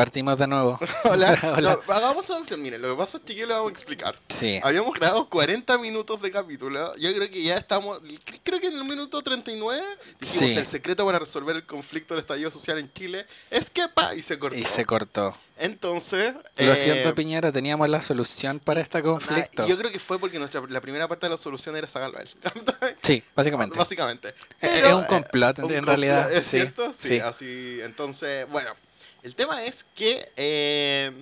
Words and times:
Partimos 0.00 0.38
de 0.38 0.46
nuevo. 0.46 0.78
Hola. 1.04 1.38
Hola. 1.58 1.78
No, 1.86 1.92
hagamos 1.92 2.30
un 2.30 2.42
termine. 2.46 2.78
Lo 2.78 2.92
que 2.92 2.96
pasa 2.96 3.18
es 3.18 3.24
que 3.24 3.34
yo 3.34 3.44
lo 3.46 3.54
vamos 3.54 3.68
a 3.68 3.72
explicar. 3.72 4.16
Sí. 4.30 4.58
Habíamos 4.62 4.94
grabado 4.94 5.28
40 5.28 5.76
minutos 5.76 6.22
de 6.22 6.30
capítulo. 6.30 6.96
Yo 6.96 7.12
creo 7.14 7.30
que 7.30 7.42
ya 7.42 7.56
estamos. 7.58 8.00
cre- 8.02 8.40
Creo 8.42 8.58
que 8.60 8.68
en 8.68 8.76
el 8.78 8.84
minuto 8.84 9.20
39 9.20 9.84
dijimos 10.18 10.52
Sí. 10.52 10.58
el 10.58 10.64
secreto 10.64 11.04
para 11.04 11.18
resolver 11.18 11.54
el 11.54 11.66
conflicto 11.66 12.14
del 12.14 12.22
estallido 12.22 12.50
social 12.50 12.78
en 12.78 12.90
Chile 12.94 13.26
es 13.50 13.68
que 13.68 13.86
pa 13.90 14.14
y 14.14 14.22
se 14.22 14.38
cortó. 14.38 14.56
Y 14.56 14.64
se 14.64 14.86
cortó. 14.86 15.36
Entonces. 15.58 16.32
Lo 16.56 16.72
eh, 16.72 16.76
siento, 16.76 17.14
Piñera, 17.14 17.52
teníamos 17.52 17.86
la 17.90 18.00
solución 18.00 18.58
para 18.58 18.80
este 18.80 19.02
conflicto. 19.02 19.66
Yo 19.66 19.76
creo 19.76 19.92
que 19.92 19.98
fue 19.98 20.18
porque 20.18 20.38
nuestra, 20.38 20.62
la 20.66 20.80
primera 20.80 21.08
parte 21.08 21.26
de 21.26 21.30
la 21.32 21.36
solución 21.36 21.76
era 21.76 21.86
sacarlo 21.88 22.16
a 22.16 22.22
él. 22.22 22.30
Sí, 23.02 23.22
básicamente. 23.36 23.78
Básicamente. 23.78 24.28
Es- 24.62 24.70
Pero, 24.70 24.86
es 24.88 24.94
un 24.94 25.02
eh, 25.04 25.06
complot, 25.08 25.58
en 25.58 25.64
un 25.66 25.82
realidad. 25.84 26.22
complot, 26.22 26.40
¿Es 26.40 26.46
sí, 26.46 26.56
cierto? 26.56 26.90
Sí, 26.96 27.08
sí. 27.08 27.18
así. 27.20 27.80
Entonces, 27.82 28.48
bueno. 28.48 28.70
El 29.22 29.34
tema 29.34 29.62
es 29.64 29.84
que. 29.94 30.30
eh, 30.36 31.12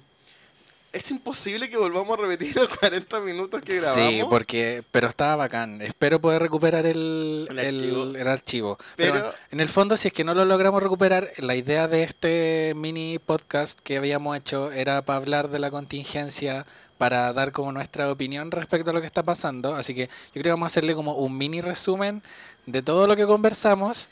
es 0.90 1.10
imposible 1.10 1.68
que 1.68 1.76
volvamos 1.76 2.18
a 2.18 2.22
repetir 2.22 2.56
los 2.56 2.66
40 2.78 3.20
minutos 3.20 3.60
que 3.62 3.76
grabamos. 3.78 4.08
Sí, 4.10 4.22
porque, 4.28 4.82
pero 4.90 5.06
estaba 5.08 5.36
bacán. 5.36 5.82
Espero 5.82 6.18
poder 6.18 6.40
recuperar 6.40 6.86
el, 6.86 7.46
El 7.50 7.58
el- 7.58 7.74
archivo. 7.76 8.02
el 8.16 8.28
archivo. 8.28 8.78
Pero, 8.96 9.12
Pero- 9.12 9.24
bueno, 9.26 9.38
en 9.50 9.60
el 9.60 9.68
fondo, 9.68 9.96
si 9.98 10.08
es 10.08 10.14
que 10.14 10.24
no 10.24 10.32
lo 10.34 10.46
logramos 10.46 10.82
recuperar, 10.82 11.32
la 11.36 11.54
idea 11.54 11.88
de 11.88 12.04
este 12.04 12.72
mini 12.74 13.18
podcast 13.18 13.78
que 13.80 13.98
habíamos 13.98 14.34
hecho 14.38 14.72
era 14.72 15.02
para 15.02 15.18
hablar 15.18 15.50
de 15.50 15.58
la 15.58 15.70
contingencia, 15.70 16.64
para 16.96 17.32
dar 17.34 17.52
como 17.52 17.70
nuestra 17.70 18.10
opinión 18.10 18.50
respecto 18.50 18.90
a 18.90 18.94
lo 18.94 19.00
que 19.02 19.06
está 19.06 19.22
pasando. 19.22 19.76
Así 19.76 19.94
que 19.94 20.06
yo 20.06 20.32
creo 20.32 20.44
que 20.44 20.50
vamos 20.50 20.66
a 20.66 20.72
hacerle 20.72 20.94
como 20.94 21.12
un 21.16 21.36
mini 21.36 21.60
resumen 21.60 22.22
de 22.64 22.80
todo 22.80 23.06
lo 23.06 23.14
que 23.14 23.26
conversamos. 23.26 24.08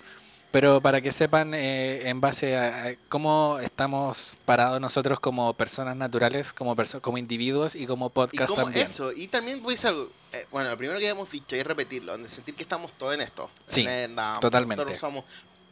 Pero 0.56 0.80
para 0.80 1.02
que 1.02 1.12
sepan 1.12 1.52
eh, 1.52 2.08
en 2.08 2.18
base 2.18 2.56
a, 2.56 2.84
a 2.86 2.94
cómo 3.10 3.58
estamos 3.60 4.38
parados 4.46 4.80
nosotros 4.80 5.20
como 5.20 5.52
personas 5.52 5.94
naturales, 5.96 6.54
como, 6.54 6.74
perso- 6.74 7.02
como 7.02 7.18
individuos 7.18 7.74
y 7.74 7.86
como 7.86 8.06
Y 8.06 8.10
podcast 8.10 8.48
como 8.48 8.62
también. 8.64 8.86
eso, 8.86 9.12
y 9.12 9.28
también 9.28 9.62
voy 9.62 9.74
a 9.74 9.90
eh, 10.32 10.46
bueno, 10.50 10.70
lo 10.70 10.78
primero 10.78 10.98
que 10.98 11.04
habíamos 11.04 11.30
dicho 11.30 11.56
y 11.56 11.62
repetirlo, 11.62 12.16
de 12.16 12.26
sentir 12.30 12.54
que 12.54 12.62
estamos 12.62 12.90
todos 12.96 13.12
en 13.14 13.20
esto. 13.20 13.50
Sí, 13.66 13.84
En 13.86 14.16
la- 14.16 14.38
totalmente. 14.40 14.76
Nosotros 14.76 14.98
somos, 14.98 15.24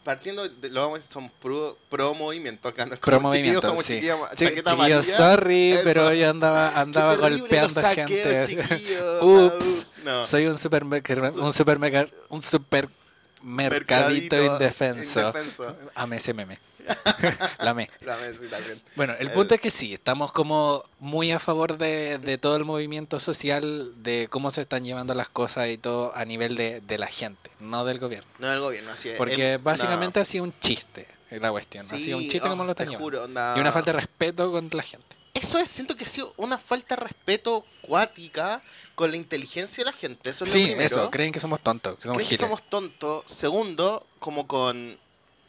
partiendo, 0.05 0.47
de, 0.51 0.69
lo 0.69 0.83
vamos 0.83 0.97
a 0.97 0.99
decir, 0.99 1.13
somos 1.15 1.31
pro, 1.41 1.79
pro 1.89 2.13
movimiento 2.15 2.69
acá. 2.69 2.85
No 2.85 2.97
Pro 2.99 3.21
movimiento, 3.21 3.63
somos 3.63 3.87
sí. 3.87 3.95
chiquillos, 3.95 4.19
amarilla. 4.67 5.03
sorry, 5.03 5.73
Eso. 5.73 5.81
pero 5.83 6.13
yo 6.13 6.29
andaba, 6.29 6.79
andaba 6.79 7.17
golpeando 7.17 7.71
saqueos, 7.71 8.11
gente. 8.49 8.99
Ups. 9.23 9.97
no. 10.05 10.27
Soy 10.27 10.45
un 10.47 10.59
supermercado, 10.59 11.43
un 11.43 11.55
supermercado, 11.55 12.09
un 12.29 12.43
supermercadito 13.45 14.43
indefenso. 14.43 15.21
indefenso. 15.21 15.77
Amé 15.95 16.17
ese 16.17 16.33
meme. 16.35 16.59
La 17.61 17.71
amé. 17.71 17.89
La 18.03 18.15
vez 18.17 18.39
sí, 18.41 18.47
también. 18.49 18.81
Bueno, 18.95 19.15
el 19.19 19.29
Eh, 19.29 19.31
punto 19.31 19.55
es 19.55 19.61
que 19.61 19.71
sí, 19.71 19.95
estamos 19.95 20.33
como 20.33 20.85
muy 20.99 21.33
a 21.33 21.39
favor 21.39 21.79
de, 21.79 22.19
de 22.19 22.37
todo 22.37 22.57
el 22.57 22.65
movimiento 22.67 23.21
social, 23.21 23.93
de 24.03 24.29
cómo 24.31 24.51
se 24.51 24.61
están 24.61 24.85
llevando 24.85 25.15
las 25.15 25.29
cosas 25.31 25.69
y 25.71 25.79
todo 25.79 26.15
a 26.15 26.25
nivel 26.27 26.57
de, 26.57 26.81
de 26.83 26.99
la 26.99 27.07
gente, 27.07 27.51
no 27.61 27.85
del 27.87 27.99
gobierno. 27.99 28.29
No 28.39 28.49
del 28.51 28.61
gobierno, 28.61 28.93
así 28.93 29.09
es. 29.09 29.17
Porque 29.17 29.55
Em, 29.55 29.65
básicamente 29.65 30.21
ha 30.21 30.25
sido 30.27 30.45
un 30.45 30.53
chiste 30.61 31.07
es 31.31 31.41
la 31.41 31.51
cuestión. 31.51 31.85
ha 31.91 31.99
sido 31.99 32.19
un 32.19 32.25
chiste 32.25 32.41
como 32.49 32.63
oh, 32.63 32.67
lo 32.67 32.73
están 32.73 32.91
Y 32.93 33.61
una 33.61 33.73
falta 33.73 33.93
de 33.93 33.99
respeto 34.01 34.53
contra 34.53 34.77
la 34.77 34.83
gente. 34.83 35.17
Eso 35.35 35.59
es, 35.59 35.69
siento 35.69 35.97
que 35.97 36.05
ha 36.05 36.09
sido 36.09 36.33
una 36.37 36.59
falta 36.59 36.95
de 36.95 37.03
respeto 37.03 37.65
cuática 37.83 38.63
con 38.95 39.11
la 39.11 39.17
inteligencia 39.17 39.83
de 39.85 39.91
la 39.91 39.97
gente. 39.97 40.31
Eso 40.31 40.45
es 40.45 40.51
lo 40.51 40.55
Sí, 40.55 40.65
primero. 40.67 40.87
eso, 40.87 41.11
creen 41.11 41.33
que 41.33 41.41
somos 41.41 41.61
tontos, 41.61 41.97
que 41.97 42.03
somos 42.05 42.17
Creen 42.17 42.29
que 42.31 42.39
somos 42.39 42.63
tontos. 42.69 43.23
Segundo, 43.27 44.07
como 44.21 44.47
con. 44.47 44.99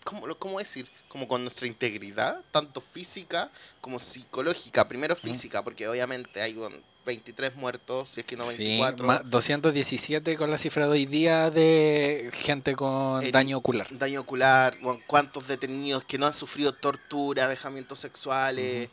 ¿cómo, 0.04 0.28
lo- 0.28 0.38
¿Cómo 0.40 0.60
decir? 0.60 0.90
Como 1.08 1.28
con 1.28 1.44
nuestra 1.44 1.68
integridad, 1.68 2.42
tanto 2.52 2.82
física 2.82 3.52
como 3.82 4.00
psicológica. 4.00 4.88
Primero 4.88 5.16
física, 5.16 5.64
porque 5.64 5.88
obviamente 5.88 6.42
hay 6.42 6.56
un 6.58 6.84
23 7.06 7.56
muertos, 7.56 8.10
si 8.10 8.20
es 8.22 8.26
que 8.26 8.36
no 8.36 8.44
Sí, 8.46 8.58
24. 8.58 9.06
ma- 9.06 9.22
217 9.24 10.36
con 10.38 10.50
la 10.52 10.58
cifra 10.58 10.86
de 10.86 10.92
hoy 10.92 11.06
día 11.06 11.50
de 11.52 12.32
gente 12.34 12.76
con 12.76 13.32
daño 13.32 13.58
ocular. 13.58 13.88
Daño 13.92 14.22
ocular, 14.22 14.78
bueno, 14.82 15.00
cuántos 15.08 15.48
detenidos 15.48 16.04
que 16.04 16.18
no 16.18 16.26
han 16.26 16.34
sufrido 16.34 16.74
tortura, 16.74 17.48
vejamientos 17.48 18.00
sexuales. 18.00 18.90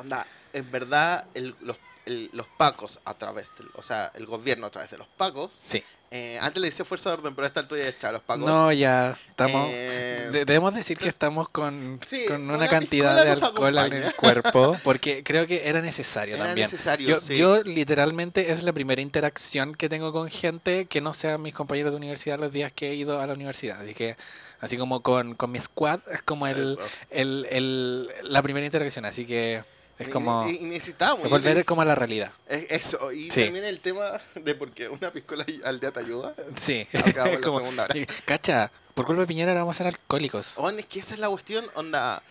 Onda, 0.00 0.26
en 0.52 0.70
verdad, 0.70 1.26
el- 1.34 1.54
los, 1.60 1.76
el- 2.06 2.30
los 2.32 2.46
pacos 2.56 2.98
a 3.04 3.14
través 3.14 3.54
del, 3.56 3.68
o 3.74 3.82
sea, 3.82 4.10
el 4.14 4.26
gobierno 4.26 4.66
a 4.66 4.70
través 4.70 4.90
de 4.90 4.98
los 4.98 5.06
pacos. 5.06 5.52
Sí. 5.62 5.82
eh, 6.12 6.38
antes 6.40 6.60
le 6.60 6.66
decía 6.66 6.84
fuerza 6.84 7.10
de 7.10 7.14
orden, 7.18 7.36
pero 7.36 7.46
esta 7.46 7.60
altura 7.60 7.82
ya 7.82 7.88
está, 7.88 8.10
los 8.10 8.22
pacos. 8.22 8.44
No, 8.44 8.72
ya 8.72 9.16
estamos. 9.28 9.68
eh, 9.70 10.28
de- 10.32 10.44
debemos 10.44 10.74
decir 10.74 10.98
que 10.98 11.08
estamos 11.08 11.48
con, 11.50 12.00
Sí, 12.04 12.24
con 12.26 12.42
una 12.42 12.54
una 12.56 12.66
cantidad 12.68 13.22
de 13.22 13.30
alcohol 13.30 13.78
en 13.78 13.92
el 13.92 14.12
cuerpo, 14.14 14.76
porque 14.82 15.22
creo 15.22 15.46
que 15.46 15.68
era 15.68 15.80
necesario 15.80 16.34
era 16.34 16.46
también. 16.46 16.64
necesario, 16.64 17.06
Yo, 17.10 17.16
sí. 17.18 17.36
yo 17.36 17.62
literalmente 17.62 18.50
es 18.50 18.64
la 18.64 18.72
primera 18.72 19.00
interacción 19.00 19.72
que 19.72 19.88
tengo 19.88 20.10
con 20.12 20.28
gente 20.30 20.86
que 20.86 21.00
no 21.00 21.14
sean 21.14 21.42
mis 21.42 21.54
compañeros 21.54 21.92
de 21.92 21.98
universidad 21.98 22.40
los 22.40 22.50
días 22.50 22.72
que 22.72 22.90
he 22.90 22.94
ido 22.96 23.20
a 23.20 23.26
la 23.28 23.34
universidad. 23.34 23.80
Así 23.80 23.94
que, 23.94 24.16
así 24.60 24.76
como 24.76 25.02
con, 25.04 25.36
con 25.36 25.52
mi 25.52 25.60
squad, 25.60 26.00
es 26.10 26.22
como 26.22 26.48
el, 26.48 26.76
el, 27.10 27.46
el- 27.50 28.08
la 28.24 28.42
primera 28.42 28.66
interacción. 28.66 29.04
Así 29.04 29.26
que 29.26 29.62
es 30.00 30.08
como 30.08 30.48
y, 30.48 30.74
es 30.74 30.94
volver 31.28 31.56
te- 31.58 31.64
como 31.64 31.82
a 31.82 31.84
la 31.84 31.94
realidad. 31.94 32.32
es- 32.48 32.66
Eso, 32.70 33.12
y 33.12 33.30
Sí. 33.30 33.44
también 33.44 33.64
el 33.64 33.80
tema 33.80 34.04
de 34.34 34.54
por 34.54 34.70
qué 34.72 34.88
una 34.88 35.12
piscola 35.12 35.44
al 35.64 35.78
día 35.80 35.90
te 35.92 36.00
ayuda. 36.00 36.34
Sí. 36.56 36.86
La 36.92 37.02
Como- 37.42 37.58
segunda 37.60 37.84
hora. 37.84 37.94
Cacha, 38.24 38.70
por 38.94 39.06
culpa 39.06 39.20
de 39.22 39.26
Piñera 39.28 39.50
ahora 39.52 39.62
vamos 39.62 39.76
a 39.76 39.78
ser 39.78 39.86
alcohólicos. 39.88 40.54
Oye, 40.56 40.80
es 40.80 40.86
que 40.86 41.00
esa 41.00 41.14
es 41.14 41.20
la 41.20 41.28
cuestión, 41.28 41.66
onda. 41.74 42.22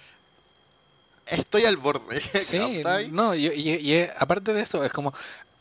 Estoy 1.28 1.66
al 1.66 1.78
borde. 1.78 2.19
Sí, 2.44 2.81
no, 3.12 3.35
y, 3.35 3.47
y- 3.47 3.75
y, 3.94 4.08
aparte 4.18 4.52
de 4.53 4.62
eso, 4.62 4.84
es 4.84 4.91
como 4.91 5.13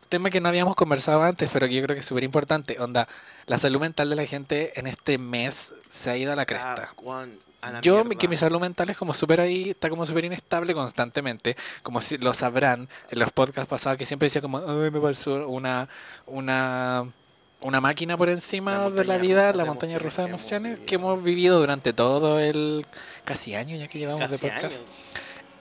tema 0.09 0.31
que 0.31 0.41
no 0.41 0.49
habíamos 0.49 0.75
conversado 0.75 1.23
antes, 1.23 1.51
pero 1.53 1.69
que 1.69 1.75
yo 1.75 1.83
creo 1.83 1.95
que 1.95 2.01
es 2.01 2.07
súper 2.07 2.25
importante. 2.25 2.81
Onda, 2.81 3.07
la 3.47 3.59
salud 3.59 3.79
mental 3.81 4.09
de 4.09 4.17
la 4.17 4.25
gente 4.25 4.73
en 4.81 4.87
este 4.87 5.19
mes 5.19 5.75
se 5.91 6.09
ha 6.09 6.17
ido 6.17 6.33
a 6.33 6.37
la 6.37 6.47
cresta. 6.47 6.95
Yo, 7.83 7.97
mi- 7.97 8.11
mierda. 8.11 8.21
que 8.21 8.29
mi 8.29 8.37
salud 8.37 8.61
mental 8.61 8.89
es 8.91 8.97
como 8.97 9.13
súper 9.13 9.41
ahí, 9.41 9.71
está 9.71 9.91
como 9.91 10.07
súper 10.07 10.25
inestable 10.25 10.75
constantemente, 10.75 11.57
como 11.83 12.01
si 12.01 12.17
lo 12.19 12.33
sabrán 12.33 12.89
en 13.11 13.19
los 13.19 13.31
podcasts 13.33 13.69
pasados, 13.69 13.99
que 13.99 14.07
siempre 14.07 14.27
decía 14.27 14.41
como, 14.43 14.59
ay, 14.59 14.91
me 14.91 15.01
pasó 15.01 15.49
una, 15.49 15.89
una, 16.27 17.05
una 17.61 17.81
máquina 17.81 18.17
por 18.17 18.29
encima 18.29 18.73
La 18.79 18.91
de 18.91 19.05
la 19.05 19.19
vida, 19.19 19.53
la 19.53 19.65
montaña 19.65 19.99
rusa 19.99 20.23
de 20.23 20.29
emociones 20.29 20.79
que 20.81 20.87
que 20.87 20.95
hemos 20.95 21.23
vivido 21.23 21.59
durante 21.59 21.93
todo 21.93 22.39
el 22.39 22.87
casi 23.25 23.55
año 23.57 23.77
ya 23.77 23.89
que 23.89 23.99
llevamos 23.99 24.31
de 24.31 24.39
podcast. 24.39 24.83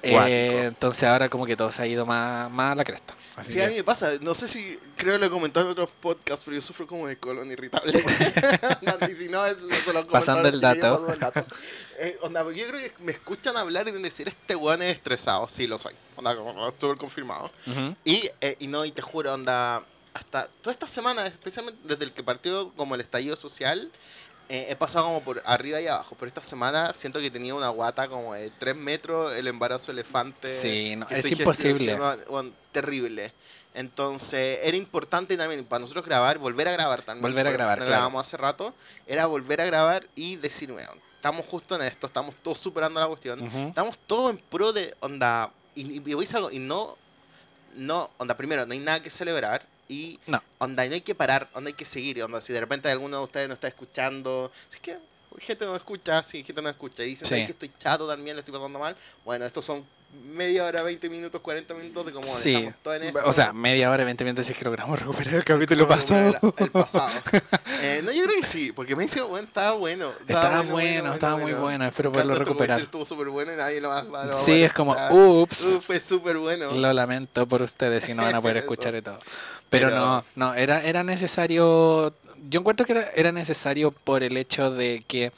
Eh, 0.10 0.64
entonces 0.68 1.04
ahora 1.04 1.30
como 1.30 1.46
que 1.46 1.56
todo 1.56 1.72
se 1.72 1.82
ha 1.82 1.88
ido 1.88 2.06
más, 2.06 2.50
más 2.52 2.72
a 2.72 2.76
la 2.76 2.84
cresta. 2.84 3.14
Así 3.36 3.52
Sí, 3.54 3.60
a 3.62 3.66
que- 3.66 3.70
mí 3.72 3.76
me 3.78 3.84
pasa, 3.84 4.14
no 4.22 4.34
sé 4.34 4.48
si 4.48 4.80
creo 4.96 5.14
que 5.14 5.20
lo 5.20 5.26
he 5.28 5.30
comentado 5.30 5.66
en 5.66 5.72
otros 5.74 5.90
podcasts, 6.02 6.44
pero 6.46 6.56
yo 6.56 6.62
sufro 6.62 6.88
como 6.88 7.08
de 7.08 7.18
colon 7.18 7.52
irritable. 7.52 7.92
y 9.12 9.14
si 9.16 9.28
no, 9.30 9.46
es, 9.46 9.58
se 9.86 9.94
lo 9.94 10.08
Pasando 10.08 10.48
el 10.48 10.56
a 10.64 10.74
dato. 10.74 10.90
pasando 10.92 11.14
el 11.14 11.20
dato. 11.20 11.46
Eh, 12.00 12.18
onda, 12.22 12.44
porque 12.44 12.60
yo 12.62 12.68
creo 12.68 12.80
que 12.82 13.04
me 13.04 13.12
escuchan 13.12 13.56
hablar 13.58 13.84
y 13.84 13.86
deben 13.88 14.02
decir, 14.04 14.28
este 14.28 14.56
weón 14.56 14.82
es 14.82 14.94
estresado. 14.94 15.48
Sí, 15.50 15.68
lo 15.68 15.78
soy. 15.78 15.94
Onda, 16.16 16.36
como 16.36 16.72
súper 16.78 16.98
confirmado. 16.98 17.52
Ujú. 17.68 17.96
Y, 18.04 18.30
eh, 18.42 18.56
y 18.60 18.68
no, 18.68 18.86
y 18.86 18.92
te 18.92 19.02
juro, 19.02 19.34
onda, 19.34 19.84
hasta 20.14 20.48
toda 20.62 20.74
esta 20.74 20.88
semana, 20.88 21.28
especialmente 21.28 21.80
desde 21.84 22.06
el 22.06 22.12
que 22.14 22.24
partió 22.24 22.72
como 22.74 22.96
el 22.96 23.02
estallido 23.02 23.36
social, 23.36 23.92
eh, 24.50 24.68
he 24.70 24.76
pasado 24.76 25.06
como 25.06 25.22
por 25.22 25.42
arriba 25.46 25.82
y 25.82 25.88
abajo. 25.88 26.16
Pero 26.18 26.28
esta 26.28 26.42
semana 26.42 26.94
siento 26.94 27.20
que 27.20 27.30
tenía 27.30 27.54
una 27.54 27.70
guata 27.70 28.08
como 28.08 28.34
de 28.34 28.50
3 28.52 28.76
metros, 28.76 29.36
el 29.36 29.48
embarazo 29.48 29.92
elefante. 29.92 30.54
Sí, 30.54 30.96
no, 30.96 31.08
es 31.10 31.32
imposible. 31.32 31.98
bueno, 32.30 32.52
terrible. 32.72 33.34
Entonces, 33.74 34.60
era 34.64 34.76
importante 34.76 35.38
también 35.38 35.64
para 35.66 35.82
nosotros 35.82 36.06
grabar, 36.06 36.40
volver 36.40 36.68
a 36.68 36.72
grabar 36.72 37.02
también. 37.02 37.22
Volver 37.22 37.48
a 37.48 37.52
grabar, 37.52 37.78
claro. 37.78 37.92
grabamos 37.92 38.26
hace 38.26 38.38
rato. 38.38 38.74
Era 39.06 39.26
volver 39.28 39.62
a 39.62 39.66
grabar 39.66 40.08
y 40.16 40.38
decir, 40.38 40.72
weón, 40.72 41.00
estamos 41.16 41.46
justo 41.46 41.76
en 41.76 41.82
esto, 41.84 42.08
estamos 42.08 42.36
todos 42.42 42.58
superando 42.58 43.00
la 43.00 43.08
cuestión. 43.08 43.42
Ujú. 43.42 43.68
Estamos 43.68 44.00
todos 44.00 44.32
en 44.32 44.38
pro 44.38 44.74
de 44.74 44.96
onda. 45.02 45.52
Y, 45.76 45.98
y 45.98 46.00
voy 46.00 46.14
a 46.14 46.18
decir 46.18 46.38
algo, 46.38 46.52
y 46.52 46.60
no. 46.60 46.98
No, 47.76 48.10
onda, 48.18 48.36
primero, 48.36 48.66
no 48.66 48.74
hay 48.74 48.80
nada 48.80 49.02
que 49.02 49.12
celebrar. 49.12 49.64
Y 49.88 50.20
No. 50.28 50.42
onda, 50.60 50.86
y 50.86 50.90
no 50.90 50.96
hay 50.96 51.02
que 51.02 51.16
parar, 51.16 51.50
onda 51.54 51.70
hay 51.70 51.74
que 51.74 51.86
seguir. 51.86 52.22
Onda, 52.24 52.42
si 52.42 52.54
de 52.54 52.60
repente 52.60 52.90
alguno 52.90 53.18
de 53.20 53.24
ustedes 53.24 53.48
no 53.48 53.54
está 53.54 53.68
escuchando, 53.68 54.52
si 54.68 54.76
es 54.78 54.82
que 54.82 55.00
gente 55.40 55.66
no 55.66 55.76
escucha, 55.76 56.24
sí, 56.24 56.44
gente 56.44 56.62
no 56.62 56.70
escucha. 56.70 57.04
Y 57.04 57.08
dicen, 57.10 57.28
Sí. 57.28 57.36
"Ay, 57.36 57.46
que 57.46 57.52
estoy 57.52 57.72
chato 57.78 58.08
también, 58.08 58.36
lo 58.36 58.40
estoy 58.40 58.54
pasando 58.54 58.80
mal. 58.80 58.96
Bueno, 59.24 59.46
estos 59.46 59.64
son 59.66 59.86
media 60.26 60.66
hora, 60.66 60.84
20 60.84 61.10
minutos, 61.10 61.42
40 61.42 61.74
minutos 61.74 62.06
de 62.06 62.12
como 62.12 62.24
Sí, 62.26 62.54
estamos 62.56 62.76
todos 62.84 62.98
en 62.98 63.04
esto. 63.04 63.20
o 63.26 63.34
sea, 63.34 63.54
media 63.54 63.90
hora, 63.92 64.04
20 64.04 64.24
minutos 64.24 64.46
si 64.46 64.52
es 64.54 64.58
que 64.58 64.66
logramos 64.66 65.00
recuperar 65.00 65.36
el 65.36 65.44
capítulo 65.46 65.88
pasado. 65.88 66.36
El, 66.42 66.54
el 66.66 66.72
pasado. 66.72 67.10
Eh, 67.82 68.02
no, 68.04 68.12
yo 68.12 68.24
creo 68.24 68.36
que 68.36 68.44
sí, 68.46 68.72
porque 68.72 68.96
me 68.96 69.04
dice, 69.04 69.22
bueno, 69.22 69.48
estaba 69.48 69.74
bueno. 69.74 70.12
Estaba 70.28 70.62
bueno, 70.62 71.14
estaba 71.14 71.38
muy 71.38 71.54
bueno, 71.54 71.86
espero 71.86 72.12
poderlo 72.12 72.36
recuperar. 72.36 72.82
Estuvo 72.82 73.06
súper 73.06 73.30
bueno 73.30 73.54
y 73.54 73.56
nadie 73.56 73.82
lo 73.82 73.90
va 73.90 74.00
a 74.00 74.34
Sí, 74.34 74.52
poder 74.52 74.64
es 74.66 74.74
como, 74.74 74.96
escuchar. 74.96 75.14
ups, 75.14 75.64
Uh, 75.64 75.82
fue 75.82 76.00
súper 76.00 76.38
bueno. 76.38 76.72
lo 76.72 76.94
lamento 76.94 77.48
por 77.48 77.62
ustedes 77.62 78.04
si 78.04 78.14
no 78.14 78.24
van 78.24 78.36
a 78.36 78.42
poder 78.42 78.58
escuchar 78.64 78.96
y 78.96 79.02
todo. 79.02 79.18
Pero, 79.70 79.90
Pero- 79.90 80.00
no, 80.00 80.24
no, 80.36 80.54
era, 80.54 80.82
era 80.84 81.04
necesario, 81.04 82.14
yo 82.50 82.60
encuentro 82.60 82.86
que 82.86 82.94
era, 82.94 83.10
era 83.16 83.32
necesario 83.32 83.92
por 83.92 84.24
el 84.24 84.38
hecho 84.38 84.72
de 84.72 85.04
que 85.08 85.32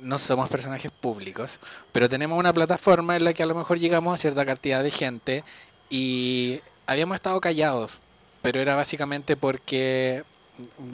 no 0.00 0.18
somos 0.18 0.48
personajes 0.48 0.92
públicos, 0.92 1.58
pero 1.92 2.08
tenemos 2.08 2.38
una 2.38 2.52
plataforma 2.52 3.16
en 3.16 3.24
la 3.24 3.32
que 3.32 3.42
a 3.42 3.46
lo 3.46 3.54
mejor 3.54 3.78
llegamos 3.78 4.14
a 4.14 4.16
cierta 4.16 4.44
cantidad 4.44 4.82
de 4.82 4.90
gente 4.90 5.44
y 5.90 6.60
habíamos 6.86 7.16
estado 7.16 7.40
callados, 7.40 8.00
pero 8.42 8.60
era 8.60 8.76
básicamente 8.76 9.36
porque 9.36 10.24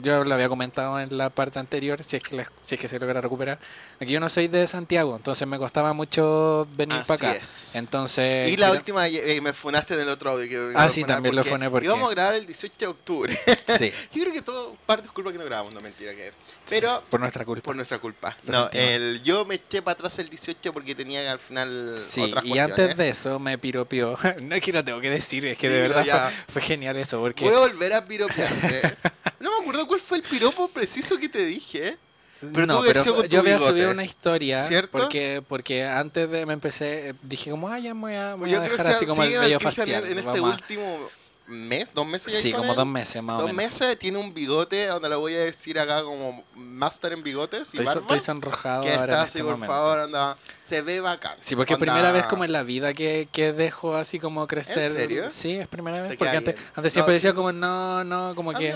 yo 0.01 0.23
lo 0.23 0.33
había 0.35 0.49
comentado 0.49 0.99
en 0.99 1.17
la 1.17 1.29
parte 1.29 1.59
anterior, 1.59 2.03
si 2.03 2.17
es 2.17 2.23
que, 2.23 2.35
la- 2.35 2.51
si 2.63 2.75
es 2.75 2.81
que 2.81 2.87
se 2.87 2.99
logra 2.99 3.21
recuperar, 3.21 3.59
que 3.99 4.05
yo 4.07 4.19
no 4.19 4.27
soy 4.29 4.47
de 4.47 4.67
Santiago, 4.67 5.15
entonces 5.15 5.47
me 5.47 5.57
costaba 5.57 5.93
mucho 5.93 6.67
venir 6.75 6.97
Así 6.97 7.07
para 7.07 7.29
acá. 7.31 7.39
es. 7.39 7.75
Entonces, 7.75 8.49
Y 8.49 8.57
la 8.57 8.71
última, 8.71 9.07
eh, 9.07 9.39
me 9.41 9.53
funaste 9.53 9.93
en 9.93 10.01
el 10.01 10.09
otro 10.09 10.31
audio. 10.31 10.47
Que 10.49 10.73
Ah, 10.77 10.89
sí, 10.89 11.03
también 11.03 11.35
lo 11.35 11.43
funé 11.43 11.69
porque- 11.69 11.85
Íbamos 11.85 12.09
a 12.09 12.11
grabar 12.13 12.35
el 12.35 12.45
18 12.45 12.75
de 12.77 12.87
octubre. 12.87 13.33
sí, 13.67 13.91
Yo 14.13 14.23
creo 14.23 14.33
que 14.33 14.41
todo 14.41 14.75
parte 14.85 15.05
es 15.07 15.11
culpa 15.11 15.31
que 15.31 15.37
no 15.37 15.45
grabamos, 15.45 15.73
no 15.73 15.81
mentira 15.81 16.13
que. 16.13 16.31
Pero 16.69 16.97
sí, 16.97 17.03
por 17.09 17.19
nuestra 17.19 17.45
culpa. 17.45 17.61
por 17.63 17.75
nuestra 17.75 17.99
culpa. 17.99 18.35
No, 18.43 18.69
el, 18.71 19.21
yo 19.23 19.45
me 19.45 19.55
eché 19.55 19.81
para 19.81 19.93
atrás 19.93 20.17
el 20.19 20.29
18 20.29 20.71
porque 20.73 20.95
tenía 20.95 21.31
al 21.31 21.39
final 21.39 21.95
Sí, 21.99 22.21
otras 22.21 22.45
y 22.45 22.57
antes 22.59 22.95
de 22.95 23.09
eso 23.09 23.39
me 23.39 23.57
piropió. 23.57 24.17
No 24.45 24.55
es 24.55 24.61
que 24.61 24.73
lo 24.73 24.83
tengo 24.83 24.99
que 24.99 25.09
decir, 25.09 25.45
es 25.45 25.57
que 25.57 25.69
de 25.69 25.83
Dilo 25.83 25.95
verdad 25.95 26.29
fue, 26.45 26.53
fue 26.53 26.61
genial 26.61 26.97
eso, 26.97 27.19
porque 27.21 27.45
Voy 27.45 27.53
a 27.53 27.59
volver 27.59 27.93
a 27.93 28.03
piropearte. 28.05 28.97
no 29.43 29.51
me 29.51 29.61
acuerdo 29.61 29.85
cuál 29.85 29.99
fue 29.99 30.17
el 30.17 30.23
piropo 30.23 30.69
preciso 30.69 31.17
que 31.17 31.27
te 31.27 31.43
dije. 31.43 31.97
pero 32.39 32.65
no, 32.65 32.81
pero 32.81 33.03
yo 33.27 33.39
había 33.39 33.55
bigote, 33.55 33.71
subido 33.71 33.91
una 33.91 34.03
historia 34.03 34.59
¿cierto? 34.59 34.97
porque 34.97 35.43
porque 35.47 35.83
antes 35.83 36.29
de 36.31 36.45
me 36.45 36.53
empecé 36.53 37.13
dije 37.21 37.51
como, 37.51 37.67
ah, 37.67 37.77
ya 37.77 37.93
me 37.93 38.01
voy 38.01 38.13
a, 38.13 38.35
voy 38.35 38.53
a 38.53 38.61
dejar 38.61 38.87
así 38.87 39.05
como 39.05 39.21
el 39.21 39.33
Cristian 39.33 39.59
facial. 39.59 40.05
en, 40.05 40.17
este 40.17 40.39
vamos 40.39 40.55
último 40.55 41.09
mes, 41.47 41.89
dos 41.93 42.05
meses. 42.07 42.33
sí, 42.33 42.51
como 42.53 42.71
él. 42.71 42.75
dos 42.77 42.85
meses 42.87 43.21
más 43.21 43.35
o 43.37 43.41
Dos 43.43 43.53
menos. 43.53 43.63
meses 43.79 43.99
tiene 43.99 44.17
un 44.17 44.33
bigote, 44.33 44.87
donde 44.87 45.09
lo 45.09 45.19
voy 45.19 45.33
a 45.35 45.39
decir 45.39 45.77
acá 45.77 46.01
como 46.03 46.43
máster 46.55 47.11
en 47.13 47.21
bigotes 47.23 47.59
y 47.73 47.77
Estoy, 47.77 47.85
barbas. 47.85 48.03
estoy 48.03 48.19
sonrojado 48.21 48.81
que 48.83 48.91
ahora 48.93 49.03
está 49.03 49.15
en 49.15 49.19
así, 49.21 49.37
este 49.39 49.43
por 49.43 49.51
momento. 49.53 49.73
favor, 49.73 49.99
anda. 49.99 50.37
Se 50.59 50.81
ve 50.81 51.01
bacán. 51.01 51.37
Sí, 51.41 51.55
porque 51.55 51.73
es 51.73 51.79
primera 51.79 52.11
vez 52.11 52.25
como 52.27 52.43
en 52.45 52.51
la 52.53 52.63
vida 52.63 52.93
que, 52.93 53.27
que 53.31 53.51
dejo 53.53 53.95
así 53.95 54.19
como 54.19 54.47
crecer. 54.47 54.89
serio? 54.89 55.29
Sí, 55.29 55.51
es 55.57 55.67
primera 55.67 56.01
vez. 56.01 56.15
Porque 56.17 56.37
antes, 56.37 56.55
antes 56.75 56.83
No, 56.85 56.89
siempre 56.91 57.13
sí, 57.13 57.17
decía 57.27 57.33
como, 57.33 57.51
no, 57.51 58.03
no, 58.03 58.33
como 58.35 58.51
Ah, 58.51 58.55
que... 58.59 58.69
eh, 58.69 58.75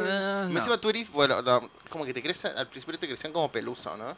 ah, 0.00 0.44
me 0.48 0.54
no. 0.54 0.58
encima 0.58 0.80
tú 0.80 0.88
eres- 0.90 1.10
bueno, 1.12 1.42
no, 1.42 1.70
como 1.90 2.04
que 2.04 2.14
te 2.14 2.22
crecen, 2.22 2.56
al 2.56 2.68
principio 2.68 2.98
te 2.98 3.06
crecían 3.06 3.32
como 3.32 3.50
pelusa, 3.52 3.96
¿no? 3.96 4.16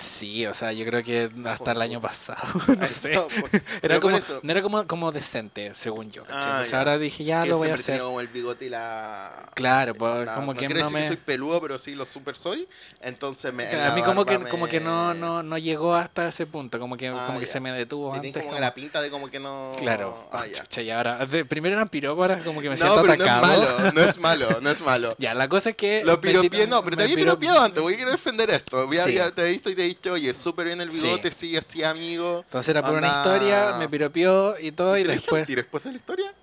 Sí, 0.00 0.46
o 0.46 0.54
sea, 0.54 0.72
yo 0.72 0.86
creo 0.86 1.02
que 1.02 1.30
hasta 1.44 1.72
el 1.72 1.82
año 1.82 2.00
pasado. 2.00 2.42
no 2.78 2.88
sé. 2.88 3.12
Era 3.82 4.00
como, 4.00 4.16
no 4.42 4.50
era 4.52 4.62
como, 4.62 4.86
como 4.86 5.12
decente, 5.12 5.72
según 5.74 6.10
yo. 6.10 6.22
Ah, 6.30 6.38
Entonces 6.38 6.70
ya. 6.72 6.78
ahora 6.78 6.98
dije, 6.98 7.22
ya 7.24 7.42
que 7.42 7.50
lo 7.50 7.58
voy 7.58 7.68
a 7.68 7.74
hacer. 7.74 8.00
como 8.00 8.20
el 8.20 8.28
bigote 8.28 8.64
y 8.66 8.68
la... 8.70 9.46
Claro, 9.54 9.94
pues 9.94 10.12
onda, 10.12 10.34
como 10.36 10.54
no 10.54 10.58
que 10.60 10.68
no 10.68 10.74
decir 10.74 10.92
me... 10.94 11.00
que 11.00 11.06
soy 11.06 11.16
peludo, 11.16 11.60
pero 11.60 11.78
sí 11.78 11.94
lo 11.94 12.06
super 12.06 12.34
soy. 12.34 12.66
Entonces 13.00 13.52
me... 13.52 13.70
en 13.70 13.78
a 13.78 13.88
la 13.88 13.94
mí 13.94 14.02
como 14.02 14.24
que, 14.24 14.36
barba 14.38 14.50
como 14.50 14.66
que 14.68 14.80
no, 14.80 15.12
me- 15.12 15.20
no, 15.20 15.42
no 15.42 15.58
llegó 15.58 15.94
hasta 15.94 16.28
ese 16.28 16.46
punto, 16.46 16.78
como 16.78 16.96
que, 16.96 17.08
Ah, 17.08 17.24
como 17.26 17.38
que 17.40 17.46
se 17.46 17.60
me 17.60 17.70
detuvo 17.72 18.10
Tienen 18.12 18.28
antes. 18.28 18.44
como 18.44 18.58
la 18.58 18.72
pinta 18.72 19.02
de 19.02 19.10
como 19.10 19.28
que 19.28 19.38
no... 19.38 19.72
Claro, 19.76 20.28
Ah, 20.32 20.40
ah, 20.42 20.46
ya. 20.46 20.62
chucha, 20.62 20.80
y 20.82 20.90
ahora, 20.90 21.26
de- 21.26 21.44
primero 21.44 21.76
eran 21.76 21.88
piropos, 21.90 22.22
ahora 22.22 22.38
como 22.42 22.60
que 22.62 22.70
me 22.70 22.76
No, 22.76 22.80
siento 22.80 23.02
pero 23.02 23.16
no 23.16 23.24
es 23.24 23.30
atacado. 23.30 23.46
malo, 23.46 23.92
no 23.92 24.00
es 24.02 24.18
malo, 24.18 24.60
no 24.62 24.70
es 24.70 24.80
malo. 24.80 25.14
Ya, 25.18 25.34
la 25.34 25.48
cosa 25.48 25.70
es 25.70 25.76
que... 25.76 26.02
Lo 26.04 26.12
me 26.12 26.18
piropié, 26.18 26.66
no, 26.66 26.82
pero 26.82 26.96
te 26.96 27.02
me 27.02 27.04
había 27.04 27.16
piro- 27.16 27.26
piropiado 27.38 27.60
antes, 27.60 27.82
voy 27.82 27.94
a 27.94 28.06
defender 28.06 28.48
esto. 28.50 28.86
Voy 28.86 28.98
a- 28.98 29.30
te 29.30 29.42
he 29.42 29.50
visto 29.50 29.68
y 29.70 29.74
te 29.74 29.82
dicho, 29.94 30.12
oye, 30.12 30.32
súper 30.34 30.66
bien 30.66 30.80
el 30.80 30.90
Sí. 30.92 31.02
bigote, 31.02 31.30
sigue 31.32 31.58
así, 31.58 31.82
amigo. 31.84 32.40
Entonces 32.44 32.68
era 32.70 32.82
por 32.82 32.94
una 32.96 33.08
Onda- 33.08 33.18
historia, 33.36 33.76
me 33.78 33.88
piropió 33.88 34.58
y 34.58 34.72
todo, 34.72 34.96
y 34.98 35.02
¿Te 35.02 35.08
lo 35.08 35.12
dije 35.12 35.20
después... 35.22 35.46
tiro 35.46 35.62
después 35.62 35.84
de 35.84 35.90
la 35.92 35.96
historia? 35.96 36.34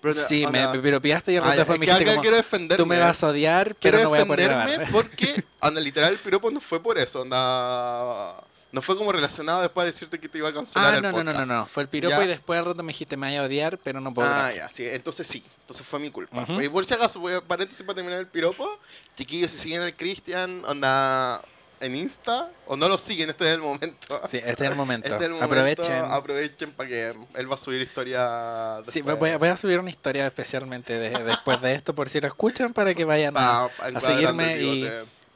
Pero, 0.00 0.14
Sí, 0.14 0.40
me, 0.50 0.58
onda- 0.66 0.72
me 0.72 0.78
piropiaste 0.80 1.32
y 1.32 1.36
Ah, 1.36 1.42
después 1.42 1.60
es 1.60 1.78
me 1.78 1.86
dijiste 1.86 2.04
como, 2.06 2.20
quiero 2.22 2.36
defenderme. 2.36 2.76
tú 2.82 2.86
me 2.86 2.98
vas 2.98 3.22
a 3.22 3.28
odiar, 3.28 3.76
quiero 3.76 3.98
pero 3.98 4.04
no 4.04 4.08
voy 4.10 4.18
a 4.18 4.24
defenderme 4.48 4.86
porque, 4.92 5.44
anda, 5.60 5.80
literal, 5.80 6.12
el 6.12 6.18
piropo 6.18 6.50
no 6.50 6.60
fue 6.60 6.82
por 6.82 6.98
eso, 6.98 7.20
onda... 7.22 8.34
No 8.72 8.80
fue 8.80 8.96
como 8.96 9.12
relacionado 9.12 9.60
después 9.60 9.84
de 9.84 9.92
decirte 9.92 10.18
que 10.18 10.30
te 10.30 10.38
iba 10.38 10.48
a 10.48 10.52
cancelar 10.54 10.94
Ah, 10.94 10.96
el 10.96 11.02
no, 11.02 11.10
no, 11.12 11.18
no, 11.18 11.24
no, 11.24 11.30
podcast. 11.32 11.50
no, 11.50 11.66
fue 11.66 11.82
el 11.82 11.88
piropo 11.90 12.16
Ya. 12.16 12.24
y 12.24 12.26
después 12.28 12.58
al 12.58 12.64
rato 12.64 12.82
me 12.82 12.92
dijiste, 12.94 13.18
me 13.18 13.28
voy 13.28 13.36
a 13.36 13.42
odiar, 13.42 13.76
pero 13.76 14.00
no 14.00 14.14
puedo 14.14 14.26
Ah, 14.26 14.50
ya, 14.50 14.66
sí, 14.70 14.86
entonces 14.88 15.26
sí, 15.26 15.44
entonces 15.60 15.86
fue 15.86 16.00
mi 16.00 16.10
culpa. 16.10 16.40
Ujú. 16.40 16.58
Y 16.58 16.70
por 16.70 16.82
si 16.86 16.94
acaso, 16.94 17.20
voy 17.20 17.34
a 17.34 17.42
paréntesis 17.42 17.82
para 17.84 17.96
terminar 17.96 18.18
el 18.20 18.28
piropo. 18.28 18.66
Chiquillos, 19.14 19.50
si 19.50 19.58
siguen 19.58 19.82
al 19.82 19.94
Cristian, 19.94 20.64
onda 20.66 21.42
en 21.82 21.94
Insta, 21.94 22.48
o 22.66 22.76
no 22.76 22.88
lo 22.88 22.96
siguen, 22.98 23.30
este 23.30 23.44
es 23.46 23.54
el 23.54 23.60
momento. 23.62 24.20
Sí, 24.28 24.38
este 24.38 24.64
es 24.64 24.70
el 24.70 24.76
momento. 24.76 25.06
Este 25.08 25.16
es 25.16 25.22
el 25.30 25.30
momento, 25.32 25.54
Aprovechen. 25.54 26.04
Aprovechen 26.10 26.70
para 26.72 26.88
que 26.88 27.14
él 27.34 27.50
va 27.50 27.54
a 27.54 27.58
subir 27.58 27.80
historia. 27.80 28.78
Sí, 28.84 29.00
después. 29.00 29.18
voy 29.18 29.30
a, 29.30 29.38
voy 29.38 29.48
a 29.48 29.56
subir 29.56 29.78
una 29.78 29.90
historia 29.90 30.26
especialmente 30.26 30.98
de- 30.98 31.10
después 31.24 31.60
de 31.60 31.74
esto, 31.74 31.94
por 31.94 32.08
si 32.08 32.20
lo 32.20 32.28
escuchan, 32.28 32.72
para 32.72 32.94
que 32.94 33.04
vayan 33.04 33.36
a, 33.36 33.68
Pa- 33.68 33.70
pa- 33.90 33.98
a 33.98 34.00
seguirme 34.00 34.60
y 34.60 34.88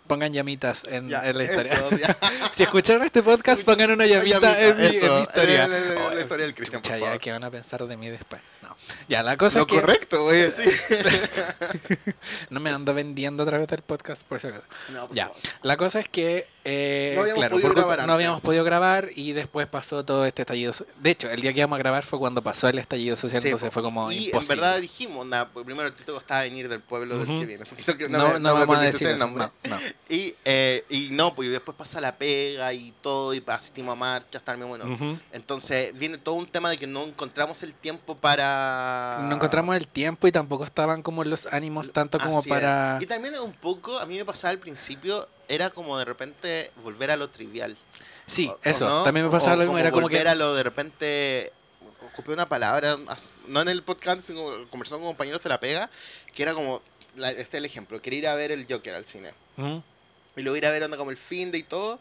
pongan 0.06 0.32
llamitas 0.32 0.84
en, 0.88 1.08
Ya, 1.08 1.28
en 1.28 1.37
la 1.37 1.44
historia. 1.44 1.72
eso, 1.72 1.88
si 2.52 2.62
escucharon 2.62 3.02
este 3.02 3.22
podcast, 3.25 3.64
pongan 3.64 3.90
una 3.90 4.06
llamita, 4.06 4.60
en, 4.60 4.76
mi, 4.76 4.84
en 4.84 4.90
mi 4.93 4.96
eso, 4.98 5.22
historia. 5.22 5.66
la- 5.66 5.78
la- 5.81 5.96
Oh, 6.06 6.10
del 6.10 6.54
Cristian, 6.54 6.81
por 6.81 6.90
chucha, 6.90 6.98
ya, 6.98 7.04
favor. 7.06 7.20
¿qué 7.20 7.32
van 7.32 7.44
a 7.44 7.50
pensar 7.50 7.84
de 7.87 7.96
mí 7.96 8.08
después? 8.08 8.40
No. 8.62 8.75
Ya, 9.08 9.22
la 9.22 9.36
cosa 9.36 9.60
Lo 9.60 9.66
que 9.66 9.76
correcto, 9.80 10.22
voy 10.24 10.36
a 10.36 10.44
decir. 10.44 10.72
no 12.50 12.60
me 12.60 12.70
ando 12.70 12.94
vendiendo 12.94 13.42
a 13.42 13.46
través 13.46 13.68
del 13.68 13.82
podcast, 13.82 14.22
por 14.24 14.40
si 14.40 14.48
acaso. 14.48 14.64
No, 14.92 15.06
por 15.08 15.16
Ya. 15.16 15.26
favor. 15.26 15.40
La 15.62 15.76
cosa 15.76 16.00
es 16.00 16.08
que, 16.08 16.46
eh, 16.64 17.12
No 17.14 17.20
habíamos 17.22 17.38
claro, 17.40 17.54
podido 17.56 17.70
grabar 17.74 18.06
no 18.06 18.12
habíamos 18.12 18.40
podido 18.40 18.64
grabar 18.64 19.10
y 19.14 19.32
después 19.32 19.66
pasó 19.66 20.04
todo 20.04 20.24
este 20.26 20.42
estallido. 20.42 20.72
De 21.00 21.10
hecho, 21.10 21.30
el 21.30 21.40
día 21.40 21.52
que 21.52 21.60
íbamos 21.60 21.76
a 21.76 21.78
grabar 21.78 22.02
fue 22.04 22.18
cuando 22.18 22.42
pasó 22.42 22.68
el 22.68 22.78
estallido 22.78 23.16
social, 23.16 23.40
Sí, 23.40 23.48
entonces 23.48 23.72
fue 23.72 23.82
como 23.82 24.10
y 24.10 24.26
imposible. 24.26 24.54
en 24.54 24.60
verdad 24.60 24.80
dijimos, 24.80 25.26
nah, 25.26 25.44
pues 25.46 25.64
primero 25.64 25.92
Tito 25.92 26.14
costaba 26.14 26.42
venir 26.42 26.68
del 26.68 26.80
pueblo 26.80 27.18
del 27.18 27.28
Ujú. 27.30 27.40
que 27.40 27.46
viene. 27.46 27.64
Porque 27.86 28.08
no, 28.08 28.18
no, 28.18 28.24
me- 28.34 28.40
no, 28.40 28.54
me 28.54 28.60
vamos 28.60 28.76
a 28.78 28.80
decir 28.82 29.08
el 29.08 29.18
nombre. 29.18 29.46
no, 29.64 29.70
no. 29.76 29.80
Y, 30.08 30.34
eh, 30.44 30.84
y 30.88 31.08
no, 31.12 31.34
pues 31.34 31.50
después 31.50 31.76
pasa 31.76 32.00
la 32.00 32.16
pega 32.16 32.72
y 32.72 32.92
todo, 33.00 33.34
y 33.34 33.42
asistimos 33.46 33.92
a 33.92 33.96
marchas, 33.96 34.42
también 34.42 34.68
bueno. 34.68 34.84
Ujú. 34.86 35.18
Entonces 35.32 35.96
viene 35.96 36.18
todo 36.18 36.34
un 36.34 36.46
tema 36.46 36.70
de 36.70 36.76
que 36.76 36.86
no 36.86 37.04
encontramos 37.04 37.62
el 37.62 37.74
tiempo 37.74 38.16
para... 38.16 38.75
No 39.28 39.34
encontramos 39.37 39.76
el 39.76 39.88
tiempo 39.88 40.26
y 40.26 40.32
tampoco 40.32 40.64
estaban 40.64 41.02
como 41.02 41.25
los 41.25 41.46
ánimos 41.46 41.93
tanto 41.93 42.19
como 42.19 42.38
Así 42.38 42.49
es. 42.49 42.55
para... 42.55 42.99
Y 43.00 43.06
también 43.06 43.38
un 43.38 43.52
poco, 43.52 43.99
a 43.99 44.06
mí 44.06 44.17
me 44.17 44.25
pasaba 44.25 44.50
al 44.52 44.58
principio, 44.58 45.28
era 45.49 45.70
como 45.70 45.99
de 45.99 46.05
repente 46.05 46.70
volver 46.82 47.11
a 47.11 47.17
lo 47.17 47.28
trivial. 47.31 47.76
Sí, 48.26 48.49
¿o- 48.49 48.52
o 48.55 48.58
eso, 48.62 48.88
no? 48.88 49.02
también 49.05 49.26
me 49.26 49.32
pasaba 49.32 49.55
O 49.55 49.56
lo 49.56 49.62
mismo, 49.64 49.78
era 49.78 49.90
como 49.90 50.02
volver 50.02 50.23
que... 50.25 50.28
a 50.28 50.34
lo 50.34 50.55
de 50.55 50.62
repente... 50.62 51.52
Ocupé 52.12 52.32
una 52.32 52.49
palabra, 52.49 52.96
no 53.49 53.61
en 53.61 53.69
el 53.69 53.82
podcast, 53.82 54.20
sino 54.20 54.69
conversando 54.70 55.05
con 55.05 55.11
compañeros 55.12 55.43
de 55.43 55.49
la 55.50 55.61
pega, 55.61 55.90
que 56.34 56.43
era 56.43 56.55
como, 56.55 56.81
este 57.17 57.43
es 57.43 57.55
el 57.55 57.64
ejemplo, 57.67 58.00
quería 58.00 58.19
ir 58.20 58.29
a 58.29 58.34
ver 58.34 58.52
el 58.52 58.67
Joker 58.67 58.94
al 58.94 59.05
cine. 59.05 59.34
Y 60.37 60.49
a 60.49 60.56
ir 60.56 60.67
a 60.67 60.70
ver 60.70 60.82
onda 60.84 60.96
como 60.96 61.11
el 61.11 61.17
fin 61.19 61.50
de 61.50 61.58
y 61.58 61.62
todo. 61.62 61.99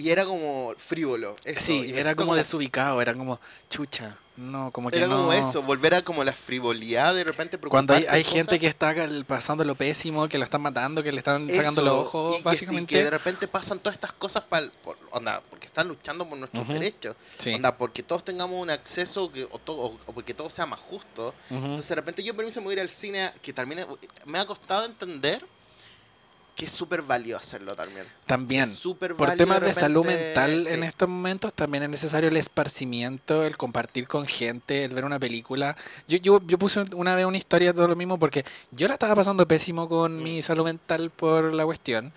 Y 0.00 0.10
era 0.10 0.24
como 0.24 0.72
frívolo. 0.78 1.36
Eso, 1.44 1.60
Sí, 1.60 1.84
y 1.86 1.98
era 1.98 2.14
como 2.14 2.34
desubicado, 2.34 3.02
era 3.02 3.12
como 3.14 3.38
chucha, 3.68 4.16
no, 4.36 4.70
como 4.70 4.88
que 4.90 4.96
Era 4.96 5.06
no... 5.06 5.16
como 5.18 5.32
eso, 5.34 5.62
volver 5.62 5.94
a 5.94 6.02
como 6.02 6.24
la 6.24 6.32
frivolidad 6.32 7.14
de 7.14 7.22
repente. 7.24 7.58
Cuando 7.58 7.92
hay, 7.92 8.06
hay 8.08 8.24
gente 8.24 8.58
que 8.58 8.66
está 8.66 8.94
pasando 9.26 9.62
lo 9.64 9.74
pésimo, 9.74 10.26
que 10.28 10.38
lo 10.38 10.44
están 10.44 10.62
matando, 10.62 11.02
que 11.02 11.12
le 11.12 11.18
están 11.18 11.50
sacando 11.50 11.82
Eso, 11.82 11.82
los 11.82 12.06
ojos, 12.06 12.38
y 12.40 12.42
básicamente. 12.42 12.94
Y 12.94 12.98
que 12.98 13.04
de 13.04 13.10
repente 13.10 13.46
pasan 13.46 13.78
todas 13.78 13.94
estas 13.94 14.12
cosas 14.14 14.44
por, 14.44 14.96
onda, 15.10 15.42
porque 15.50 15.66
están 15.66 15.86
luchando 15.88 16.26
por 16.26 16.38
nuestros 16.38 16.64
Ujú. 16.64 16.72
derechos. 16.72 17.14
Sí. 17.36 17.52
Onda, 17.52 17.76
porque 17.76 18.02
todos 18.02 18.24
tengamos 18.24 18.58
un 18.62 18.70
acceso 18.70 19.30
que, 19.30 19.44
o, 19.44 19.60
o- 19.66 19.98
porque 20.14 20.32
todo 20.32 20.48
sea 20.48 20.64
más 20.64 20.80
justo. 20.80 21.34
Ujú. 21.50 21.58
Entonces 21.62 21.88
de 21.90 21.94
repente 21.96 22.22
yo 22.22 22.34
permiso 22.34 22.60
me 22.60 22.64
voy 22.64 22.72
a 22.72 22.76
ir 22.76 22.80
al 22.80 22.88
cine, 22.88 23.30
que 23.42 23.52
también 23.52 23.86
me 24.24 24.38
ha 24.38 24.46
costado 24.46 24.86
entender 24.86 25.44
que 26.54 26.64
es 26.66 26.70
súper 26.70 27.02
válido 27.02 27.38
hacerlo 27.38 27.74
también. 27.74 28.06
También. 28.26 28.64
Es 28.64 28.74
súper 28.74 29.14
Por 29.14 29.30
temas 29.32 29.60
de 29.60 29.72
salud 29.74 30.04
mental 30.04 30.66
en 30.66 30.84
estos 30.84 31.08
momentos 31.08 31.54
también 31.54 31.84
es 31.84 31.88
necesario 31.90 32.28
el 32.28 32.36
esparcimiento, 32.36 33.44
el 33.44 33.56
compartir 33.56 34.06
con 34.06 34.26
gente, 34.26 34.84
el 34.84 34.94
ver 34.94 35.04
una 35.04 35.18
película. 35.18 35.76
Yo, 36.08 36.18
yo, 36.18 36.40
yo 36.46 36.58
puse 36.58 36.84
una 36.94 37.14
vez 37.14 37.24
una 37.26 37.38
historia 37.38 37.72
todo 37.72 37.88
lo 37.88 37.96
mismo 37.96 38.18
porque 38.18 38.44
yo 38.70 38.86
la 38.88 38.94
estaba 38.94 39.14
pasando 39.14 39.46
pésimo 39.46 39.88
con 39.88 40.18
Mm. 40.18 40.22
mi 40.22 40.42
salud 40.42 40.64
mental 40.64 41.10
por 41.10 41.54
la 41.54 41.64
cuestión. 41.64 42.12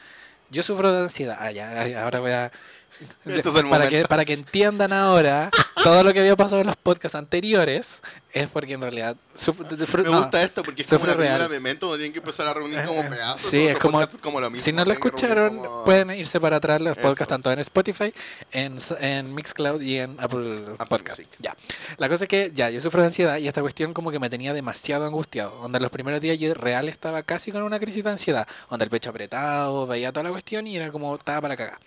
Yo 0.50 0.62
sufro 0.62 0.92
de 0.92 1.02
ansiedad. 1.04 1.38
Ah, 1.40 1.52
ya, 1.52 2.04
ahora 2.04 2.20
voy 2.20 2.32
a... 2.32 2.52
Este 3.25 3.50
es 3.50 3.55
el 3.55 3.69
para, 3.69 3.89
que, 3.89 4.03
para 4.03 4.25
que 4.25 4.33
entiendan 4.33 4.93
ahora 4.93 5.50
todo 5.83 6.03
lo 6.03 6.13
que 6.13 6.19
había 6.19 6.35
pasado 6.35 6.62
en 6.62 6.67
los 6.67 6.75
podcasts 6.75 7.15
anteriores 7.15 8.01
es 8.31 8.50
porque 8.50 8.73
en 8.73 8.81
realidad... 8.81 9.15
Me 9.47 10.03
no, 10.03 10.17
gusta 10.17 10.41
esto 10.43 10.63
porque 10.63 10.81
es 10.83 10.89
como 10.89 11.03
una 11.03 11.13
real. 11.13 11.50
Memento 11.50 11.85
donde 11.88 12.00
tienen 12.00 12.13
que 12.13 12.19
empezar 12.19 12.47
a 12.47 12.53
reunir 12.53 12.83
como 12.85 13.01
eh, 13.01 13.09
pedazos. 13.09 13.41
sí, 13.50 13.65
es 13.67 13.77
como- 13.77 14.00
como 14.21 14.41
lo 14.41 14.50
mismo, 14.50 14.63
Si 14.63 14.71
no 14.71 14.83
lo 14.85 14.91
escucharon, 14.93 15.57
como- 15.59 15.83
pueden 15.83 16.12
irse 16.12 16.39
para 16.39 16.57
atrás 16.57 16.81
los 16.81 16.97
Eso. 16.97 17.01
podcasts 17.07 17.29
tanto 17.29 17.51
en 17.51 17.59
Spotify, 17.59 18.13
en, 18.51 18.77
en 19.00 19.35
Mixcloud 19.35 19.81
y 19.81 19.97
en 20.00 20.15
Apple, 20.19 20.63
Apple 20.77 20.85
Podcast. 20.89 21.19
Music. 21.19 21.29
Ya. 21.39 21.55
La 21.97 22.09
cosa 22.09 22.25
es 22.25 22.29
que 22.29 22.51
ya, 22.53 22.69
yo 22.69 22.81
sufro 22.81 23.01
de 23.01 23.07
ansiedad 23.07 23.38
y 23.38 23.47
esta 23.47 23.62
cuestión 23.62 23.93
como 23.93 24.12
que 24.12 24.19
me 24.19 24.29
tenía 24.29 24.53
demasiado 24.53 25.05
angustiado. 25.05 25.51
Donde 25.62 25.79
los 25.79 25.91
primeros 25.91 26.19
días 26.21 26.38
yo 26.39 26.53
real 26.53 26.89
estaba 26.89 27.21
casi 27.23 27.51
con 27.51 27.62
una 27.63 27.79
crisis 27.79 28.03
de 28.03 28.12
ansiedad. 28.12 28.47
Donde 28.69 28.85
el 28.85 28.89
pecho 28.89 29.09
apretado, 29.12 29.85
veía 29.88 30.12
toda 30.12 30.23
la 30.23 30.31
cuestión 30.31 30.65
y 30.65 30.75
era 30.75 30.91
como 30.91 31.15
estaba 31.15 31.41
para 31.41 31.55
cagar. 31.57 31.77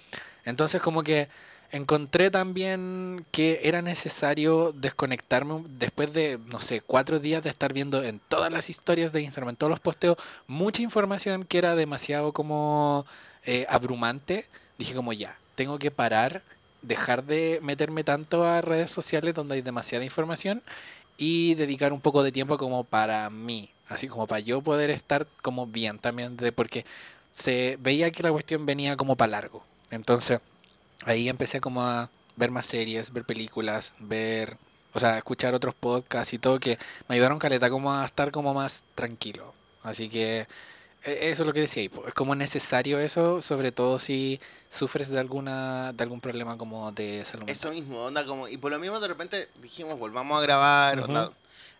Entonces 0.46 0.80
como 0.80 1.02
que 1.02 1.28
encontré 1.72 2.30
también 2.30 3.26
que 3.32 3.60
era 3.64 3.82
necesario 3.82 4.72
desconectarme 4.72 5.64
después 5.78 6.12
de, 6.12 6.38
no 6.46 6.60
sé, 6.60 6.80
cuatro 6.80 7.18
días 7.18 7.42
de 7.42 7.50
estar 7.50 7.72
viendo 7.72 8.02
en 8.02 8.20
todas 8.28 8.52
las 8.52 8.70
historias 8.70 9.12
de 9.12 9.22
Instagram, 9.22 9.50
en 9.50 9.56
todos 9.56 9.70
los 9.70 9.80
posteos, 9.80 10.16
mucha 10.46 10.82
información 10.82 11.44
que 11.44 11.58
era 11.58 11.74
demasiado 11.74 12.32
como 12.32 13.04
eh, 13.44 13.66
abrumante. 13.68 14.46
Dije 14.78 14.94
como 14.94 15.12
ya, 15.12 15.38
tengo 15.54 15.78
que 15.78 15.90
parar, 15.90 16.42
dejar 16.82 17.24
de 17.24 17.58
meterme 17.62 18.04
tanto 18.04 18.44
a 18.44 18.60
redes 18.60 18.90
sociales 18.90 19.34
donde 19.34 19.56
hay 19.56 19.62
demasiada 19.62 20.04
información 20.04 20.62
y 21.16 21.54
dedicar 21.54 21.92
un 21.92 22.00
poco 22.00 22.22
de 22.22 22.32
tiempo 22.32 22.58
como 22.58 22.84
para 22.84 23.30
mí, 23.30 23.70
así 23.88 24.06
como 24.06 24.26
para 24.26 24.40
yo 24.40 24.62
poder 24.62 24.90
estar 24.90 25.26
como 25.42 25.66
bien 25.66 25.98
también, 25.98 26.36
de, 26.36 26.52
porque 26.52 26.84
se 27.32 27.78
veía 27.80 28.10
que 28.10 28.22
la 28.22 28.32
cuestión 28.32 28.66
venía 28.66 28.96
como 28.96 29.16
para 29.16 29.32
largo. 29.32 29.64
Entonces, 29.90 30.40
ahí 31.04 31.28
empecé 31.28 31.60
como 31.60 31.82
a 31.82 32.10
ver 32.36 32.50
más 32.50 32.66
series, 32.66 33.12
ver 33.12 33.24
películas, 33.24 33.94
ver, 33.98 34.56
o 34.92 34.98
sea, 34.98 35.16
escuchar 35.18 35.54
otros 35.54 35.74
podcasts 35.74 36.32
y 36.34 36.38
todo 36.38 36.58
que 36.60 36.78
me 37.08 37.14
ayudaron 37.14 37.38
caleta 37.38 37.70
como 37.70 37.92
a 37.92 38.04
estar 38.04 38.30
como 38.30 38.52
más 38.54 38.84
tranquilo. 38.94 39.54
Así 39.82 40.08
que 40.08 40.46
e- 41.04 41.30
eso 41.30 41.42
es 41.42 41.46
lo 41.46 41.52
que 41.52 41.60
decía, 41.60 41.84
es 42.06 42.14
como 42.14 42.34
necesario 42.34 42.98
eso, 42.98 43.40
sobre 43.40 43.72
todo 43.72 43.98
si 43.98 44.40
sufres 44.68 45.08
de 45.08 45.20
alguna 45.20 45.92
de 45.92 46.02
algún 46.02 46.20
problema 46.20 46.58
como 46.58 46.90
de 46.92 47.24
salud 47.24 47.48
Eso 47.48 47.70
mismo, 47.72 47.98
onda 48.00 48.26
como. 48.26 48.48
Y 48.48 48.56
por 48.56 48.72
lo 48.72 48.78
mismo 48.78 48.98
de 48.98 49.08
repente 49.08 49.48
dijimos, 49.62 49.98
volvamos 49.98 50.38
a 50.38 50.42
grabar, 50.42 50.98
onda, 51.00 51.32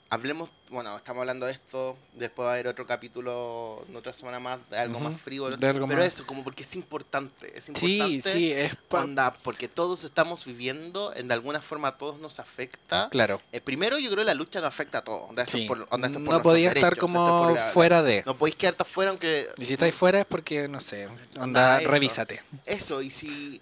hablemos, 0.09 0.49
bueno, 0.71 0.97
estamos 0.97 1.21
hablando 1.21 1.47
de 1.47 1.53
esto, 1.53 1.97
después 2.15 2.47
va 2.47 2.51
a 2.51 2.55
haber 2.55 2.69
otro 2.69 2.87
capítulo, 2.87 3.85
en 3.89 3.97
otra 3.97 4.13
semana 4.15 4.39
más, 4.39 4.59
de 4.71 4.79
algo 4.79 5.01
más 5.01 5.21
frívolo. 5.21 5.55
algo 5.55 5.87
Pero 5.87 5.99
más- 6.01 6.07
eso, 6.09 6.27
como 6.27 6.45
porque 6.45 6.63
es 6.63 6.75
importante, 6.77 7.57
es 7.57 7.65
Sí, 7.65 7.73
importante. 7.99 8.31
sí, 8.33 8.53
es 8.53 8.77
pa- 8.89 9.03
Onda, 9.03 9.33
porque 9.43 9.69
todos 9.69 10.05
estamos 10.05 10.45
viviendo, 10.45 11.13
en 11.15 11.29
de 11.29 11.35
alguna 11.35 11.61
forma 11.61 11.89
a 11.89 11.99
todos 11.99 12.19
nos 12.21 12.39
afecta. 12.39 13.09
claro. 13.11 13.41
Eh, 13.53 13.61
primero, 13.61 13.99
yo 13.99 14.07
creo 14.11 14.21
que 14.23 14.27
la 14.27 14.35
lucha 14.35 14.61
nos 14.61 14.69
afecta 14.69 14.99
a 14.99 15.05
todos. 15.05 15.29
Onda, 15.31 15.47
Sí. 15.47 15.67
por- 15.67 15.87
onda, 15.91 16.09
por 16.09 16.21
No 16.21 16.43
podía 16.43 16.69
estar 16.69 16.83
derechos, 16.95 16.99
como 17.01 17.51
la- 17.51 17.63
fuera 17.69 18.03
de. 18.03 18.23
No 18.27 18.37
podéis 18.37 18.57
quedarte 18.57 18.83
afuera 18.83 19.11
aunque... 19.11 19.47
Y 19.57 19.65
si 19.65 19.73
estáis 19.75 19.95
fuera 19.95 20.21
es 20.21 20.27
porque, 20.27 20.69
no 20.69 20.81
sé, 20.81 21.07
Onda, 21.07 21.43
onda, 21.43 21.81
eso. 21.81 21.91
revísate. 21.91 22.43
Eso, 22.65 23.03
y 23.03 23.11
si... 23.11 23.61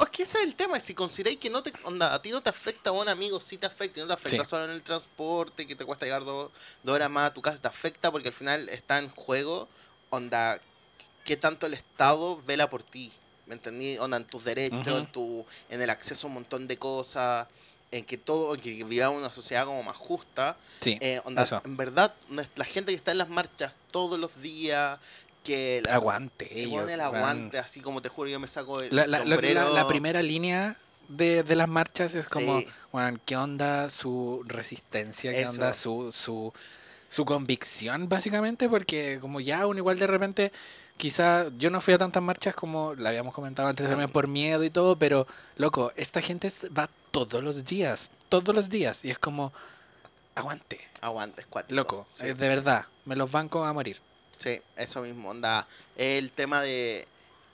o 0.00 0.04
Es 0.04 0.10
que 0.10 0.22
ese 0.22 0.38
es 0.38 0.44
el 0.44 0.56
tema, 0.56 0.80
si 0.80 0.94
consideráis 0.94 1.38
que 1.38 1.50
no 1.50 1.62
te, 1.62 1.72
onda, 1.84 2.14
a 2.14 2.22
ti 2.22 2.30
no 2.30 2.42
te 2.42 2.48
afecta, 2.50 2.90
a 2.90 2.92
un 2.94 3.08
amigo 3.08 3.40
sí 3.40 3.58
te 3.58 3.66
afecta, 3.66 4.00
y 4.00 4.02
no 4.02 4.08
te 4.08 4.14
afecta 4.14 4.44
Sí. 4.44 4.50
solo 4.50 4.64
en 4.64 4.70
el 4.70 4.82
transporte, 4.82 5.66
que 5.66 5.76
te 5.76 5.84
cuesta 5.84 6.06
llegar 6.06 6.24
dos, 6.24 6.52
dos 6.82 6.94
horas 6.94 7.10
más 7.10 7.30
a 7.30 7.34
tu 7.34 7.42
casa, 7.42 7.60
te 7.60 7.68
afecta 7.68 8.10
porque 8.10 8.28
al 8.28 8.34
final 8.34 8.68
está 8.70 8.98
en 8.98 9.10
juego, 9.10 9.68
onda, 10.10 10.60
qué 11.24 11.36
tanto 11.36 11.66
el 11.66 11.74
Estado 11.74 12.40
vela 12.42 12.68
por 12.70 12.82
ti, 12.82 13.12
¿me 13.44 13.54
entendí? 13.54 13.98
Onda, 13.98 14.16
en 14.16 14.26
tus 14.26 14.44
derechos, 14.44 14.86
Ujú. 14.88 14.96
en, 14.98 15.12
tu, 15.12 15.46
en 15.68 15.82
el 15.82 15.90
acceso 15.90 16.26
a 16.26 16.28
un 16.28 16.34
montón 16.34 16.66
de 16.66 16.78
cosas, 16.78 17.48
en 17.90 18.04
que 18.06 18.16
todo, 18.16 18.54
en 18.54 18.60
que 18.60 18.84
vivamos 18.84 19.18
una 19.18 19.32
sociedad 19.32 19.66
como 19.66 19.82
más 19.82 19.96
justa, 19.96 20.58
Sí, 20.80 20.96
eh, 21.00 21.20
onda, 21.24 21.46
en 21.64 21.76
verdad, 21.76 22.16
la 22.54 22.64
gente 22.64 22.92
que 22.92 22.96
está 22.96 23.10
en 23.12 23.18
las 23.18 23.28
marchas 23.28 23.78
todos 23.90 24.18
los 24.18 24.40
días, 24.40 24.98
que 25.42 25.80
la, 25.84 25.94
aguante 25.94 26.48
ellos. 26.60 26.90
el 26.90 27.00
aguante, 27.00 27.58
así 27.58 27.80
como 27.80 28.02
te 28.02 28.08
juro, 28.08 28.28
yo 28.28 28.38
me 28.40 28.48
saco 28.48 28.80
el 28.82 28.94
La, 28.94 29.04
sombrero. 29.04 29.72
la- 29.74 29.86
primera 29.86 30.22
línea 30.22 30.76
de, 31.08 31.42
de 31.42 31.56
las 31.56 31.68
marchas 31.68 32.14
es 32.14 32.28
como, 32.28 32.60
Sí. 32.60 32.66
¿qué 33.24 33.36
onda 33.36 33.90
su 33.90 34.42
resistencia? 34.46 35.32
¿Qué 35.32 35.46
onda 35.46 35.72
su, 35.74 36.12
su, 36.12 36.52
su 37.08 37.24
convicción, 37.24 38.08
básicamente? 38.08 38.68
Porque 38.68 39.18
como 39.20 39.40
ya 39.40 39.66
uno 39.66 39.78
igual 39.78 39.98
de 39.98 40.06
repente, 40.06 40.52
quizá 40.96 41.48
yo 41.58 41.70
no 41.70 41.80
fui 41.80 41.94
a 41.94 41.98
tantas 41.98 42.22
marchas 42.22 42.54
como 42.54 42.94
la 42.94 43.08
habíamos 43.08 43.34
comentado 43.34 43.68
antes 43.68 43.88
también 43.88 44.10
por 44.10 44.28
miedo 44.28 44.62
y 44.62 44.70
todo, 44.70 44.96
pero 44.98 45.26
loco, 45.56 45.92
esta 45.96 46.20
gente 46.20 46.52
va 46.76 46.88
todos 47.10 47.42
los 47.42 47.64
días, 47.64 48.12
todos 48.28 48.54
los 48.54 48.68
días, 48.70 49.04
y 49.04 49.10
es 49.10 49.18
como, 49.18 49.52
aguante, 50.34 50.80
Aguante, 51.00 51.40
es 51.40 51.46
cuático. 51.46 51.74
loco, 51.74 52.06
Sí, 52.08 52.26
eh, 52.26 52.34
de 52.34 52.48
verdad, 52.48 52.86
me 53.04 53.16
los 53.16 53.32
banco 53.32 53.64
a 53.64 53.72
morir. 53.72 54.00
Sí, 54.40 54.60
eso 54.76 55.02
mismo, 55.02 55.28
onda. 55.30 55.66
El 55.96 56.32
tema 56.32 56.62
de. 56.62 57.06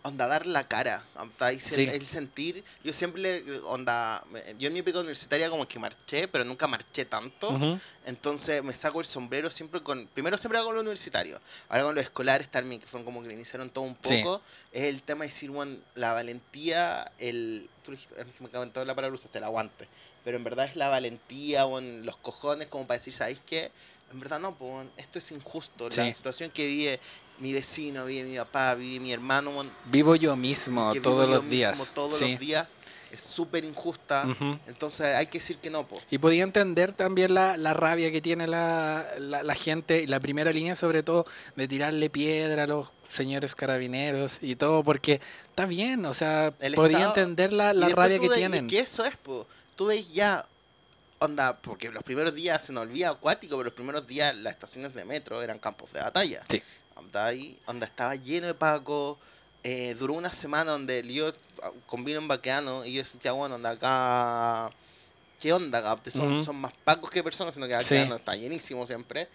Onda, 0.03 0.29
dar 0.29 0.47
la 0.47 0.63
cara. 0.63 1.03
onda, 1.17 1.51
Sí. 1.59 1.83
el, 1.83 1.89
el 1.89 2.07
sentir. 2.07 2.63
Yo 2.85 2.93
siempre, 2.93 3.43
onda. 3.65 4.23
Yo 4.57 4.69
en 4.69 4.75
mi 4.75 4.79
época 4.79 5.01
universitaria 5.01 5.51
como 5.51 5.67
que 5.67 5.81
marché, 5.81 6.29
pero 6.29 6.45
nunca 6.45 6.69
marché 6.69 7.05
tanto. 7.07 7.79
Entonces 8.05 8.63
me 8.63 8.73
saco 8.73 9.01
el 9.01 9.07
sombrero 9.07 9.51
siempre 9.51 9.83
con. 9.83 10.07
Primero 10.15 10.39
siempre 10.39 10.61
con 10.63 10.75
lo 10.77 10.81
universitario. 10.81 11.41
Ahora 11.69 11.83
con 11.87 11.95
los 11.97 12.05
escolares 12.05 12.49
también, 12.49 12.81
que 12.81 12.87
fueron 12.87 13.05
como 13.05 13.21
que 13.23 13.33
iniciaron 13.35 13.69
todo 13.69 13.83
un 13.85 13.99
Sí. 14.03 14.19
poco. 14.23 14.41
Es 14.71 14.85
el 14.85 15.03
tema 15.03 15.25
de 15.25 15.29
decir, 15.31 15.51
bueno, 15.51 15.77
la 15.97 16.13
valentía, 16.13 17.11
el. 17.19 17.69
Tú 17.83 17.91
dijiste, 17.91 18.15
me 18.39 18.47
acabo 18.47 18.65
la 18.85 18.95
palabra 18.95 19.13
usaste, 19.13 19.39
el 19.39 19.45
aguante. 19.45 19.89
Pero 20.27 20.39
en 20.39 20.43
verdad 20.43 20.65
es 20.67 20.75
la 20.75 20.89
valentía, 20.89 21.67
bueno, 21.67 22.05
los 22.05 22.17
cojones, 22.17 22.67
como 22.67 22.85
para 22.85 22.99
decir, 22.99 23.13
¿sabéis 23.13 23.41
qué? 23.47 23.71
En 24.11 24.19
verdad 24.19 24.41
no, 24.41 24.57
pues, 24.57 24.85
esto 24.97 25.21
es 25.21 25.31
injusto. 25.31 25.89
La 25.89 26.05
Sí. 26.05 26.13
situación 26.15 26.51
que 26.51 26.67
vive 26.67 26.99
mi 27.39 27.53
vecino, 27.53 28.05
vive 28.07 28.29
mi 28.29 28.37
papá, 28.37 28.75
vive 28.75 28.99
mi 28.99 29.13
hermano, 29.13 29.53
bueno, 29.53 29.71
Vivo 29.85 30.17
yo 30.17 30.35
mismo 30.35 30.93
todos 31.01 31.27
yo 31.29 31.31
los 31.33 31.45
mismo 31.45 31.51
días. 31.57 31.93
todos 31.95 32.17
sí. 32.19 32.33
los 32.33 32.41
días, 32.41 32.75
es 33.13 33.21
súper 33.21 33.65
injusta. 33.65 34.27
Ujú. 34.29 34.59
Entonces 34.67 35.15
hay 35.15 35.27
que 35.29 35.39
decir 35.39 35.59
que 35.59 35.71
no, 35.71 35.87
pues. 35.87 36.05
Y 36.11 36.19
podía 36.19 36.43
entender 36.43 36.93
también 36.93 37.33
la, 37.33 37.57
la 37.57 37.73
rabia 37.73 38.11
que 38.11 38.21
tiene 38.21 38.49
la, 38.49 39.07
la, 39.21 39.45
la 39.45 39.55
gente, 39.55 40.09
la 40.09 40.19
primera 40.19 40.51
línea 40.53 40.75
sobre 40.75 41.05
todo, 41.05 41.25
de 41.55 41.69
tirarle 41.69 42.11
piedra 42.11 42.65
a 42.65 42.67
los 42.67 42.89
señores 43.07 43.55
carabineros 43.55 44.39
y 44.43 44.57
todo, 44.57 44.83
porque 44.83 45.21
está 45.51 45.67
bien, 45.67 46.05
o 46.05 46.13
sea, 46.15 46.53
El 46.59 46.75
podía 46.75 46.97
Estado- 46.99 47.11
entender 47.15 47.53
la, 47.53 47.73
la 47.73 47.91
rabia 47.91 48.17
tú 48.17 48.23
que 48.29 48.35
tienen. 48.35 48.65
Y 48.65 48.69
que 48.71 48.81
eso 48.81 49.05
es, 49.05 49.17
po. 49.19 49.47
Tú 49.77 49.87
ves 49.87 50.13
ya, 50.13 50.45
onda, 51.19 51.57
porque 51.61 51.91
los 51.91 52.03
primeros 52.03 52.35
días 52.35 52.65
se 52.65 52.73
nos 52.73 52.83
olvida 52.85 53.11
acuático, 53.11 53.57
pero 53.57 53.65
los 53.65 53.75
primeros 53.75 54.07
días 54.07 54.35
las 54.37 54.55
estaciones 54.55 54.95
de 54.95 55.05
metro 55.05 55.43
eran 55.43 55.59
campos 55.59 55.93
de 55.93 56.01
batalla. 56.01 56.43
Sí. 56.49 56.63
Onda 56.95 57.27
ahí, 57.27 57.59
onda 57.67 57.87
estaba 57.87 58.15
lleno 58.17 58.47
de 58.47 58.55
pacos. 58.55 59.19
eh, 59.69 59.95
duró 59.99 60.15
una 60.15 60.33
semana 60.33 60.71
donde 60.71 61.03
yo 61.13 61.33
ah, 61.63 61.71
con 61.87 62.05
vino 62.05 62.19
en 62.21 62.29
vaqueano 62.29 62.85
y 62.85 62.93
yo 62.93 63.05
sentía, 63.05 63.33
bueno, 63.33 63.57
onda 63.57 63.71
acá. 63.71 64.71
¿Qué 65.41 65.53
onda, 65.53 65.79
acá? 65.79 66.11
Son, 66.11 66.37
Ujú. 66.37 66.45
son 66.45 66.57
más 66.57 66.73
pacos 66.85 67.11
que 67.11 67.23
personas, 67.25 67.53
sino 67.55 67.67
que 67.67 67.75
acá 67.75 67.85
Sí. 67.85 67.97
está 67.97 68.37
llenísimo 68.37 68.87
siempre. 68.87 69.29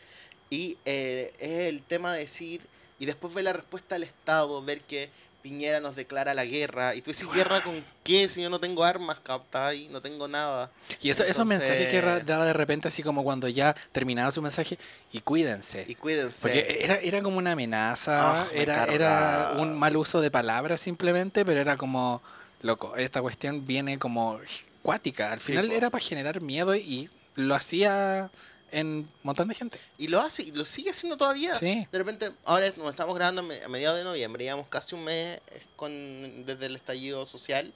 Y 0.50 0.78
eh, 0.86 1.34
es 1.38 1.70
el 1.74 1.84
tema 1.84 2.14
de 2.14 2.20
decir, 2.20 2.62
y 2.98 3.06
después 3.06 3.34
ver 3.34 3.44
la 3.44 3.54
respuesta 3.54 3.96
del 3.96 4.04
Estado, 4.04 4.62
ver 4.64 4.82
que 4.82 5.10
Piñera 5.42 5.80
nos 5.80 5.96
declara 5.96 6.34
la 6.34 6.46
guerra. 6.46 6.94
Y 6.96 7.02
tú 7.02 7.12
dices, 7.12 7.28
¿guerra 7.34 7.62
con 7.62 7.84
qué? 8.04 8.30
Si 8.30 8.42
yo 8.42 8.50
no 8.50 8.60
tengo 8.60 8.84
armas, 8.84 9.20
captai, 9.22 9.88
no 9.90 10.02
tengo 10.02 10.28
nada. 10.28 10.72
Y 11.02 11.10
eso, 11.10 11.24
esos 11.24 11.46
mensajes 11.46 11.88
que 11.88 11.98
Entonces- 11.98 12.26
daba 12.26 12.46
de 12.46 12.54
repente, 12.54 12.88
así 12.88 13.02
como 13.04 13.24
cuando 13.24 13.48
ya 13.48 13.76
terminaba 13.92 14.32
su 14.32 14.42
mensaje, 14.42 14.78
y 15.12 15.22
cuídense. 15.22 15.86
Y 15.88 15.96
cuídense. 15.96 16.42
Porque 16.44 16.80
era, 16.82 16.96
era 16.96 17.22
como 17.22 17.38
una 17.38 17.54
amenaza, 17.54 18.42
Ah, 18.42 18.48
era, 18.54 18.86
era 18.86 19.54
un 19.58 19.78
mal 19.78 19.98
uso 19.98 20.22
de 20.22 20.30
palabras 20.32 20.80
simplemente, 20.82 21.44
pero 21.46 21.60
era 21.60 21.76
como, 21.78 22.22
loco, 22.62 22.96
esta 22.96 23.22
cuestión 23.22 23.66
viene 23.66 23.98
como 23.98 24.40
cuática. 24.84 25.32
Al 25.32 25.40
final 25.40 25.72
era 25.72 25.90
para 25.90 26.04
generar 26.04 26.42
miedo 26.42 26.76
y 26.76 27.10
lo 27.36 27.56
hacía 27.56 28.30
en 28.72 28.88
un 28.88 29.12
montón 29.24 29.48
de 29.48 29.56
gente. 29.56 29.80
Y 29.98 30.08
lo 30.08 30.20
hace, 30.20 30.44
y 30.44 30.52
lo 30.52 30.66
sigue 30.66 30.90
haciendo 30.92 31.18
todavía. 31.18 31.56
Sí. 31.56 31.88
De 31.92 31.98
repente, 31.98 32.32
ahora 32.46 32.72
nos 32.78 32.90
estamos 32.90 33.16
grabando 33.16 33.42
a 33.42 33.44
me- 33.46 33.64
a 33.64 33.68
mediados 33.68 33.98
de 33.98 34.04
noviembre, 34.04 34.44
llevamos 34.46 34.68
casi 34.70 34.96
un 34.96 35.04
mes 35.04 35.42
con, 35.76 36.46
desde 36.46 36.66
el 36.68 36.76
estallido 36.76 37.26
social. 37.26 37.74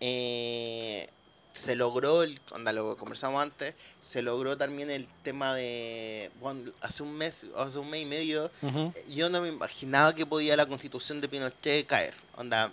eh, 0.00 1.08
se 1.52 1.74
logró, 1.74 2.22
el, 2.22 2.38
onda, 2.50 2.70
lo 2.70 2.98
conversamos 2.98 3.40
antes, 3.42 3.74
se 3.98 4.20
logró 4.20 4.58
también 4.58 4.90
el 4.90 5.08
tema 5.22 5.54
de, 5.54 6.30
bueno, 6.38 6.70
hace 6.82 7.02
un 7.02 7.14
mes, 7.16 7.46
hace 7.56 7.78
un 7.78 7.88
mes 7.88 8.02
y 8.02 8.04
medio, 8.04 8.50
eh, 8.62 8.92
yo 9.08 9.30
no 9.30 9.40
me 9.40 9.48
imaginaba 9.48 10.14
que 10.14 10.26
podía 10.26 10.54
la 10.54 10.66
constitución 10.66 11.18
de 11.18 11.28
Pinochet 11.30 11.86
caer. 11.86 12.12
Onda, 12.36 12.70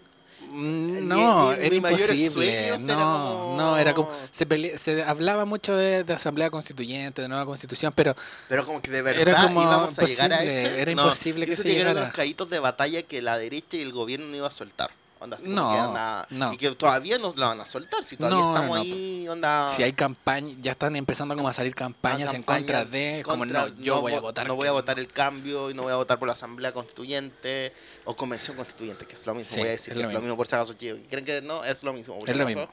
Mm, 0.52 1.08
No, 1.08 1.52
era 1.54 1.76
imposible. 1.76 2.78
No, 2.80 2.86
era 2.86 2.96
como- 3.04 3.56
no, 3.58 3.78
era 3.78 3.94
como. 3.94 4.10
Se, 4.32 4.48
pele- 4.48 4.78
se 4.78 5.02
hablaba 5.04 5.46
mucho 5.46 5.76
de, 5.76 6.04
de 6.04 6.14
asamblea 6.14 6.50
constituyente, 6.50 7.22
de 7.22 7.28
nueva 7.28 7.46
constitución, 7.46 7.92
pero 7.96 8.16
pero 8.48 8.66
como 8.66 8.82
que 8.82 8.92
de 8.92 9.02
verdad 9.02 9.22
Era 9.22 9.42
como 9.48 9.62
íbamos 9.62 9.98
a 9.98 10.06
llegar 10.06 10.34
a 10.34 10.44
ese. 10.44 10.80
era 10.82 10.94
no, 10.94 11.02
imposible 11.04 11.46
que 11.46 11.56
se 11.56 11.64
llegara. 11.68 11.92
unos 12.02 12.14
caídos 12.14 12.50
de 12.50 12.60
batalla 12.60 13.02
que 13.02 13.22
la 13.22 13.38
derecha 13.38 13.78
y 13.78 13.82
el 13.82 13.92
gobierno 13.92 14.28
no 14.28 14.36
iba 14.36 14.48
a 14.48 14.52
soltar. 14.52 14.92
Onda, 15.24 15.38
así 15.38 15.46
como 15.46 15.56
No, 15.56 16.26
que 16.28 16.36
no. 16.36 16.54
Y 16.54 16.58
que 16.58 16.72
todavía 16.76 17.18
nos 17.18 17.38
la 17.38 17.48
van 17.48 17.62
a 17.62 17.66
soltar, 17.66 18.04
si 18.04 18.18
todavía 18.18 18.40
No, 18.40 18.54
estamos 18.56 18.78
ahí, 18.80 19.28
onda... 19.30 19.68
si 19.70 19.82
hay 19.84 19.94
campaña, 19.94 20.54
ya 20.60 20.72
están 20.72 20.96
empezando 20.98 21.34
como 21.36 21.48
a 21.48 21.54
salir 21.54 21.74
campañas 21.76 22.34
en 22.34 22.44
contra 22.44 22.84
de, 22.84 23.22
como 23.24 23.40
contra- 23.40 23.68
no, 23.70 23.76
yo 23.82 24.02
voy 24.02 24.14
a 24.14 24.18
vo- 24.18 24.22
votar. 24.24 24.48
No 24.48 24.56
voy 24.56 24.68
a 24.68 24.72
votar 24.74 25.00
el 25.00 25.08
cambio 25.08 25.70
y 25.70 25.74
no 25.74 25.84
voy 25.84 25.94
a 25.94 25.96
votar 25.96 26.20
por 26.20 26.28
la 26.28 26.34
asamblea 26.34 26.74
constituyente 26.74 27.72
o 28.06 28.16
convención 28.16 28.58
constituyente, 28.58 29.06
que 29.06 29.14
es 29.14 29.26
lo 29.26 29.34
mismo, 29.34 29.54
Sí, 29.54 29.60
voy 29.62 29.70
a 29.70 29.72
decir 29.72 29.94
es 29.94 29.98
que 29.98 30.04
lo 30.04 30.10
es 30.10 30.14
lo 30.14 30.20
mismo. 30.22 30.36
por 30.36 30.48
si 30.48 30.56
acaso. 30.56 30.76
¿Creen 30.78 31.24
que 31.26 31.42
no? 31.42 31.64
Es 31.64 31.84
lo 31.84 31.94
mismo. 31.94 32.20
Es 32.28 32.36
lo 32.36 32.46
mismo. 32.46 32.68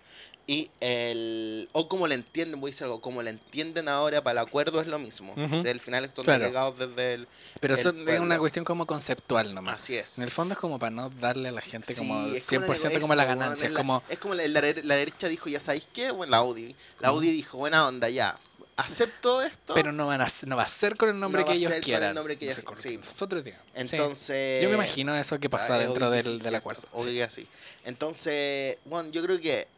Y 0.46 0.68
el... 0.80 1.68
O 1.72 1.88
como 1.88 2.06
le 2.08 2.16
entienden, 2.16 2.60
voy 2.60 2.70
a 2.70 2.72
decir 2.72 2.84
algo, 2.84 3.00
como 3.00 3.22
le 3.22 3.30
entienden 3.30 3.88
ahora 3.88 4.22
para 4.22 4.40
el 4.40 4.46
acuerdo 4.48 4.80
es 4.80 4.88
lo 4.88 4.98
mismo. 4.98 5.32
Ujú. 5.36 5.56
O 5.58 5.62
sea, 5.62 5.70
al 5.70 5.78
final 5.80 6.04
estos 6.04 6.24
Claro. 6.24 6.40
delegados 6.42 6.76
desde 6.78 7.14
el... 7.14 7.28
Pero 7.60 7.74
el 7.74 7.80
eso 7.80 7.90
es 7.90 8.20
una 8.20 8.38
cuestión 8.38 8.64
como 8.64 8.86
conceptual 8.86 9.54
nomás. 9.54 9.76
Así 9.82 9.96
es. 9.96 10.18
En 10.18 10.24
el 10.24 10.30
fondo 10.30 10.54
es 10.54 10.58
como 10.58 10.78
para 10.80 10.90
no 10.90 11.08
darle 11.10 11.50
a 11.50 11.52
la 11.52 11.60
gente 11.60 11.94
como 11.94 12.24
Sí, 12.34 12.56
como 12.56 12.66
100% 12.66 12.90
una 12.90 13.00
como 13.00 13.14
la 13.14 13.24
ganancia. 13.24 13.62
es 13.64 13.68
Es 13.68 13.72
la- 13.74 13.78
como, 13.80 14.02
Es 14.08 14.18
como 14.18 14.34
la, 14.34 14.46
la 14.48 14.60
dere- 14.60 14.82
la 14.82 14.96
derecha 14.96 15.28
dijo, 15.28 15.48
ya 15.48 15.60
sabéis 15.60 15.88
qué, 15.92 16.10
bueno, 16.10 16.30
la 16.32 16.42
UDI. 16.42 16.74
La 16.98 17.10
Ujú. 17.12 17.20
UDI 17.20 17.32
dijo, 17.32 17.58
buena 17.58 17.86
onda, 17.86 18.08
ya. 18.08 18.34
acepto 18.76 19.42
esto. 19.42 19.74
Pero 19.74 19.92
no, 19.92 20.06
van 20.06 20.22
a, 20.22 20.28
no 20.46 20.56
va 20.56 20.62
a 20.62 20.68
ser 20.68 20.96
con 20.96 21.10
el 21.10 21.20
nombre 21.20 21.42
No 21.42 21.44
que 21.46 21.50
va 21.50 21.54
a 21.54 21.58
ellos 21.58 21.68
ser 21.68 21.72
con 21.72 21.76
el 21.76 21.84
quieran. 21.84 22.14
nombre 22.14 22.38
que 22.38 22.46
ellos- 22.46 22.64
lo 22.64 22.76
sí. 22.76 22.96
nosotros 22.96 23.44
digamos. 23.44 23.66
Sí. 23.74 23.80
Entonces. 23.82 24.62
Yo 24.62 24.68
me 24.70 24.76
imagino 24.76 25.14
eso 25.14 25.38
que 25.38 25.50
pasó 25.50 25.74
Ah, 25.74 25.78
dentro 25.78 26.10
del, 26.10 26.24
sí, 26.24 26.38
del 26.38 26.54
acuerdo. 26.54 26.82
obvio 26.92 27.04
Sí. 27.04 27.14
que 27.14 27.22
así. 27.22 27.46
Entonces, 27.84 28.78
bueno, 28.86 29.10
yo 29.10 29.22
creo 29.22 29.38
que 29.38 29.68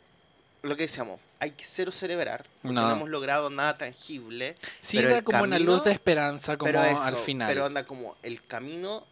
lo 0.63 0.77
que 0.77 0.85
decíamos, 0.85 1.19
hay 1.41 1.51
que 1.53 1.65
cero 1.65 1.91
celebrar. 1.91 2.45
Porque 2.63 2.75
no, 2.75 2.83
No. 2.89 2.93
hemos 2.93 3.11
logrado 3.11 3.51
nada 3.51 3.77
tangible. 3.79 4.55
Sí, 4.81 4.99
pero 4.99 5.11
da 5.11 5.23
como 5.23 5.43
una 5.43 5.59
luz 5.59 5.83
de 5.85 5.93
esperanza 5.93 6.57
como 6.57 6.71
pero 6.71 6.85
eso, 6.85 7.03
al 7.03 7.17
final. 7.17 7.49
Pero 7.53 7.67
anda 7.67 7.85
como 7.85 8.17
el 8.23 8.41
camino. 8.43 9.05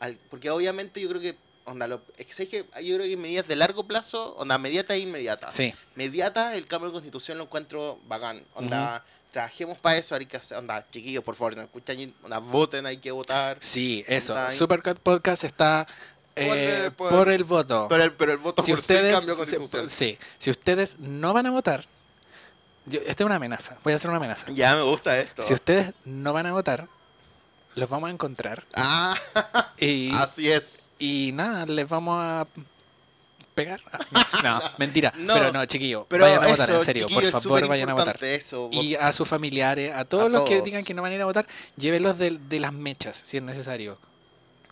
Al, 0.00 0.16
porque 0.30 0.50
obviamente 0.50 1.00
yo 1.00 1.08
creo 1.08 1.20
que. 1.20 1.36
Onda, 1.66 1.86
lo, 1.86 2.02
es 2.16 2.26
que, 2.26 2.66
yo 2.82 2.96
creo 2.96 3.02
que 3.06 3.16
medidas 3.16 3.46
de 3.46 3.54
largo 3.54 3.84
plazo, 3.86 4.34
onda, 4.36 4.58
mediata 4.58 4.94
e 4.94 4.98
inmediata. 5.00 5.52
Sí, 5.52 5.72
Mediata, 5.94 6.56
el 6.56 6.66
cambio 6.66 6.88
de 6.88 6.94
constitución 6.94 7.38
lo 7.38 7.44
encuentro 7.44 8.00
bacán. 8.08 8.44
Onda, 8.54 9.04
trabajemos 9.30 9.78
para 9.78 9.96
eso, 9.98 10.16
hay 10.16 10.26
que 10.26 10.38
hacer, 10.38 10.56
onda, 10.58 10.84
chiquillos, 10.90 11.22
por 11.22 11.36
favor, 11.36 11.52
si 11.52 11.58
nos 11.60 11.66
escuchan, 11.66 12.12
onda, 12.24 12.38
voten, 12.38 12.86
hay 12.86 12.96
que 12.96 13.12
votar. 13.12 13.58
sí, 13.60 14.04
eso. 14.08 14.32
Onda. 14.32 14.50
Supercut 14.50 14.98
Podcast 14.98 15.44
está 15.44 15.86
eh, 16.36 16.90
Por, 16.96 17.28
el 17.28 17.44
voto. 17.44 17.86
Pero 17.88 18.04
el, 18.04 18.12
pero 18.12 18.32
el 18.32 18.38
voto 18.38 18.62
si 18.62 18.72
por 18.72 18.80
sí 18.80 18.92
ustedes, 18.94 19.14
cambio 19.14 19.36
de 19.36 19.46
si- 19.46 19.56
constitución. 19.56 19.88
sí, 19.90 20.18
si 20.38 20.50
ustedes 20.50 20.98
no 20.98 21.32
van 21.32 21.46
a 21.46 21.50
votar, 21.50 21.84
yo, 22.86 23.00
esta 23.00 23.22
es 23.24 23.26
una 23.26 23.36
amenaza, 23.36 23.76
voy 23.84 23.92
a 23.92 23.96
hacer 23.96 24.10
una 24.10 24.16
amenaza. 24.18 24.46
Ya 24.52 24.74
me 24.74 24.82
gusta 24.82 25.18
esto. 25.20 25.42
Si 25.42 25.52
ustedes 25.54 25.92
no 26.04 26.32
van 26.32 26.46
a 26.46 26.52
votar, 26.52 26.88
los 27.74 27.88
vamos 27.88 28.08
a 28.08 28.12
encontrar 28.12 28.64
Ah, 28.74 29.16
y, 29.78 30.10
así 30.14 30.50
es. 30.50 30.90
y 30.98 31.30
nada, 31.34 31.66
les 31.66 31.88
vamos 31.88 32.18
a 32.20 32.46
pegar. 33.54 33.80
No, 34.42 34.58
mentira. 34.78 35.12
No, 35.18 35.34
pero 35.34 35.52
no, 35.52 35.64
chiquillo, 35.66 36.06
Pero 36.08 36.24
vayan 36.24 36.42
a 36.42 36.46
votar, 36.48 36.70
eso, 36.70 36.78
en 36.78 36.84
serio, 36.84 37.06
por 37.12 37.22
favor, 37.30 37.68
vayan 37.68 37.90
a 37.90 37.94
votar. 37.94 38.18
Y 38.70 38.94
a 38.94 39.12
sus 39.12 39.28
familiares, 39.28 39.94
a 39.94 40.04
todos 40.06 40.26
A 40.26 40.28
los 40.30 40.48
que 40.48 40.62
digan 40.62 40.82
que 40.82 40.94
no 40.94 41.02
van 41.02 41.12
a 41.12 41.14
ir 41.16 41.20
a 41.20 41.26
votar, 41.26 41.46
llévenlos 41.76 42.16
de, 42.18 42.38
de 42.48 42.60
las 42.60 42.72
mechas, 42.72 43.20
si 43.24 43.36
es 43.36 43.42
necesario. 43.42 43.98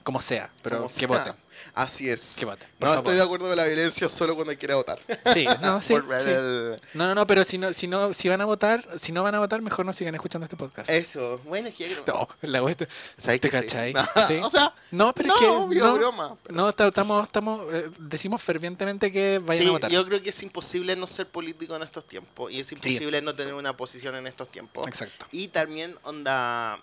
Como 0.09 0.23
sea, 0.23 0.50
pero 0.62 0.77
Como 0.77 0.88
que 0.88 0.95
sea. 0.95 1.07
voten, 1.07 1.35
Así 1.75 2.09
es. 2.09 2.37
que 2.38 2.47
voten. 2.47 2.67
No 2.81 2.87
favor. 2.87 2.99
estoy 3.00 3.17
de 3.17 3.23
acuerdo 3.23 3.47
con 3.49 3.57
la 3.59 3.67
violencia 3.67 4.09
solo 4.09 4.35
cuando 4.35 4.57
quiera 4.57 4.75
votar. 4.77 4.99
Sí, 5.35 5.45
no, 5.61 5.81
sí, 5.83 5.93
Por 5.93 6.05
sí. 6.23 6.31
el- 6.31 6.81
No, 6.95 7.09
no, 7.09 7.15
no, 7.15 7.27
pero 7.27 7.45
si 7.45 7.59
no, 7.59 7.75
si 7.75 7.87
no, 7.87 8.15
si 8.15 8.27
van 8.31 8.41
a 8.41 8.47
votar, 8.47 8.88
si 8.99 9.12
no 9.12 9.23
van 9.23 9.35
a 9.35 9.38
votar, 9.38 9.61
mejor 9.61 9.85
no 9.85 9.93
sigan 9.93 10.15
escuchando 10.15 10.47
este 10.47 10.57
podcast. 10.57 10.88
Eso. 10.88 11.43
Bueno, 11.45 11.69
creo- 11.77 12.05
No, 12.07 12.27
la 12.41 12.62
wea 12.62 12.71
está- 12.71 12.88
¿Sabes 13.19 13.43
¿te 13.43 13.50
que 13.50 13.59
sí? 13.59 13.65
cachai? 13.67 13.93
No, 13.93 14.03
Sí. 14.27 14.37
O 14.43 14.49
sea, 14.49 14.73
No, 14.93 15.12
pero 15.12 15.29
no, 15.29 15.35
es 15.35 15.41
que 15.41 15.47
obvio, 15.47 15.85
no, 15.88 15.95
broma. 15.97 16.37
no, 16.49 16.73
ta- 16.73 16.88
estamos, 16.88 17.25
estamos, 17.25 17.67
eh, 17.75 17.91
decimos 17.99 18.43
fervientemente 18.43 19.12
que 19.12 19.41
vayan 19.45 19.62
Sí, 19.65 19.69
a 19.69 19.73
votar. 19.73 19.91
yo 19.91 20.07
creo 20.07 20.23
que 20.23 20.31
es 20.31 20.43
imposible 20.43 20.97
no 20.97 21.07
ser 21.07 21.29
político 21.29 21.77
en 21.77 21.83
estos 21.83 22.07
tiempos. 22.07 22.50
Y 22.50 22.61
es 22.61 22.73
imposible 22.73 23.21
no 23.21 23.35
tener 23.35 23.53
una 23.53 23.77
posición 23.77 24.15
en 24.15 24.27
estos 24.27 24.50
tiempos. 24.50 24.87
Exacto. 24.87 25.27
Y 25.33 25.49
también, 25.49 25.99
onda, 26.03 26.81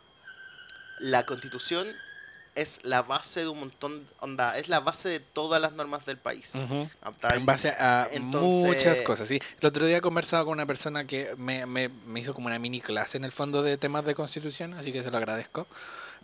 la 1.00 1.26
constitución 1.26 1.88
es 2.56 2.80
la 2.84 3.02
base 3.02 3.42
de 3.42 3.48
un 3.50 3.60
montón, 3.60 4.06
onda, 4.20 4.58
es 4.58 4.70
la 4.70 4.80
base 4.80 5.10
de 5.10 5.20
todas 5.20 5.62
las 5.62 5.74
normas 5.74 6.06
del 6.06 6.18
país. 6.18 6.56
¿Está? 6.56 7.36
En 7.36 7.46
base 7.46 7.70
a 7.70 8.08
Entonces- 8.12 8.66
muchas 8.66 9.02
cosas, 9.02 9.28
sí. 9.28 9.40
El 9.60 9.68
otro 9.68 9.86
día 9.86 10.02
conversaba 10.02 10.44
con 10.46 10.54
una 10.54 10.66
persona 10.66 11.06
que 11.06 11.34
me, 11.38 11.66
me, 11.66 11.90
me 11.90 12.20
hizo 12.22 12.34
como 12.34 12.48
una 12.48 12.58
mini 12.60 12.82
clase 12.82 13.18
en 13.18 13.26
el 13.26 13.32
fondo 13.32 13.62
de 13.62 13.78
temas 13.78 14.06
de 14.06 14.16
constitución, 14.16 14.74
así 14.76 14.92
que 14.92 15.04
se 15.04 15.12
lo 15.12 15.18
agradezco. 15.18 15.68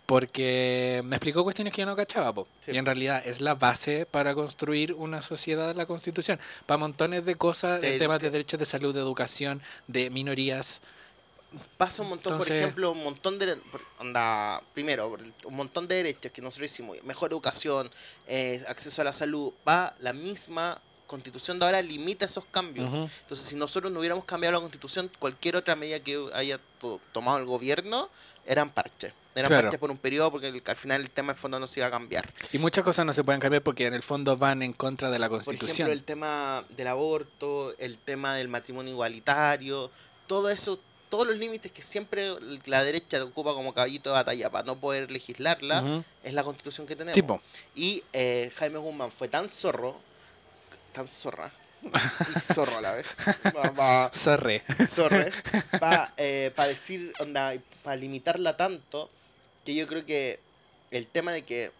Porque 0.06 1.00
me 1.04 1.14
explicó 1.16 1.44
cuestiones 1.44 1.72
que 1.72 1.82
yo 1.82 1.86
no 1.86 1.94
cachaba, 1.94 2.32
po. 2.32 2.48
Sí. 2.60 2.72
y 2.72 2.76
en 2.76 2.84
realidad 2.84 3.22
es 3.24 3.40
la 3.40 3.54
base 3.54 4.04
para 4.04 4.34
construir 4.34 4.92
una 4.94 5.22
sociedad 5.22 5.76
la 5.76 5.86
constitución, 5.86 6.40
para 6.66 6.78
montones 6.78 7.24
de 7.24 7.36
cosas, 7.36 7.82
en 7.84 7.98
temas 7.98 8.18
te- 8.18 8.26
de 8.26 8.30
derechos 8.32 8.58
de 8.58 8.66
salud, 8.66 8.92
de 8.92 9.00
educación, 9.00 9.62
de 9.86 10.10
minorías. 10.10 10.82
Pasa 11.76 12.02
un 12.02 12.08
montón, 12.08 12.38
por 12.38 12.48
ejemplo, 12.50 12.92
un 12.92 13.02
montón 13.02 13.38
de... 13.38 13.56
por- 13.56 13.82
Onda, 13.98 14.62
primero, 14.74 15.10
por 15.10 15.20
un 15.22 15.54
montón 15.54 15.86
de 15.86 15.96
derechos 15.96 16.32
que 16.32 16.42
nosotros 16.42 16.70
hicimos. 16.70 17.02
Mejor 17.04 17.30
educación, 17.30 17.90
eh, 18.26 18.62
acceso 18.68 19.02
a 19.02 19.04
la 19.04 19.12
salud. 19.12 19.52
Va, 19.68 19.94
la 20.00 20.12
misma 20.12 20.80
constitución 21.06 21.58
de 21.58 21.66
ahora 21.66 21.82
limita 21.82 22.24
esos 22.24 22.44
cambios. 22.46 22.86
Entonces, 22.92 23.46
si 23.46 23.54
nosotros 23.54 23.92
no 23.92 23.98
hubiéramos 24.00 24.24
cambiado 24.24 24.54
la 24.54 24.60
constitución, 24.60 25.10
cualquier 25.18 25.56
otra 25.56 25.76
medida 25.76 26.00
que 26.00 26.26
haya 26.32 26.58
to- 26.78 27.00
tomado 27.12 27.36
el 27.38 27.44
gobierno 27.44 28.08
eran 28.46 28.70
parches. 28.72 29.12
Eran 29.34 29.48
Claro. 29.48 29.62
parches 29.64 29.78
por 29.80 29.90
un 29.90 29.98
periodo 29.98 30.30
porque 30.30 30.48
el- 30.48 30.62
al 30.66 30.76
final 30.76 31.00
el 31.02 31.10
tema 31.10 31.34
de 31.34 31.38
fondo 31.38 31.60
no 31.60 31.68
se 31.68 31.80
iba 31.80 31.86
a 31.86 31.90
cambiar. 31.90 32.30
Y 32.52 32.58
muchas 32.58 32.82
cosas 32.84 33.04
no 33.06 33.12
se 33.12 33.24
pueden 33.24 33.40
cambiar 33.40 33.62
porque 33.62 33.86
en 33.86 33.94
el 33.94 34.02
fondo 34.02 34.36
van 34.36 34.62
en 34.62 34.72
contra 34.72 35.10
de 35.10 35.18
la 35.18 35.28
Por 35.28 35.38
constitución. 35.38 35.74
ejemplo, 35.74 35.92
el 35.92 36.02
tema 36.04 36.64
del 36.70 36.88
aborto, 36.88 37.74
el 37.78 37.98
tema 37.98 38.34
del 38.34 38.48
matrimonio 38.48 38.92
igualitario, 38.92 39.90
todo 40.26 40.48
eso, 40.50 40.80
todos 41.12 41.26
los 41.26 41.36
límites 41.38 41.70
que 41.70 41.82
siempre 41.82 42.30
la 42.64 42.82
derecha 42.82 43.22
ocupa 43.22 43.52
como 43.52 43.74
caballito 43.74 44.08
de 44.08 44.14
batalla 44.14 44.48
para 44.48 44.64
no 44.64 44.80
poder 44.80 45.10
legislarla, 45.10 45.82
es 46.22 46.32
la 46.32 46.42
constitución 46.42 46.86
que 46.86 46.96
tenemos. 46.96 47.12
Y 47.74 48.02
eh, 48.14 48.50
Jaime 48.56 48.78
Guzmán 48.78 49.12
fue 49.12 49.28
tan 49.28 49.46
zorro, 49.50 50.00
tan 50.94 51.06
zorra, 51.06 51.52
y 52.34 52.40
zorro 52.40 52.78
a 52.78 52.80
la 52.80 52.92
vez, 52.94 53.18
va, 53.54 53.70
va- 53.72 54.10
Sorry. 54.14 54.62
zorre, 54.88 55.30
para 55.78 56.66
decir, 56.66 57.12
onda, 57.20 57.52
para 57.82 57.96
limitarla 57.96 58.56
tanto, 58.56 59.10
que 59.66 59.74
yo 59.74 59.86
creo 59.86 60.06
que 60.06 60.40
el 60.92 61.06
tema 61.08 61.32
de 61.32 61.42
que 61.42 61.72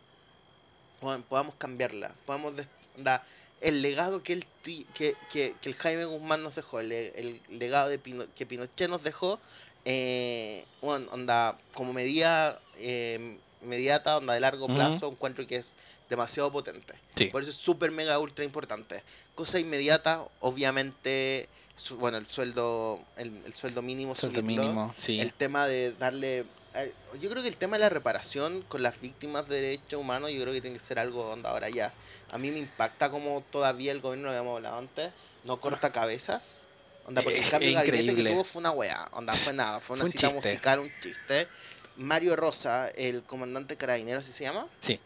bueno, 1.01 1.25
podamos 1.27 1.55
cambiarla, 1.55 2.14
podamos, 2.27 2.53
onda, 2.99 3.25
el 3.62 3.81
legado 3.83 4.22
que, 4.22 4.33
el, 4.35 4.44
que, 4.62 4.85
que, 5.31 5.55
que 5.61 5.68
el 5.68 5.75
Jaime 5.77 6.05
Guzmán 6.05 6.42
nos 6.42 6.55
dejó, 6.57 6.81
el, 6.81 6.92
el 6.92 7.40
legado 7.48 7.88
de 7.88 7.98
Pino- 7.98 8.27
que 8.35 8.44
Pinochet 8.46 8.88
nos 8.90 9.03
dejó, 9.03 9.38
eh, 9.85 10.64
bueno, 10.81 11.07
onda, 11.12 11.57
como 11.75 11.92
medida 11.92 12.61
eh, 12.79 13.38
inmediata, 13.62 14.16
onda 14.16 14.35
de 14.35 14.40
largo 14.40 14.66
Ujú. 14.66 14.75
plazo, 14.75 15.09
encuentro 15.09 15.46
que 15.46 15.57
es 15.57 15.77
demasiado 16.09 16.51
potente. 16.53 16.94
Sí. 17.14 17.27
Por 17.27 17.42
eso 17.42 17.51
es 17.51 17.57
súper 17.57 17.90
mega 17.90 18.18
ultra 18.18 18.44
importante. 18.44 19.03
Cosa 19.35 19.59
inmediata, 19.59 20.25
obviamente, 20.40 21.48
su- 21.75 21.96
bueno, 21.96 22.18
el 22.18 22.27
sueldo, 22.27 23.01
el, 23.16 23.42
el 23.46 23.55
sueldo 23.55 23.81
mínimo, 23.83 24.14
Sueldo 24.14 24.42
mínimo, 24.42 24.92
sí. 24.96 25.20
El 25.20 25.33
tema 25.33 25.66
de 25.66 25.92
darle. 25.92 26.44
Eh, 26.74 26.92
Yo 27.20 27.28
creo 27.30 27.42
que 27.42 27.48
el 27.48 27.56
tema 27.56 27.76
de 27.76 27.80
la 27.82 27.88
reparación 27.88 28.62
con 28.68 28.82
las 28.82 29.00
víctimas 29.00 29.48
de 29.48 29.61
derechos 29.61 30.00
humanos, 30.00 30.30
yo 30.30 30.40
creo 30.42 30.52
que 30.52 30.61
tiene 30.61 30.76
que 30.76 30.82
ser 30.82 30.98
algo 30.98 31.28
onda 31.30 31.50
ahora 31.50 31.68
ya. 31.68 31.92
A 32.30 32.38
mí 32.38 32.50
me 32.50 32.58
impacta 32.58 33.11
como 33.11 33.42
todavía 33.50 33.92
el 33.92 34.00
gobierno, 34.00 34.24
lo 34.26 34.30
habíamos 34.30 34.56
hablado 34.56 34.78
antes, 34.78 35.12
no 35.44 35.61
corta 35.61 35.92
cabezas. 35.92 36.66
Onda, 37.04 37.20
porque 37.22 37.38
el 37.38 37.44
Es- 37.44 37.50
cambio 37.50 37.68
de 37.68 37.74
gabinete 37.74 38.14
que 38.14 38.30
tuvo 38.30 38.44
fue 38.44 38.61
una 38.61 38.70
weá. 38.70 39.08
Onda, 39.12 39.32
fue 39.32 39.52
nada. 39.52 39.80
Fue 39.80 39.94
una 39.94 40.04
Fue 40.04 40.12
cita 40.12 40.30
musical, 40.30 40.78
un 40.80 40.90
chiste. 41.00 41.48
Mario 41.96 42.37
Rosa, 42.37 42.88
el 42.90 43.22
comandante 43.24 43.76
carabinero, 43.76 44.20
¿así 44.20 44.32
se 44.32 44.44
llama? 44.44 44.66
Sí. 44.80 44.98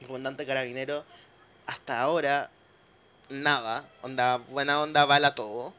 El 0.00 0.06
comandante 0.06 0.44
carabinero, 0.46 1.04
hasta 1.66 2.00
ahora, 2.00 2.50
nada. 3.30 3.88
Onda, 4.02 4.36
buena 4.36 4.80
onda, 4.82 5.06
bala 5.06 5.34
todo. 5.34 5.72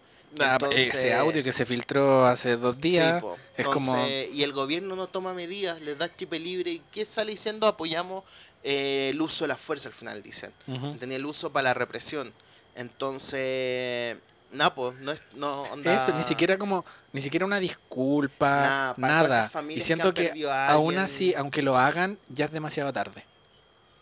Entonces- 0.44 0.94
ese 0.94 1.14
audio 1.14 1.44
que 1.44 1.52
se 1.52 1.66
filtró 1.66 2.26
hace 2.26 2.58
dos 2.58 2.80
días. 2.80 3.22
Sí, 3.22 3.28
es 3.58 3.68
como- 3.68 4.08
Y 4.34 4.44
el 4.44 4.52
gobierno 4.54 4.96
no 4.96 5.08
toma 5.08 5.34
medidas, 5.34 5.82
les 5.82 5.98
da 5.98 6.14
chip 6.14 6.34
libre. 6.34 6.72
¿Y 6.72 6.80
qué 6.92 7.06
sale 7.06 7.32
diciendo? 7.32 7.68
Apoyamos 7.68 8.24
eh, 8.68 9.10
el 9.14 9.22
uso 9.22 9.44
de 9.44 9.50
la 9.50 9.58
fuerza 9.58 9.90
al 9.90 9.94
final, 9.94 10.24
dicen. 10.24 10.52
Ujú. 10.68 10.96
Tenía 10.96 11.18
el 11.18 11.26
uso 11.26 11.52
para 11.54 11.66
la 11.66 11.74
represión. 11.76 12.34
Entonces, 12.76 14.18
nada, 14.52 14.74
pues, 14.74 14.96
no 15.00 15.12
es. 15.12 15.24
No, 15.36 15.64
onda, 15.64 15.96
Eso, 15.96 16.14
ni 16.16 16.24
siquiera 16.24 16.58
como, 16.58 16.84
ni 17.14 17.22
siquiera 17.22 17.46
una 17.46 17.60
disculpa, 17.60 18.94
Nah, 18.98 19.08
nada. 19.08 19.52
Y 19.70 19.76
que 19.76 19.82
siento 19.82 20.14
que, 20.14 20.32
aún 20.50 20.98
así, 20.98 21.34
aunque 21.36 21.62
lo 21.62 21.78
hagan, 21.78 22.18
ya 22.30 22.46
es 22.46 22.52
demasiado 22.52 22.92
tarde. 22.92 23.24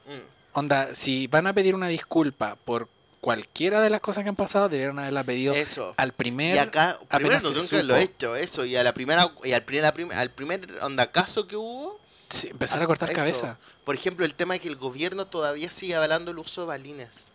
Mm, 0.07 0.33
Onda, 0.55 0.93
si 0.93 1.27
van 1.27 1.47
a 1.47 1.53
pedir 1.53 1.73
una 1.75 1.87
disculpa 1.87 2.55
por 2.63 2.87
cualquiera 3.23 3.79
de 3.81 3.89
las 3.89 4.01
cosas 4.01 4.23
que 4.23 4.29
han 4.29 4.35
pasado, 4.35 4.67
debieron 4.67 4.99
haberla 4.99 5.23
pedido 5.23 5.53
Eso. 5.55 5.93
al 5.95 6.11
primer. 6.11 6.55
Y 6.57 6.59
acá, 6.59 6.99
primero 7.09 7.39
no 7.39 7.67
que 7.69 7.81
lo 7.81 7.95
he 7.95 8.03
hecho, 8.03 8.35
eso. 8.35 8.65
Y 8.65 8.75
a 8.75 8.83
la 8.83 8.93
primera, 8.93 9.31
y 9.45 9.53
al 9.53 9.63
primer, 9.63 9.85
al 10.13 10.29
primer 10.29 10.67
onda 10.81 11.09
caso 11.09 11.47
que 11.47 11.55
hubo, 11.55 12.01
sí, 12.29 12.49
empezar 12.49 12.83
a 12.83 12.85
cortar 12.85 13.09
eso. 13.09 13.17
cabeza. 13.17 13.57
por 13.85 13.95
ejemplo, 13.95 14.25
el 14.25 14.35
tema 14.35 14.55
de 14.55 14.59
que 14.59 14.67
el 14.67 14.75
gobierno 14.75 15.25
todavía 15.25 15.71
sigue 15.71 15.95
avalando 15.95 16.31
el 16.31 16.37
uso 16.37 16.61
de 16.61 16.67
balines. 16.67 17.31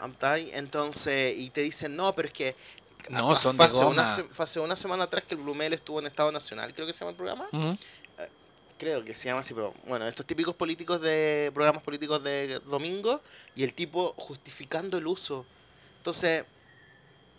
¿Amtai? 0.00 0.50
Entonces, 0.54 1.34
y 1.38 1.50
te 1.50 1.60
dicen, 1.60 1.94
no, 1.94 2.14
pero 2.14 2.28
es 2.28 2.34
que. 2.34 2.56
No, 3.10 3.26
fue 3.26 3.36
son 3.36 3.56
de 3.58 3.84
una 3.84 4.16
se- 4.16 4.24
fue 4.24 4.44
hace 4.44 4.60
una 4.60 4.76
semana 4.76 5.04
atrás 5.04 5.24
que 5.28 5.34
el 5.34 5.40
Blumel 5.42 5.74
estuvo 5.74 5.98
en 6.00 6.06
Estado 6.06 6.32
Nacional, 6.32 6.72
creo 6.72 6.86
que 6.86 6.92
se 6.94 7.00
llama 7.00 7.10
el 7.10 7.16
programa. 7.16 7.48
Ujú. 7.52 7.76
Creo 8.78 9.04
que 9.04 9.14
se 9.14 9.26
llama 9.26 9.40
así, 9.40 9.54
pero 9.54 9.72
bueno, 9.86 10.06
estos 10.06 10.26
típicos 10.26 10.54
políticos 10.54 11.00
de 11.00 11.50
programas 11.54 11.82
políticos 11.82 12.22
de 12.24 12.58
domingo 12.60 13.20
y 13.54 13.62
el 13.62 13.74
tipo 13.74 14.14
justificando 14.16 14.98
el 14.98 15.06
uso. 15.06 15.46
Entonces, 15.98 16.44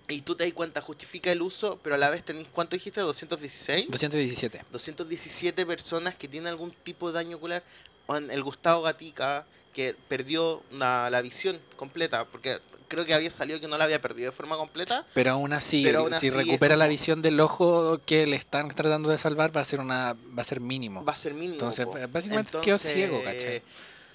y 0.07 0.21
tú 0.21 0.35
te 0.35 0.43
das 0.43 0.53
cuenta, 0.53 0.81
justifica 0.81 1.31
el 1.31 1.41
uso, 1.41 1.79
pero 1.81 1.95
a 1.95 1.97
la 1.97 2.09
vez 2.09 2.23
tenéis, 2.23 2.47
¿cuánto 2.51 2.75
dijiste? 2.75 3.01
¿216? 3.01 3.87
217. 3.87 4.65
217 4.71 5.65
personas 5.65 6.15
que 6.15 6.27
tienen 6.27 6.47
algún 6.47 6.71
tipo 6.71 7.07
de 7.07 7.13
daño 7.15 7.37
ocular. 7.37 7.63
El 8.09 8.43
Gustavo 8.43 8.81
Gatica, 8.81 9.45
que 9.73 9.95
perdió 10.07 10.61
la, 10.71 11.09
la 11.09 11.21
visión 11.21 11.59
completa, 11.75 12.25
porque 12.25 12.59
creo 12.93 13.05
que 13.05 13.13
había 13.13 13.31
salido 13.31 13.59
que 13.59 13.67
no 13.67 13.77
la 13.77 13.85
había 13.85 13.99
perdido 13.99 14.29
de 14.29 14.35
forma 14.35 14.55
completa. 14.55 15.05
Pero 15.13 15.31
aún 15.31 15.51
así, 15.53 15.83
Pero 15.83 15.99
aún 16.01 16.13
si 16.13 16.27
así 16.27 16.29
recupera 16.29 16.75
la 16.75 16.87
visión 16.87 17.21
del 17.21 17.39
ojo 17.39 17.99
que 18.05 18.27
le 18.27 18.35
están 18.35 18.69
tratando 18.69 19.09
de 19.09 19.17
salvar, 19.17 19.55
va 19.55 19.61
a 19.61 19.65
ser 19.65 19.79
una 19.79 20.15
va 20.37 20.41
a 20.41 20.43
ser 20.43 20.59
mínimo. 20.59 21.03
Va 21.03 21.13
a 21.13 21.15
ser 21.15 21.33
mínimo. 21.33 21.53
Entonces, 21.53 21.85
po. 21.85 21.95
básicamente 22.09 22.57
quedó 22.61 22.77
ciego, 22.77 23.21
¿cachai? 23.23 23.63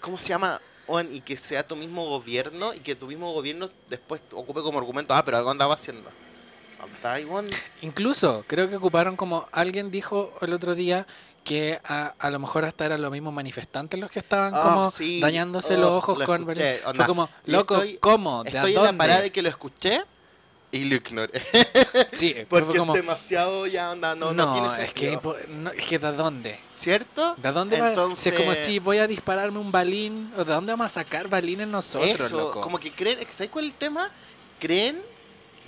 ¿Cómo 0.01 0.19
se 0.19 0.29
llama? 0.29 0.61
Y 1.11 1.21
que 1.21 1.37
sea 1.37 1.67
tu 1.67 1.77
mismo 1.77 2.07
gobierno 2.07 2.73
y 2.73 2.79
que 2.79 2.95
tu 2.95 3.07
mismo 3.07 3.33
gobierno 3.33 3.71
después 3.91 4.23
ocupe 4.33 4.63
como 4.63 4.79
argumento, 4.79 5.13
ah, 5.13 5.25
pero 5.25 5.37
algo 5.37 5.51
andaba 5.51 5.75
haciendo. 5.75 6.11
Incluso, 7.83 8.45
creo 8.47 8.69
que 8.69 8.77
ocuparon 8.77 9.17
como 9.17 9.47
alguien 9.53 9.91
dijo 9.91 10.37
el 10.41 10.53
otro 10.53 10.75
día 10.75 11.07
que 11.45 11.81
a, 11.85 12.15
a 12.19 12.31
lo 12.31 12.39
mejor 12.39 12.65
hasta 12.65 12.85
eran 12.85 13.01
los 13.01 13.11
mismos 13.11 13.33
manifestantes 13.33 13.99
los 13.99 14.11
que 14.11 14.19
estaban 14.19 14.53
Ah, 14.55 14.61
como 14.63 14.91
sí. 14.91 15.21
dañándose 15.21 15.75
Oh, 15.75 15.81
los 15.81 15.91
ojos 15.93 16.19
lo 16.19 16.27
con 16.27 16.43
escuché, 16.43 16.81
Fue 16.95 17.07
como, 17.07 17.29
loco, 17.47 17.75
estoy- 17.77 17.99
¿cómo? 17.99 18.45
¿De 18.45 18.51
a 18.51 18.53
Estoy 18.63 18.71
en 18.73 18.75
la 18.77 18.83
dónde? 18.89 18.99
parada 18.99 19.21
de 19.23 19.33
que 19.33 19.43
lo 19.43 19.49
escuché 19.49 20.03
y 20.71 20.85
lo 20.85 20.97
ignoré. 20.97 21.41
Sí, 22.13 22.35
Porque 22.49 22.79
como, 22.79 22.93
es 22.93 23.01
demasiado 23.01 23.67
ya 23.67 23.93
onda, 23.93 24.15
no, 24.15 24.33
no, 24.35 24.53
tiene 24.53 24.85
es 24.85 24.93
que, 24.93 25.13
sentido. 25.13 25.37
no, 25.49 25.71
es 25.71 25.87
que 25.87 25.99
¿de 25.99 26.13
dónde? 26.13 26.59
¿Cierto? 26.69 27.35
¿De 27.37 27.53
dónde 27.53 27.81
va? 27.81 27.89
Entonces, 27.89 28.27
Es 28.33 28.39
como 28.39 28.55
si 28.55 28.79
voy 28.79 28.99
a 28.99 29.07
dispararme 29.07 29.59
un 29.59 29.73
balín, 29.73 30.31
¿o 30.37 30.45
de 30.45 30.53
dónde 30.53 30.73
vamos 30.73 30.87
a 30.87 30.91
sacar 30.91 31.29
balines 31.29 31.69
nosotros, 31.69 32.21
eso, 32.21 32.37
loco? 32.37 32.61
como 32.61 32.79
que 32.79 32.93
creen, 32.93 33.19
¿sabes 33.31 33.51
cuál 33.51 33.65
es 33.67 33.71
el 33.71 33.77
tema? 33.79 34.11
Creen, 34.59 35.01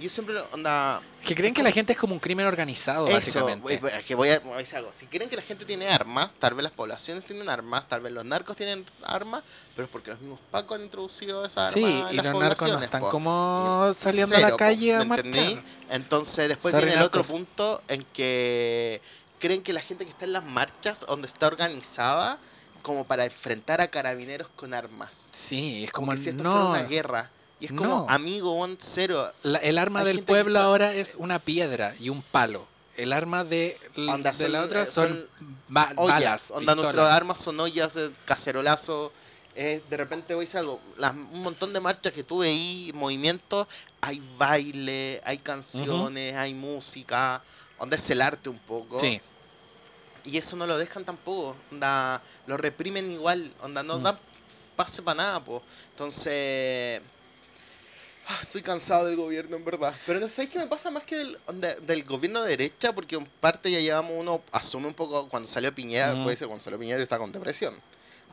yo 0.00 0.08
siempre 0.08 0.34
onda, 0.52 1.00
que 1.24 1.34
creen 1.34 1.52
que 1.54 1.62
la 1.62 1.70
gente 1.70 1.92
es 1.92 1.98
como 1.98 2.14
un 2.14 2.18
crimen 2.20 2.46
organizado, 2.46 3.06
Eso, 3.06 3.14
básicamente. 3.44 3.80
es 3.98 4.04
que 4.04 4.14
voy 4.14 4.30
a, 4.30 4.40
voy 4.40 4.54
a 4.54 4.56
decir 4.56 4.78
algo. 4.78 4.92
Si 4.92 5.06
creen 5.06 5.28
que 5.30 5.36
la 5.36 5.42
gente 5.42 5.64
tiene 5.64 5.86
armas, 5.88 6.34
tal 6.34 6.54
vez 6.54 6.62
las 6.64 6.72
poblaciones 6.72 7.24
tienen 7.24 7.48
armas, 7.48 7.86
tal 7.88 8.00
vez 8.00 8.12
los 8.12 8.24
narcos 8.24 8.56
tienen 8.56 8.84
armas, 9.04 9.42
pero 9.76 9.84
es 9.84 9.90
porque 9.90 10.10
los 10.10 10.20
mismos 10.20 10.40
pacos 10.50 10.78
han 10.78 10.84
introducido 10.84 11.44
esas 11.44 11.72
Sí, 11.72 11.84
armas 11.84 12.10
en 12.10 12.14
y 12.14 12.16
las 12.16 12.26
los 12.26 12.38
narcos 12.40 12.72
no 12.72 12.80
están 12.80 13.00
po. 13.02 13.10
como 13.10 13.90
saliendo 13.94 14.34
a 14.34 14.38
Cero, 14.38 14.48
la 14.48 14.52
po, 14.52 14.56
calle 14.56 14.94
a 14.94 14.98
¿me 15.00 15.04
marchar. 15.04 15.26
entendí? 15.26 15.60
Entonces 15.90 16.48
después 16.48 16.72
Sorry, 16.72 16.86
viene 16.86 17.00
el 17.00 17.06
otro 17.06 17.22
punto 17.22 17.82
en 17.88 18.02
que 18.12 19.00
creen 19.38 19.62
que 19.62 19.72
la 19.72 19.80
gente 19.82 20.04
que 20.04 20.10
está 20.10 20.24
en 20.24 20.32
las 20.32 20.44
marchas, 20.44 21.04
donde 21.06 21.26
está 21.26 21.46
organizada, 21.46 22.38
como 22.82 23.04
para 23.04 23.26
enfrentar 23.26 23.80
a 23.82 23.88
carabineros 23.88 24.48
con 24.56 24.72
armas. 24.72 25.28
Sí, 25.32 25.84
es 25.84 25.90
Como, 25.92 26.06
como, 26.06 26.16
que 26.16 26.22
si 26.22 26.30
esto 26.30 26.42
fuera 26.44 26.64
una 26.66 26.82
guerra. 26.82 27.30
Y 27.60 27.66
es 27.66 27.72
como, 27.72 27.88
No. 27.88 28.06
amigo, 28.08 28.52
one 28.54 28.76
cero. 28.78 29.30
la- 29.42 29.58
el 29.58 29.76
arma 29.78 30.00
Hay 30.00 30.06
del 30.06 30.16
que 30.18 30.22
pueblo 30.24 30.58
ahora 30.60 30.94
es 30.94 31.14
una 31.16 31.38
piedra 31.38 31.94
y 32.00 32.08
un 32.08 32.22
palo. 32.22 32.66
El 32.96 33.12
arma 33.12 33.44
de, 33.44 33.78
Onda, 33.96 34.30
de 34.30 34.36
son- 34.36 34.52
la 34.52 34.62
otra 34.62 34.82
eh, 34.82 34.86
son, 34.86 35.08
son 35.08 35.28
ba- 35.68 35.92
ollas. 35.96 36.14
balas, 36.14 36.50
Onda, 36.50 36.74
nuestras 36.74 37.12
armas 37.12 37.38
son 37.38 37.60
ollas, 37.60 37.98
cacerolazo. 38.24 39.12
eh, 39.56 39.82
de 39.90 39.96
repente 39.96 40.34
voy 40.34 40.44
a 40.44 40.46
decir 40.46 40.58
algo. 40.60 40.80
las- 40.96 41.12
un 41.12 41.42
montón 41.42 41.72
de 41.72 41.80
marchas 41.80 42.12
que 42.12 42.22
tuve 42.24 42.48
ahí, 42.48 42.92
movimientos, 42.94 43.66
hay 44.00 44.22
baile, 44.38 45.20
hay 45.24 45.38
canciones, 45.38 46.34
hay 46.36 46.54
música. 46.54 47.42
Onda 47.78 47.96
es 47.96 48.08
el 48.10 48.22
arte 48.22 48.48
un 48.48 48.58
poco. 48.58 48.98
Sí, 49.00 49.20
Y 50.24 50.36
eso 50.36 50.54
no 50.54 50.66
lo 50.66 50.76
dejan 50.78 51.04
tampoco. 51.04 51.56
Onda, 51.72 52.22
lo 52.46 52.56
reprimen 52.58 53.10
igual. 53.10 53.50
Onda, 53.62 53.82
no 53.82 53.98
Mm. 53.98 54.02
dan 54.02 54.18
pase 54.76 55.00
para 55.02 55.16
nada, 55.16 55.44
po. 55.44 55.62
Entonces. 55.90 57.00
Ah, 58.30 58.38
Estoy 58.42 58.62
cansado 58.62 59.06
del 59.06 59.16
gobierno, 59.16 59.56
en 59.56 59.64
verdad. 59.64 59.94
Pero 60.06 60.20
no 60.20 60.28
sé 60.28 60.48
qué 60.48 60.58
me 60.58 60.66
pasa 60.66 60.90
más 60.90 61.04
que 61.04 61.16
del, 61.16 61.38
onda, 61.46 61.74
del 61.76 62.04
gobierno 62.04 62.42
de 62.42 62.50
derecha, 62.50 62.94
porque 62.94 63.16
en 63.16 63.26
parte 63.26 63.70
ya 63.70 63.80
llevamos 63.80 64.12
uno, 64.16 64.42
asume 64.52 64.86
un 64.88 64.94
poco 64.94 65.28
cuando 65.28 65.48
salió 65.48 65.74
Piñera, 65.74 66.14
Ujú. 66.14 66.24
puede 66.24 66.36
ser 66.36 66.46
cuando 66.48 66.62
salió 66.62 66.78
Piñera 66.78 67.02
estaba 67.02 67.20
con 67.20 67.32
depresión. 67.32 67.74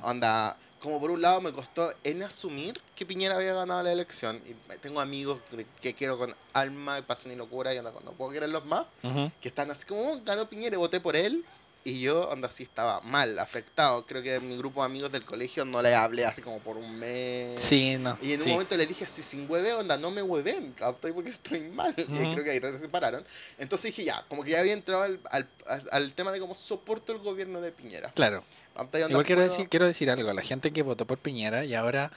Onda, 0.02 0.58
como 0.80 1.00
por 1.00 1.10
un 1.10 1.22
lado 1.22 1.42
me 1.42 1.52
costó 1.52 1.92
en 2.04 2.22
asumir 2.22 2.80
que 2.94 3.06
Piñera 3.06 3.36
había 3.36 3.54
ganado 3.54 3.82
la 3.84 3.92
elección. 3.92 4.42
Y 4.46 4.54
tengo 4.78 5.02
amigos 5.02 5.42
que- 5.82 5.96
quiero 5.96 6.18
con 6.18 6.36
alma 6.54 7.00
y 7.00 7.02
pasión 7.02 7.34
y 7.34 7.36
locura 7.36 7.74
y 7.74 7.78
onda, 7.80 7.92
no 8.04 8.14
puedo 8.14 8.32
quererlos 8.32 8.66
más 8.66 8.94
ujú. 9.04 9.32
que 9.40 9.48
están 9.48 9.72
así 9.72 9.86
como, 9.86 10.14
"Oh, 10.14 10.22
ganó 10.24 10.50
Piñera 10.50 10.76
y 10.76 10.78
voté 10.80 11.00
por 11.00 11.16
él. 11.16 11.44
Y 11.90 12.02
yo, 12.02 12.30
anda, 12.34 12.48
así 12.50 12.64
estaba 12.64 13.00
mal, 13.00 13.40
afectado. 13.40 14.06
Creo 14.06 14.22
que 14.22 14.42
mi 14.42 14.58
grupo 14.58 14.82
de 14.82 14.88
amigos 14.88 15.10
del 15.10 15.24
colegio 15.24 15.64
no 15.64 15.82
le 15.82 15.96
hablé 15.96 16.26
así 16.26 16.42
como 16.42 16.60
por 16.60 16.76
un 16.76 17.00
mes. 17.00 17.62
sí, 17.62 17.96
no. 17.98 18.18
Y 18.22 18.34
en 18.34 18.40
sí. 18.42 18.48
un 18.50 18.56
momento 18.56 18.76
le 18.76 18.86
dije 18.86 19.06
así, 19.06 19.24
sin 19.24 19.50
hueve, 19.50 19.72
onda, 19.74 19.98
no 19.98 20.12
me 20.12 20.22
hueven, 20.22 20.74
¿captai? 20.74 21.14
Porque 21.14 21.30
estoy 21.30 21.62
mal. 21.62 21.94
Y 21.98 22.02
ahí 22.02 22.24
Ujú. 22.26 22.34
creo 22.34 22.44
que 22.44 22.52
ahí 22.52 22.60
se 22.60 22.80
separaron. 22.82 23.24
Entonces 23.58 23.96
dije, 23.96 24.04
ya, 24.04 24.22
como 24.28 24.44
que 24.44 24.52
ya 24.52 24.60
había 24.60 24.74
entrado 24.74 25.04
al, 25.04 25.18
al, 25.32 25.48
al 25.94 26.14
tema 26.14 26.34
de 26.34 26.42
cómo 26.42 26.56
soporto 26.56 27.14
el 27.14 27.20
gobierno 27.20 27.62
de 27.62 27.72
Piñera. 27.72 28.12
Claro. 28.12 28.44
Onda, 28.76 29.00
Igual 29.00 29.26
quiero 29.26 29.40
puedo- 29.42 29.50
decir, 29.50 29.70
quiero 29.70 29.86
decir 29.88 30.12
algo. 30.12 30.34
La 30.34 30.42
gente 30.42 30.72
que 30.72 30.82
votó 30.84 31.08
por 31.08 31.18
Piñera 31.20 31.64
y 31.64 31.74
ahora... 31.74 32.12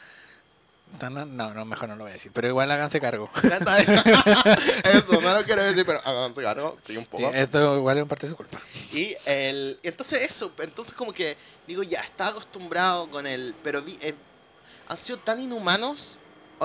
No, 1.00 1.55
no, 1.55 1.64
mejor 1.64 1.88
no 1.88 1.96
lo 1.96 2.05
voy 2.05 2.11
a 2.11 2.14
decir. 2.14 2.31
Pero 2.35 2.48
igual 2.48 2.70
háganse 2.70 3.00
cargo. 3.00 3.31
De- 3.42 4.90
Eso, 4.98 5.20
no 5.20 5.38
lo 5.38 5.44
quiero 5.44 5.62
decir, 5.62 5.85
pero 5.87 6.00
háganse 6.05 6.42
cargo, 6.42 6.76
sí, 6.83 6.96
un 6.96 7.05
Sí, 7.05 7.09
poco. 7.11 7.31
esto 7.33 7.76
igual 7.76 7.98
es 7.98 8.07
parte 8.07 8.29
su 8.29 8.37
culpa. 8.37 8.61
Y 8.92 9.14
el, 9.26 9.79
entonces 9.83 10.22
eso, 10.22 10.53
entonces 10.59 10.92
como 10.92 11.12
que 11.12 11.37
digo, 11.66 11.83
ya, 11.83 12.00
estaba 12.00 12.31
acostumbrado 12.31 13.09
con 13.11 13.26
el, 13.26 13.55
pero 13.62 13.83
vi, 13.83 13.98
eh, 14.03 14.14
han 14.88 14.96
sido 14.96 15.18
tan 15.18 15.40
inhumanos 15.40 16.20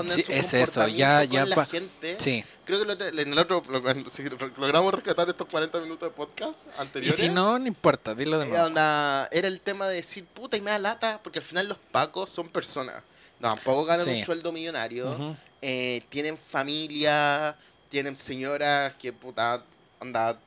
Sí, 0.10 0.24
su 0.24 0.32
es 0.34 0.54
eso, 0.54 0.88
ya- 0.90 1.20
comportamiento 1.22 1.34
ya 1.34 1.42
con 1.42 1.50
la 1.52 1.66
gente. 1.66 2.18
Sí. 2.20 2.44
Creo 2.66 2.80
que 2.80 2.86
lo 2.86 3.22
en 3.22 3.32
el 3.32 3.40
otro, 3.40 3.64
lo- 3.70 4.10
si 4.10 4.24
logramos 4.58 4.94
rescatar 4.94 5.30
estos 5.30 5.48
40 5.48 5.80
minutos 5.80 6.10
de 6.10 6.14
podcast 6.14 6.66
Y 6.78 6.82
anteriores. 6.82 7.18
si 7.18 7.30
no, 7.30 7.58
no 7.58 7.66
importa, 7.66 8.14
dilo 8.14 8.38
de 8.40 8.46
eh, 8.48 8.50
nuevo. 8.50 8.66
onda, 8.66 9.30
era 9.32 9.48
el 9.48 9.62
tema 9.62 9.88
de 9.88 9.96
decir, 9.96 10.26
puta, 10.26 10.58
y 10.58 10.62
me 10.62 10.72
da 10.72 10.80
lata, 10.80 11.22
porque 11.24 11.40
al 11.40 11.46
final 11.46 11.70
los 11.70 11.78
pacos 11.94 12.30
son 12.30 12.50
personas. 12.50 13.02
Tampoco 13.46 13.86
ganan 13.86 14.06
Sí. 14.06 14.12
un 14.20 14.26
sueldo 14.26 14.52
millonario 14.52 15.36
eh, 15.62 16.02
tienen 16.10 16.36
familia, 16.38 17.56
tienen 17.90 18.16
señoras 18.16 18.96
que 18.96 19.14
puta, 19.14 19.64
anda, 20.00 20.40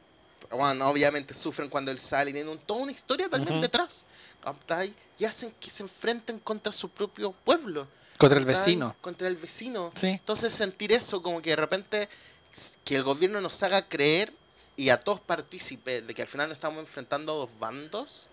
bueno, 0.51 0.89
obviamente 0.89 1.33
sufren 1.35 1.69
cuando 1.69 1.91
él 1.93 1.99
sale, 1.99 2.31
y 2.31 2.33
tienen 2.35 2.59
toda 2.67 2.81
una 2.81 2.93
historia 2.93 3.29
también 3.29 3.61
detrás. 3.61 4.05
Y 5.19 5.25
hacen 5.25 5.53
que 5.61 5.71
se 5.71 5.83
enfrenten 5.83 6.39
contra 6.41 6.73
su 6.73 6.89
propio 6.89 7.33
pueblo, 7.33 7.87
Contra 8.17 8.39
el 8.39 8.45
vecino. 8.45 8.97
contra 9.01 9.29
el 9.29 9.37
vecino. 9.37 9.93
Sí. 9.95 10.09
Entonces 10.09 10.53
sentir 10.53 10.91
eso, 10.93 11.23
como 11.23 11.41
que 11.41 11.51
de 11.51 11.57
repente 11.57 12.09
que 12.85 12.97
el 12.97 13.05
gobierno 13.05 13.41
nos 13.41 13.63
haga 13.63 13.89
creer 13.89 14.33
y 14.77 14.89
a 14.91 14.99
todos 15.01 15.21
partícipes 15.21 16.05
de 16.07 16.15
que 16.15 16.23
al 16.23 16.29
final 16.29 16.49
nos 16.49 16.57
estamos 16.59 16.81
enfrentando 16.81 17.33
a 17.33 17.37
dos 17.37 17.51
bandos, 17.61 18.29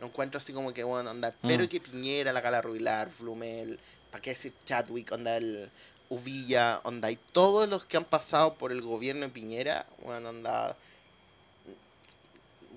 lo 0.00 0.06
encuentro 0.06 0.38
así 0.38 0.52
como 0.52 0.72
que, 0.72 0.82
bueno, 0.84 1.10
anda, 1.10 1.34
pero 1.42 1.64
Mm. 1.64 1.68
que 1.68 1.80
Piñera, 1.80 2.32
la 2.32 2.42
Cala 2.42 2.62
Ruilar, 2.62 3.10
Flumel, 3.10 3.78
¿para 4.10 4.22
qué 4.22 4.30
decir 4.30 4.54
Chadwick, 4.64 5.12
onda 5.12 5.36
el 5.36 5.70
Uvilla, 6.08 6.80
onda, 6.84 7.10
y 7.10 7.16
todos 7.16 7.68
los 7.68 7.86
que 7.86 7.96
han 7.96 8.04
pasado 8.04 8.58
por 8.58 8.72
el 8.72 8.80
gobierno 8.82 9.22
de 9.26 9.28
Piñera, 9.32 9.86
bueno, 10.02 10.30
onda... 10.30 10.76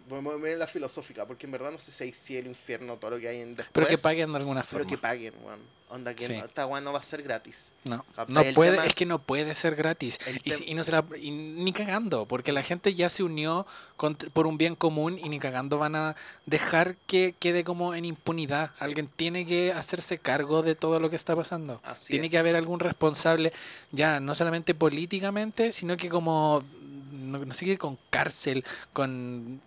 Voy 0.07 0.33
a 0.33 0.37
ver 0.37 0.57
la 0.57 0.67
filosófica, 0.67 1.25
porque 1.25 1.45
en 1.45 1.53
verdad 1.53 1.71
no 1.71 1.79
sé 1.79 1.91
si 1.91 2.03
hay 2.03 2.11
cielo, 2.13 2.49
infierno, 2.49 2.97
todo 2.99 3.11
lo 3.11 3.19
que 3.19 3.29
hay 3.29 3.39
en 3.39 3.51
después. 3.53 3.71
Pero 3.73 3.87
que 3.87 3.97
paguen 3.97 4.31
de 4.31 4.37
alguna 4.37 4.61
Pero 4.63 4.83
forma. 4.83 4.89
que 4.89 4.97
paguen, 4.97 5.33
weón. 5.43 5.61
Onda 5.93 6.15
que 6.15 6.25
Sí. 6.25 6.33
no- 6.35 6.45
esta 6.45 6.65
weón 6.65 6.83
no 6.83 6.91
va 6.91 6.97
a 6.97 7.03
ser 7.03 7.21
gratis. 7.21 7.71
No, 7.83 8.03
no 8.27 8.41
puede, 8.55 8.71
tema- 8.71 8.85
es 8.87 8.95
que 8.95 9.05
no 9.05 9.19
puede 9.19 9.53
ser 9.53 9.75
gratis. 9.75 10.17
Y, 10.65 10.73
no 10.73 10.83
se 10.83 10.91
la- 10.91 11.05
y 11.21 11.29
ni 11.29 11.71
cagando, 11.71 12.25
porque 12.25 12.51
la 12.51 12.63
gente 12.63 12.95
ya 12.95 13.11
se 13.11 13.21
unió 13.21 13.67
con- 13.95 14.15
por 14.15 14.47
un 14.47 14.57
bien 14.57 14.75
común 14.75 15.19
y 15.23 15.29
ni 15.29 15.37
cagando 15.39 15.77
van 15.77 15.95
a 15.95 16.15
dejar 16.47 16.95
que 17.05 17.35
quede 17.39 17.63
como 17.63 17.93
en 17.93 18.05
impunidad. 18.05 18.71
Alguien 18.79 19.07
tiene 19.07 19.45
que 19.45 19.71
hacerse 19.71 20.17
cargo 20.17 20.63
de 20.63 20.73
todo 20.73 20.99
lo 20.99 21.11
que 21.11 21.15
está 21.15 21.35
pasando. 21.35 21.79
Así 21.83 22.07
tiene 22.13 22.25
es. 22.25 22.31
que 22.31 22.39
haber 22.39 22.55
algún 22.55 22.79
responsable, 22.79 23.53
ya 23.91 24.19
no 24.19 24.33
solamente 24.33 24.73
políticamente, 24.73 25.71
sino 25.73 25.95
que 25.95 26.09
como, 26.09 26.63
no, 27.11 27.37
no 27.45 27.53
sé 27.53 27.65
qué, 27.65 27.77
con 27.77 27.99
cárcel, 28.09 28.65
con... 28.93 29.61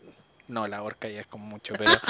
No, 0.48 0.68
la 0.68 0.82
horca 0.82 1.09
ya 1.09 1.20
es 1.20 1.26
como 1.26 1.44
mucho, 1.46 1.74
pero... 1.76 1.90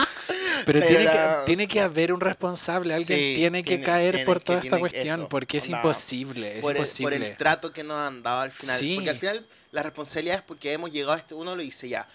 Pero, 0.64 0.80
Pero 0.80 0.86
tiene, 0.86 1.04
la- 1.04 1.12
que, 1.40 1.46
tiene 1.46 1.68
que 1.68 1.80
haber 1.82 2.12
un 2.14 2.20
responsable, 2.20 2.94
alguien 2.94 3.18
Sí, 3.18 3.34
tiene 3.36 3.62
que 3.62 3.72
tiene- 3.72 3.84
caer 3.84 4.14
tiene 4.14 4.26
por 4.26 4.40
toda 4.40 4.58
esta 4.60 4.78
cuestión, 4.78 5.20
eso, 5.20 5.28
porque 5.28 5.58
es 5.58 5.68
imposible, 5.68 6.56
es 6.56 6.62
por 6.62 6.70
el, 6.72 6.76
por 6.78 6.86
imposible. 6.86 7.26
el 7.26 7.36
trato 7.36 7.72
que 7.74 7.84
nos 7.84 7.94
han 7.98 8.22
dado 8.22 8.40
al 8.40 8.50
final. 8.50 8.78
Sí. 8.80 8.94
Porque 8.96 9.10
al 9.10 9.16
final 9.18 9.46
la 9.70 9.82
responsabilidad 9.82 10.36
es 10.38 10.42
porque 10.42 10.72
hemos 10.72 10.90
llegado 10.90 11.12
a 11.12 11.16
este, 11.18 11.34
uno 11.34 11.54
lo 11.54 11.62
dice 11.62 11.90
ya. 11.90 12.08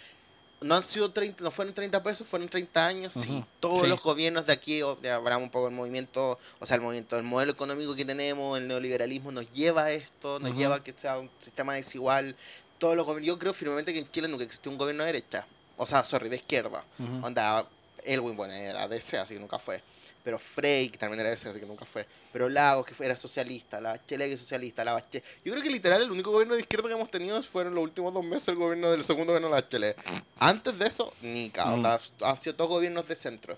No 0.60 0.76
han 0.76 0.82
sido 0.82 1.12
30, 1.12 1.44
no 1.44 1.52
fueron 1.52 1.74
30 1.74 2.02
pesos, 2.04 2.28
fueron 2.28 2.50
30 2.50 2.86
años, 2.88 3.14
sí. 3.14 3.30
Ujú, 3.30 3.46
Todos 3.60 3.82
sí. 3.82 3.88
los 3.88 4.02
gobiernos 4.02 4.48
de 4.48 4.54
aquí, 4.54 4.82
hablamos 4.82 5.44
un 5.44 5.52
poco 5.52 5.66
del 5.68 5.76
movimiento, 5.76 6.38
o 6.60 6.66
sea, 6.66 6.76
el 6.76 6.82
movimiento, 6.82 7.18
el 7.18 7.24
modelo 7.24 7.52
económico 7.52 7.96
que 7.96 8.06
tenemos, 8.06 8.58
el 8.60 8.68
neoliberalismo 8.68 9.32
nos 9.32 9.50
lleva 9.52 9.84
a 9.86 9.92
esto, 9.92 10.40
nos 10.40 10.56
lleva 10.58 10.78
a 10.78 10.84
que 10.84 10.94
sea 10.94 11.20
un 11.20 11.30
sistema 11.38 11.76
desigual. 11.76 12.36
Todos 12.80 12.96
los 12.96 13.06
gobiernos, 13.06 13.28
yo 13.28 13.38
creo 13.40 13.54
firmemente 13.54 13.94
que 13.94 14.00
en 14.00 14.12
Chile 14.12 14.28
nunca 14.28 14.44
existió 14.44 14.72
un 14.72 14.80
gobierno 14.80 15.04
de 15.04 15.14
derecha. 15.14 15.46
O 15.82 15.88
sea, 15.88 16.04
sorry, 16.04 16.30
de 16.30 16.36
izquierda. 16.36 16.86
Ujú. 17.00 17.26
Onda, 17.26 17.68
Elwin, 18.04 18.36
bueno, 18.38 18.54
era 18.54 18.88
DC, 18.88 19.18
así 19.18 19.34
que 19.34 19.40
nunca 19.40 19.58
fue. 19.58 19.82
Pero 20.24 20.38
Frey, 20.38 20.90
que 20.90 20.98
también 21.00 21.20
era 21.22 21.32
DC, 21.32 21.50
así 21.50 21.60
que 21.60 21.66
nunca 21.66 21.86
fue. 21.86 22.06
Pero 22.32 22.50
Lagos, 22.50 22.86
que 22.86 22.94
fue- 22.94 23.08
era 23.08 23.18
socialista, 23.18 23.82
la 23.82 23.90
Bachelet, 23.94 24.28
que 24.28 24.34
es 24.36 24.40
socialista, 24.40 24.84
la 24.86 24.94
Bachelet. 24.94 25.26
Yo 25.44 25.52
creo 25.54 25.64
que 25.64 25.72
literal 25.72 26.04
el 26.04 26.12
único 26.12 26.30
gobierno 26.30 26.54
de 26.54 26.62
izquierda 26.62 26.88
que 26.88 26.94
hemos 26.94 27.10
tenido 27.10 27.42
fueron 27.42 27.74
los 27.74 27.84
últimos 27.84 28.14
dos 28.14 28.24
meses 28.24 28.50
el 28.50 28.58
gobierno 28.58 28.92
del 28.92 29.04
segundo 29.04 29.34
gobierno 29.34 29.48
de 29.48 29.56
la 29.56 29.62
Bachelet. 29.62 29.98
Antes 30.38 30.78
de 30.78 30.86
eso, 30.88 31.12
Nica, 31.22 31.66
Mm. 31.66 31.74
onda, 31.74 32.00
han 32.22 32.40
sido 32.40 32.56
todos 32.56 32.70
gobiernos 32.70 33.08
de 33.08 33.16
centro. 33.16 33.58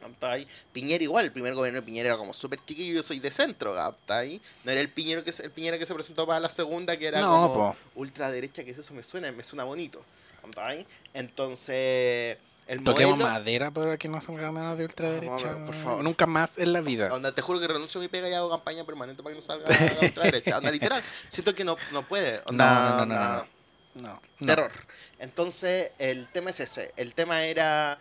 ¿cachai? 0.00 0.46
Piñera 0.72 1.02
igual, 1.04 1.24
el 1.26 1.32
primer 1.32 1.54
gobierno 1.54 1.80
de 1.80 1.86
Piñera 1.86 2.08
era 2.08 2.16
como 2.18 2.34
súper 2.34 2.58
chiquillo, 2.64 2.94
yo 2.96 3.02
soy 3.02 3.20
de 3.20 3.30
centro, 3.30 3.74
¿cachai? 3.74 4.40
No 4.62 4.70
era 4.72 4.80
el 4.80 4.90
Piñero 4.90 5.24
que 5.24 5.30
el 5.30 5.50
Piñera 5.50 5.78
que 5.78 5.86
se 5.86 5.94
presentó 5.94 6.26
para 6.26 6.40
la 6.40 6.50
segunda, 6.50 6.96
que 6.98 7.06
era 7.06 7.20
No, 7.22 7.30
como 7.30 7.52
po. 7.52 7.76
ultraderecha, 7.94 8.64
que 8.64 8.70
eso 8.72 8.94
me 8.94 9.02
suena, 9.02 9.30
me 9.32 9.42
suena 9.42 9.64
bonito. 9.64 10.04
¿Cachai? 10.50 10.86
Entonces, 11.12 12.38
el 12.66 12.82
Toquemos 12.82 13.18
modelo... 13.18 13.30
madera 13.30 13.70
para 13.70 13.96
que 13.98 14.08
no 14.08 14.20
salga 14.20 14.50
nada 14.50 14.76
de 14.76 14.84
ultraderecha. 14.84 15.52
Vamos, 15.52 15.70
por 15.70 15.74
favor. 15.74 16.04
Nunca 16.04 16.26
más 16.26 16.58
en 16.58 16.72
la 16.72 16.80
vida. 16.80 17.12
Onda, 17.12 17.34
te 17.34 17.42
juro 17.42 17.60
que 17.60 17.68
renuncio 17.68 18.00
a 18.00 18.02
mi 18.02 18.08
pega 18.08 18.28
y 18.28 18.32
hago 18.32 18.50
campaña 18.50 18.84
permanente 18.84 19.22
para 19.22 19.34
que 19.34 19.40
no 19.40 19.46
salga 19.46 19.68
la 19.68 20.00
ultraderecha. 20.00 20.58
Onda, 20.58 20.70
literal. 20.72 21.02
Siento 21.28 21.54
que 21.54 21.64
no, 21.64 21.76
no 21.92 22.06
puede. 22.06 22.40
Onda, 22.46 23.04
no, 23.04 23.06
no, 23.06 23.14
no, 23.14 23.46
no. 23.94 24.46
Terror. 24.46 24.72
Entonces, 25.18 25.92
el 25.98 26.28
tema 26.28 26.50
es 26.50 26.60
ese. 26.60 26.92
El 26.96 27.14
tema 27.14 27.44
era 27.44 27.98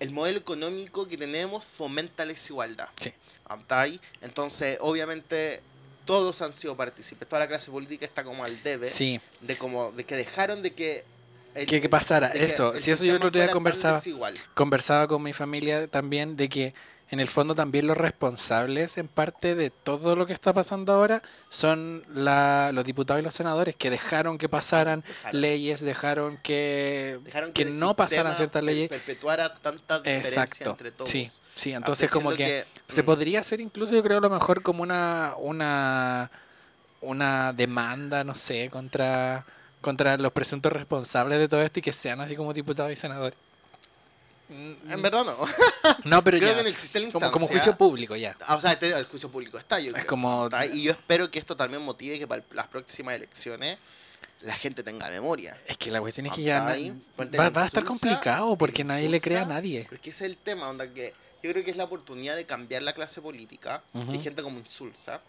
el 0.00 0.10
modelo 0.10 0.38
económico 0.38 1.06
que 1.06 1.16
tenemos 1.16 1.64
fomenta 1.64 2.24
la 2.24 2.32
desigualdad. 2.32 2.88
Sí. 2.96 3.12
Entonces, 4.20 4.78
obviamente, 4.80 5.62
todos 6.04 6.42
han 6.42 6.52
sido 6.52 6.76
partícipes. 6.76 7.28
Toda 7.28 7.40
la 7.40 7.48
clase 7.48 7.70
política 7.70 8.04
está 8.04 8.24
como 8.24 8.44
al 8.44 8.62
debe 8.62 8.86
Sí, 8.86 9.20
de 9.40 9.56
como 9.56 9.92
de 9.92 10.04
que 10.04 10.16
dejaron 10.16 10.62
de 10.62 10.74
que 10.74 11.04
el- 11.56 11.66
que, 11.66 11.80
que 11.80 11.88
pasara. 11.88 12.30
que 12.32 12.44
Eso, 12.44 12.76
si 12.78 12.90
eso 12.90 13.04
yo 13.04 13.12
el 13.12 13.16
otro 13.16 13.30
día 13.30 13.50
conversaba, 13.50 14.00
conversaba 14.54 15.06
con 15.08 15.22
mi 15.22 15.32
familia 15.32 15.86
también 15.88 16.36
de 16.36 16.48
que 16.48 16.74
en 17.08 17.20
el 17.20 17.28
fondo 17.28 17.54
también 17.54 17.86
los 17.86 17.96
responsables 17.96 18.98
en 18.98 19.06
parte 19.06 19.54
de 19.54 19.70
todo 19.70 20.16
lo 20.16 20.26
que 20.26 20.32
está 20.32 20.52
pasando 20.52 20.92
ahora 20.92 21.22
son 21.48 22.02
la, 22.12 22.72
los 22.72 22.84
diputados 22.84 23.22
y 23.22 23.24
los 23.24 23.32
senadores 23.32 23.76
que 23.76 23.90
dejaron 23.90 24.38
que 24.38 24.48
pasaran 24.48 25.02
Dejaron. 25.06 25.40
leyes, 25.40 25.80
dejaron 25.82 26.36
que... 26.38 27.20
Dejaron 27.22 27.52
que 27.52 27.64
no 27.64 27.94
pasaran 27.94 28.34
ciertas 28.34 28.64
leyes. 28.64 28.88
perpetuara 28.88 29.54
tanta 29.54 30.00
diferencia 30.00 30.42
Exacto. 30.42 30.70
entre 30.70 30.90
todos. 30.90 31.08
Sí, 31.08 31.30
sí, 31.54 31.72
entonces 31.72 32.10
como 32.10 32.32
que... 32.32 32.64
Se 32.88 33.04
mm, 33.04 33.06
podría 33.06 33.38
hacer 33.40 33.60
incluso, 33.60 33.94
yo 33.94 34.02
creo, 34.02 34.18
a 34.18 34.22
lo 34.22 34.30
mejor 34.30 34.62
como 34.62 34.82
una, 34.82 35.34
una, 35.38 36.28
una 37.00 37.52
demanda, 37.52 38.24
no 38.24 38.34
sé, 38.34 38.68
contra, 38.68 39.46
contra 39.80 40.16
los 40.18 40.32
presuntos 40.32 40.72
responsables 40.72 41.38
de 41.38 41.48
todo 41.48 41.62
esto 41.62 41.78
y 41.78 41.82
que 41.82 41.92
sean 41.92 42.20
así 42.20 42.34
como 42.36 42.52
diputados 42.52 42.92
y 42.92 42.96
senadores. 42.96 43.36
Mm, 44.48 44.92
En 44.92 45.02
verdad 45.02 45.24
no. 45.24 45.36
No, 46.04 46.22
pero 46.22 46.38
Creo 46.38 46.50
ya, 46.52 46.56
que 46.58 46.62
no 46.62 46.68
existe 46.68 47.00
la 47.00 47.06
como, 47.06 47.18
instancia. 47.26 47.32
como 47.32 47.46
juicio 47.48 47.76
público 47.76 48.14
ya. 48.16 48.36
Ah, 48.46 48.54
O 48.56 48.60
sea, 48.60 48.72
este- 48.72 48.92
el 48.92 49.04
juicio 49.06 49.28
público 49.30 49.58
está, 49.58 49.80
yo 49.80 49.88
Es 49.88 49.94
creo, 49.94 50.06
como- 50.06 50.44
¿está? 50.44 50.66
Y 50.66 50.82
yo 50.82 50.92
espero 50.92 51.30
que 51.30 51.38
esto 51.38 51.56
también 51.56 51.82
motive 51.82 52.18
que 52.18 52.28
para 52.28 52.42
las 52.52 52.66
próximas 52.68 53.14
elecciones 53.16 53.78
la 54.42 54.54
gente 54.54 54.82
tenga 54.84 55.08
memoria. 55.08 55.58
Es 55.66 55.76
que 55.76 55.90
la 55.90 56.00
cuestión 56.00 56.26
es 56.26 56.32
que 56.32 56.42
ya 56.42 56.58
¿Está 56.58 56.64
na- 56.68 56.74
ahí? 56.74 57.02
Va, 57.38 57.50
va 57.50 57.62
a 57.62 57.66
estar 57.66 57.84
complicado 57.84 58.56
porque 58.56 58.84
nadie 58.84 59.08
le 59.08 59.20
cree 59.20 59.38
a 59.38 59.44
nadie. 59.44 59.86
Porque 59.88 60.10
ese 60.10 60.24
es 60.26 60.30
el 60.30 60.36
tema, 60.36 60.68
onda 60.68 60.86
que 60.92 61.12
yo 61.42 61.50
creo 61.52 61.64
que 61.64 61.70
es 61.72 61.76
la 61.76 61.84
oportunidad 61.84 62.36
de 62.36 62.46
cambiar 62.46 62.82
la 62.82 62.92
clase 62.92 63.20
política. 63.20 63.82
Ujú. 63.94 64.12
Hay 64.12 64.18
gente 64.20 64.42
como 64.42 64.58
Insulsa, 64.58 65.20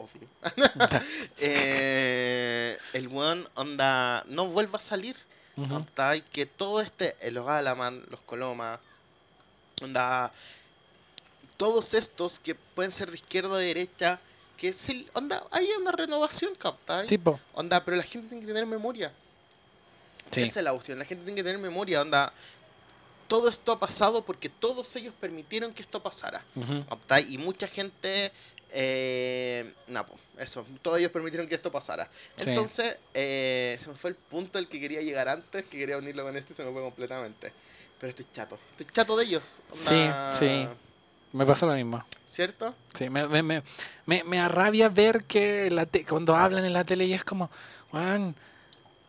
odio. 0.00 0.28
Eh, 1.38 2.76
el 2.92 3.08
weón, 3.08 3.48
onda, 3.54 4.24
no 4.28 4.46
vuelva 4.46 4.76
a 4.78 4.80
salir. 4.80 5.16
¿cachai? 5.94 6.22
Que 6.22 6.46
todo 6.46 6.80
este, 6.80 7.14
eh, 7.20 7.30
los 7.30 7.46
Alaman, 7.46 8.02
los 8.08 8.20
Coloma, 8.22 8.80
onda, 9.82 10.32
todos 11.56 11.92
estos 11.94 12.38
que 12.40 12.54
pueden 12.54 12.90
ser 12.92 13.10
de 13.10 13.16
izquierda 13.16 13.50
o 13.50 13.56
de 13.56 13.66
derecha, 13.66 14.18
que 14.56 14.68
es 14.68 14.88
el, 14.88 15.08
onda, 15.12 15.42
hay 15.50 15.68
una 15.80 15.92
renovación, 15.92 16.54
¿captai? 16.54 17.06
Tipo, 17.06 17.38
Onda, 17.54 17.84
pero 17.84 17.96
la 17.96 18.02
gente 18.02 18.28
tiene 18.28 18.40
que 18.40 18.46
tener 18.46 18.66
memoria. 18.66 19.12
sí. 20.30 20.42
Esa 20.42 20.60
es 20.60 20.64
la 20.64 20.72
cuestión, 20.72 20.98
la 20.98 21.04
gente 21.04 21.24
tiene 21.24 21.36
que 21.36 21.44
tener 21.44 21.58
memoria, 21.58 22.00
onda. 22.00 22.32
Todo 23.30 23.48
esto 23.48 23.70
ha 23.70 23.78
pasado 23.78 24.24
porque 24.24 24.48
todos 24.48 24.96
ellos 24.96 25.14
permitieron 25.20 25.72
que 25.72 25.82
esto 25.82 26.02
pasara. 26.02 26.44
Y 27.28 27.38
mucha 27.38 27.68
gente. 27.68 28.32
Eh, 28.72 29.72
po, 30.06 30.14
eso, 30.36 30.66
todos 30.82 30.98
ellos 30.98 31.12
permitieron 31.12 31.46
que 31.48 31.54
esto 31.54 31.70
pasara. 31.70 32.10
Sí. 32.36 32.48
Entonces, 32.48 32.98
eh, 33.14 33.78
se 33.80 33.88
me 33.88 33.94
fue 33.94 34.10
el 34.10 34.16
punto 34.16 34.58
al 34.58 34.66
que 34.66 34.80
quería 34.80 35.00
llegar 35.00 35.28
antes, 35.28 35.64
que 35.66 35.78
quería 35.78 35.96
unirlo 35.96 36.24
con 36.24 36.36
este 36.36 36.52
y 36.52 36.56
se 36.56 36.64
me 36.64 36.72
fue 36.72 36.82
completamente. 36.82 37.52
Pero 38.00 38.08
estoy 38.10 38.26
chato, 38.32 38.58
estoy 38.72 38.86
chato 38.92 39.16
de 39.16 39.24
ellos. 39.26 39.60
Sí, 39.74 39.94
onda, 39.94 40.32
sí. 40.34 40.68
Me 41.32 41.46
pasa 41.46 41.66
lo 41.66 41.74
mismo. 41.74 42.04
¿Cierto? 42.26 42.74
Sí, 42.94 43.08
me, 43.10 43.28
me, 43.28 43.44
me, 43.44 43.62
me, 44.06 44.24
me 44.24 44.40
arrabia 44.40 44.88
ver 44.88 45.22
que 45.24 45.70
la 45.70 45.86
te- 45.86 46.04
cuando 46.04 46.34
hablan 46.34 46.64
en 46.64 46.72
la 46.72 46.82
tele 46.84 47.04
y 47.06 47.12
es 47.12 47.22
como, 47.22 47.48
"Weón, 47.92 48.34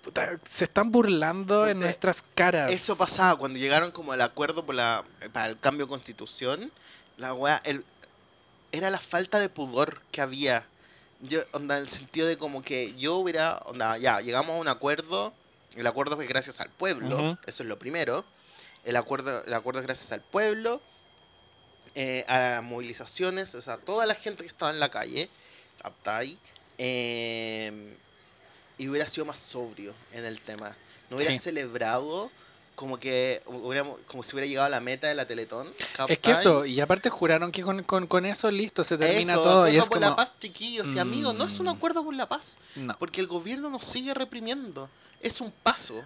puta, 0.01 0.39
se 0.43 0.65
están 0.65 0.91
burlando 0.91 1.67
en 1.67 1.79
nuestras 1.79 2.23
caras. 2.35 2.71
Eso 2.71 2.97
pasaba 2.97 3.37
cuando 3.37 3.59
llegaron 3.59 3.91
como 3.91 4.11
al 4.11 4.21
acuerdo 4.21 4.65
por 4.65 4.75
la, 4.75 5.03
para 5.31 5.47
el 5.47 5.57
cambio 5.57 5.85
de 5.85 5.89
constitución. 5.89 6.71
La 7.17 7.33
weá, 7.33 7.61
el, 7.63 7.85
era 8.71 8.89
la 8.89 8.99
falta 8.99 9.39
de 9.39 9.49
pudor 9.49 10.01
que 10.11 10.21
había. 10.21 10.65
Yo, 11.21 11.39
onda, 11.51 11.77
en 11.77 11.83
el 11.83 11.89
sentido 11.89 12.27
de 12.27 12.37
como 12.37 12.63
que 12.63 12.95
yo 12.95 13.15
hubiera, 13.15 13.57
onda, 13.65 13.97
ya, 13.97 14.21
llegamos 14.21 14.55
a 14.55 14.59
un 14.59 14.67
acuerdo. 14.67 15.33
El 15.75 15.87
acuerdo 15.87 16.15
fue 16.15 16.25
gracias 16.25 16.59
al 16.59 16.69
pueblo, 16.69 17.37
eso 17.45 17.63
es 17.63 17.69
lo 17.69 17.79
primero. 17.79 18.25
El 18.83 18.95
acuerdo, 18.95 19.45
el 19.45 19.53
acuerdo 19.53 19.79
es 19.79 19.85
gracias 19.85 20.11
al 20.11 20.21
pueblo, 20.21 20.81
eh, 21.95 22.25
a 22.27 22.39
las 22.39 22.63
movilizaciones, 22.63 23.53
o 23.55 23.61
sea, 23.61 23.77
toda 23.77 24.05
la 24.05 24.15
gente 24.15 24.43
que 24.43 24.47
estaba 24.47 24.71
en 24.71 24.79
la 24.79 24.89
calle, 24.89 25.29
¿captai? 25.81 26.37
Eh, 26.77 27.95
y 28.77 28.87
hubiera 28.87 29.07
sido 29.07 29.25
más 29.25 29.37
sobrio 29.39 29.93
en 30.13 30.25
el 30.25 30.39
tema. 30.41 30.75
No 31.09 31.17
hubiera 31.17 31.33
Sí. 31.33 31.39
celebrado 31.39 32.31
como 32.75 32.97
que 32.97 33.43
hubiéramos, 33.45 33.99
como 34.07 34.23
si 34.23 34.33
hubiera 34.35 34.47
llegado 34.47 34.65
a 34.65 34.69
la 34.69 34.79
meta 34.79 35.07
de 35.07 35.13
la 35.13 35.27
Teletón. 35.27 35.71
Es 36.07 36.17
que 36.19 36.31
eso, 36.31 36.65
y 36.65 36.79
aparte 36.79 37.09
juraron 37.11 37.51
que 37.51 37.61
con, 37.61 37.83
con, 37.83 38.07
con 38.07 38.25
eso 38.25 38.49
listo, 38.49 38.83
se 38.83 38.97
termina 38.97 39.33
Eso, 39.33 39.43
todo. 39.43 39.67
Y 39.67 39.75
es 39.77 39.83
por 39.83 39.99
como, 39.99 40.01
la 40.09 40.15
paz, 40.15 40.33
chiquillos 40.39 40.95
y 40.95 40.99
amigos, 40.99 41.35
no 41.35 41.45
es 41.45 41.59
un 41.59 41.67
Mm. 41.67 41.69
acuerdo 41.69 42.03
por 42.03 42.15
la 42.15 42.27
paz, 42.27 42.57
no. 42.75 42.97
porque 42.97 43.21
el 43.21 43.27
gobierno 43.27 43.69
nos 43.69 43.85
sigue 43.85 44.13
reprimiendo. 44.15 44.89
Es 45.19 45.41
un 45.41 45.51
paso 45.51 46.03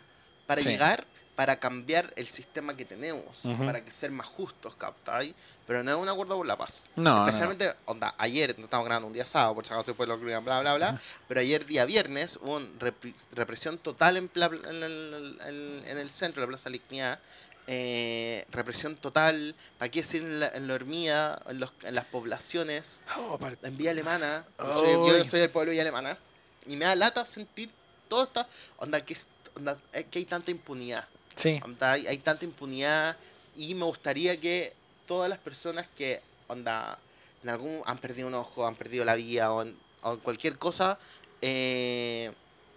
para 0.47 0.62
Sí. 0.62 0.69
llegar, 0.69 1.06
para 1.36 1.58
cambiar 1.60 2.13
el 2.15 2.26
sistema 2.28 2.78
que 2.78 2.86
tenemos, 2.86 3.41
para 3.65 3.84
que 3.84 3.91
ser 3.91 4.10
más 4.10 4.26
justos, 4.28 4.76
¿captai? 4.78 5.36
Pero 5.67 5.84
no 5.84 5.91
es 5.91 5.98
un 5.98 6.08
acuerdo 6.08 6.38
por 6.38 6.45
la 6.45 6.58
paz. 6.58 6.88
No, 6.95 7.04
no, 7.04 7.15
no. 7.17 7.26
Especialmente, 7.26 7.74
onda, 7.86 8.15
ayer, 8.17 8.58
no 8.58 8.63
estamos 8.65 8.86
grabando 8.86 9.08
un 9.08 9.13
día 9.13 9.26
sábado, 9.26 9.54
por 9.56 9.65
si 9.65 9.74
acaso 9.74 9.91
después 9.91 10.08
lo 10.08 10.17
bla, 10.17 10.39
bla, 10.39 10.76
bla, 10.76 11.02
pero 11.28 11.41
ayer 11.41 11.65
día 11.65 11.84
viernes 11.86 12.39
hubo 12.41 12.56
un 12.56 12.80
repri- 12.80 13.13
represión 13.32 13.78
total 13.78 14.15
en, 14.15 14.30
pla- 14.30 14.45
en 14.65 14.84
el, 14.84 15.38
en- 15.86 15.98
el 15.98 16.10
centro, 16.10 16.41
en 16.41 16.48
la 16.50 16.56
Plaza 16.56 16.69
Lignía, 16.69 17.19
eh, 17.67 18.45
represión 18.52 18.95
total, 18.95 19.56
¿para 19.78 19.89
qué 19.91 20.00
decir 20.02 20.21
en 20.21 20.39
la, 20.39 20.48
en 20.50 20.67
la 20.67 20.76
hormiga, 20.76 21.41
en, 21.48 21.60
los, 21.60 21.74
en 21.84 21.95
las 21.95 22.06
poblaciones, 22.06 23.02
Oh, 23.17 23.38
en 23.63 23.78
Vía 23.78 23.91
Alemana, 23.91 24.45
yo 24.60 24.74
soy, 24.74 24.91
yo 25.06 25.15
Ay. 25.15 25.26
soy 25.26 25.39
del 25.41 25.50
pueblo 25.50 25.71
de 25.71 25.76
Vía 25.76 25.82
Alemana, 25.82 26.17
y 26.65 26.78
me 26.78 26.86
da 26.86 26.95
lata 26.95 27.26
sentir 27.26 27.74
toda 28.08 28.26
esta, 28.26 28.48
onda, 28.78 29.02
que, 29.02 29.17
onda, 29.56 29.78
eh, 29.93 30.06
que 30.06 30.19
hay 30.19 30.26
tanta 30.26 30.52
impunidad. 30.52 31.08
Sí, 31.36 31.60
Onda, 31.63 31.91
hay, 31.93 32.08
hay 32.08 32.17
tanta 32.19 32.45
impunidad 32.45 33.17
y 33.56 33.76
me 33.76 33.86
gustaría 33.86 34.39
que 34.39 34.74
todas 35.06 35.30
las 35.30 35.39
personas 35.39 35.86
que 35.95 36.21
onda, 36.48 36.98
en 37.43 37.50
algún 37.50 37.82
han 37.86 37.98
perdido 37.98 38.28
un 38.28 38.34
ojo, 38.36 38.65
han 38.67 38.76
perdido 38.76 39.06
la 39.06 39.15
vida 39.15 39.52
o, 39.52 39.62
en- 39.62 39.76
o 40.02 40.13
en 40.13 40.19
cualquier 40.19 40.58
cosa, 40.58 40.98
eh, 41.41 42.32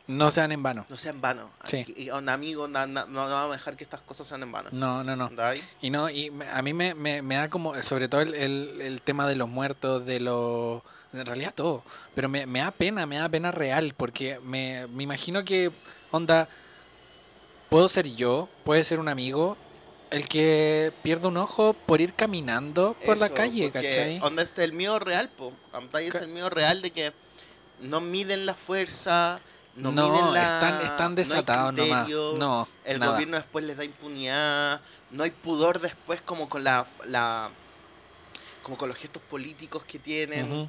no 0.07 0.31
sean 0.31 0.53
en 0.53 0.62
vano. 0.62 0.87
no 0.88 0.97
sea 0.99 1.11
en 1.12 1.21
vano. 1.21 1.51
Sí. 1.64 1.85
Y, 1.97 2.09
onda, 2.11 2.33
amigo, 2.33 2.62
onda, 2.64 2.87
no, 2.87 3.07
no 3.07 3.29
vamos 3.29 3.51
a 3.55 3.59
dejar 3.59 3.77
que 3.77 3.85
estas 3.85 4.01
cosas 4.01 4.27
sean 4.27 4.42
en 4.42 4.51
vano. 4.53 4.71
No, 4.73 5.05
no, 5.05 5.14
no. 5.16 5.31
Y 5.83 5.90
no, 5.90 6.09
y 6.09 6.33
a 6.53 6.62
mí 6.62 6.73
me, 6.73 6.94
me, 6.94 7.21
me 7.21 7.35
da 7.35 7.51
como, 7.51 7.81
sobre 7.83 8.09
todo 8.09 8.23
el, 8.23 8.35
el, 8.35 8.81
el 8.81 9.03
tema 9.03 9.27
de 9.27 9.37
los 9.37 9.49
muertos, 9.49 10.05
de 10.07 10.21
los... 10.21 10.83
En 11.12 11.25
realidad 11.25 11.55
todo, 11.55 11.83
pero 12.14 12.29
me, 12.29 12.44
me 12.47 12.59
da 12.61 12.71
pena, 12.71 13.07
me 13.07 13.16
da 13.16 13.29
pena 13.31 13.51
real, 13.51 13.94
porque 13.97 14.38
me, 14.40 14.87
me 14.88 15.03
imagino 15.05 15.42
que, 15.44 15.71
onda, 16.11 16.49
puedo 17.68 17.88
ser 17.88 18.07
yo, 18.14 18.48
puede 18.64 18.85
ser 18.85 19.00
un 19.00 19.09
amigo, 19.09 19.57
el 20.11 20.26
que 20.28 20.92
pierde 21.02 21.28
un 21.28 21.37
ojo 21.37 21.74
por 21.74 22.00
ir 22.00 22.14
caminando 22.14 22.96
por 23.04 23.18
la 23.18 23.28
calle, 23.28 23.70
¿cachai? 23.70 24.20
Onda, 24.22 24.42
este 24.42 24.62
es 24.62 24.70
el 24.70 24.74
miedo 24.74 24.98
real, 24.98 25.28
po. 25.28 25.52
Es 26.00 26.14
el 26.14 26.28
miedo 26.28 26.48
real 26.50 26.81
de 26.81 26.90
que 26.90 27.12
no 27.81 28.00
miden 28.00 28.46
la 28.46 28.54
fuerza, 28.54 29.38
no, 29.76 29.92
No, 29.92 30.09
miden 30.11 30.33
la... 30.33 30.42
están, 30.42 30.81
están 30.87 30.96
no 30.98 31.09
hay 31.11 31.14
desatados 31.16 31.74
nomás. 31.74 32.09
No, 32.09 32.66
El 32.85 32.98
nada. 33.00 33.12
gobierno 33.12 33.37
después 33.37 33.64
les 33.64 33.76
da 33.76 33.85
impunidad, 33.85 34.81
no 35.11 35.22
hay 35.22 35.31
pudor 35.31 35.78
después 35.81 36.20
como 36.22 36.48
con 36.48 36.64
la, 36.64 36.87
la 37.04 37.50
como 38.62 38.76
con 38.76 38.88
los 38.88 38.98
gestos 38.98 39.22
políticos 39.22 39.85
que 39.85 39.98
tienen. 39.98 40.68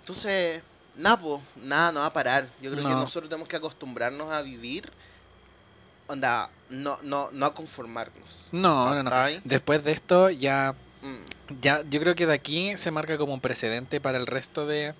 Entonces, 0.00 0.62
nada, 0.96 1.20
po, 1.20 1.42
nada, 1.56 1.92
no 1.92 2.00
va 2.00 2.06
a 2.06 2.12
parar. 2.12 2.48
Yo 2.60 2.70
creo 2.70 2.82
que 2.82 2.90
No. 2.90 3.00
nosotros 3.00 3.28
tenemos 3.30 3.48
que 3.48 3.56
acostumbrarnos 3.56 4.30
a 4.30 4.42
vivir, 4.42 4.90
onda, 6.08 6.50
no, 6.70 6.98
no, 7.02 7.30
no 7.30 7.46
a 7.46 7.54
conformarnos. 7.54 8.48
No, 8.52 8.94
no, 8.94 9.02
no. 9.02 9.10
Después 9.44 9.82
de 9.84 9.92
esto 9.92 10.30
ya 10.30 10.74
Mm, 11.02 11.60
Ya, 11.62 11.82
yo 11.88 12.00
creo 12.00 12.14
que 12.14 12.26
de 12.26 12.34
aquí 12.34 12.76
se 12.76 12.90
marca 12.90 13.16
como 13.16 13.32
un 13.32 13.40
precedente 13.40 14.00
para 14.00 14.18
el 14.18 14.26
resto 14.26 14.66
de 14.66 14.94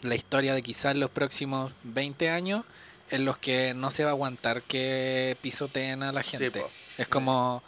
la 0.00 0.14
historia 0.14 0.54
de 0.54 0.62
quizás 0.62 0.96
los 0.96 1.10
próximos 1.10 1.72
20 1.84 2.30
años 2.30 2.64
en 3.10 3.24
los 3.24 3.38
que 3.38 3.74
no 3.74 3.90
se 3.90 4.04
va 4.04 4.10
a 4.10 4.12
aguantar 4.12 4.62
que 4.62 5.36
pisoteen 5.40 6.02
a 6.02 6.12
la 6.12 6.22
gente. 6.22 6.64
es 6.98 7.08
como, 7.08 7.62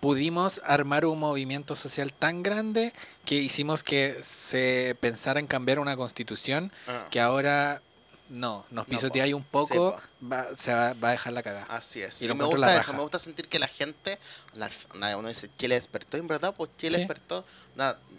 pudimos 0.00 0.60
armar 0.64 1.06
un 1.06 1.18
movimiento 1.18 1.76
social 1.76 2.12
tan 2.12 2.42
grande 2.42 2.92
que 3.24 3.36
hicimos 3.36 3.82
que 3.82 4.16
se 4.22 4.96
pensara 5.00 5.40
en 5.40 5.46
cambiar 5.46 5.78
una 5.78 5.96
constitución 5.96 6.72
Ah, 6.86 7.06
que 7.10 7.20
ahora 7.20 7.80
no, 8.28 8.66
nos 8.70 8.86
No, 8.86 8.90
pisoteáis 8.90 9.34
un 9.34 9.42
Sí, 9.42 9.48
poco, 9.50 9.96
po. 9.96 10.26
va- 10.26 10.56
se 10.56 10.74
va, 10.74 10.92
va 10.94 11.08
a 11.08 11.12
dejar 11.12 11.32
la 11.32 11.42
cagada. 11.42 11.66
Así 11.68 12.02
es. 12.02 12.20
Y 12.22 12.26
Y 12.26 12.34
me 12.34 12.44
gusta 12.44 12.76
eso, 12.76 12.92
me 12.92 13.00
gusta 13.00 13.18
sentir 13.18 13.48
que 13.48 13.58
la 13.58 13.68
gente, 13.68 14.18
la- 14.52 14.70
uno 15.16 15.28
dice, 15.28 15.50
Chile 15.56 15.74
despertó, 15.76 16.16
y 16.16 16.20
en 16.20 16.26
verdad, 16.26 16.54
pues 16.56 16.70
Chile 16.76 16.94
Sí. 16.94 16.98
despertó. 16.98 17.44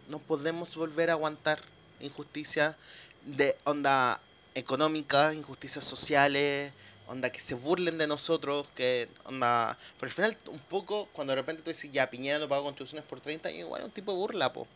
No 0.08 0.20
podemos 0.20 0.76
volver 0.76 1.10
a 1.10 1.14
aguantar 1.14 1.62
injusticias 2.00 2.78
de 3.22 3.58
onda 3.66 4.22
económica, 4.54 5.34
injusticias 5.34 5.84
sociales, 5.86 6.74
onda 7.06 7.32
que 7.32 7.40
se 7.40 7.54
burlen 7.56 7.98
de 7.98 8.08
nosotros, 8.08 8.70
que 8.74 9.14
onda... 9.26 9.78
Pero 9.98 10.10
al 10.10 10.14
final, 10.14 10.38
un 10.50 10.60
poco, 10.60 11.12
cuando 11.14 11.32
de 11.32 11.36
repente 11.36 11.62
tú 11.64 11.70
dices, 11.70 11.92
ya, 11.92 12.10
Piñera 12.10 12.40
no 12.40 12.50
paga 12.50 12.64
contribuciones 12.64 13.06
por 13.06 13.22
30 13.22 13.50
años, 13.50 13.62
igual 13.62 13.82
es 13.82 13.86
un 13.88 13.92
tipo 13.94 14.12
de 14.12 14.18
burla, 14.18 14.52
po. 14.54 14.68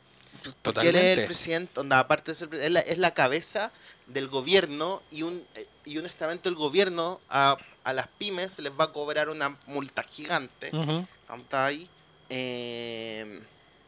Porque 0.62 0.90
él 0.90 0.96
es 0.96 1.18
el 1.20 1.26
presidente, 1.26 1.80
onda, 1.80 2.00
aparte 2.00 2.32
de 2.32 2.36
ser 2.36 2.50
pre- 2.50 2.66
es 2.66 2.72
la, 2.72 2.80
es 2.80 2.98
la 2.98 3.14
cabeza 3.14 3.72
del 4.08 4.28
gobierno 4.28 5.02
y 5.12 5.24
un 5.24 5.46
y 5.86 5.98
un 5.98 6.06
estamento 6.06 6.50
del 6.50 6.58
gobierno 6.58 7.20
a, 7.30 7.58
a 7.84 7.94
las 7.94 8.08
pymes 8.08 8.60
les 8.60 8.72
va 8.80 8.86
a 8.86 8.92
cobrar 8.92 9.30
una 9.30 9.58
multa 9.68 10.04
gigante. 10.04 10.70
Ujú. 10.76 11.06
¿Está 11.42 11.66
ahí? 11.66 11.90
Eh, 12.30 13.42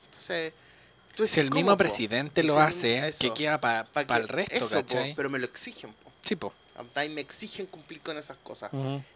entonces, 0.05 0.53
tú 1.15 1.27
Si 1.27 1.39
el 1.39 1.49
¿cómo, 1.49 1.61
mismo 1.61 1.71
po? 1.71 1.77
presidente 1.77 2.41
Si 2.41 2.47
lo 2.47 2.59
hace, 2.59 3.07
eso. 3.07 3.19
que 3.19 3.33
queda 3.33 3.59
para 3.61 3.85
Pa' 3.85 4.01
el 4.17 4.27
resto, 4.27 4.55
eso, 4.55 4.85
pero 5.15 5.29
me 5.29 5.39
lo 5.39 5.45
exigen, 5.45 5.93
po. 5.93 6.11
Sí, 6.21 6.35
po. 6.35 6.53
Me 7.09 7.21
exigen 7.21 7.67
cumplir 7.67 8.01
con 8.01 8.17
esas 8.17 8.37
cosas. 8.37 8.71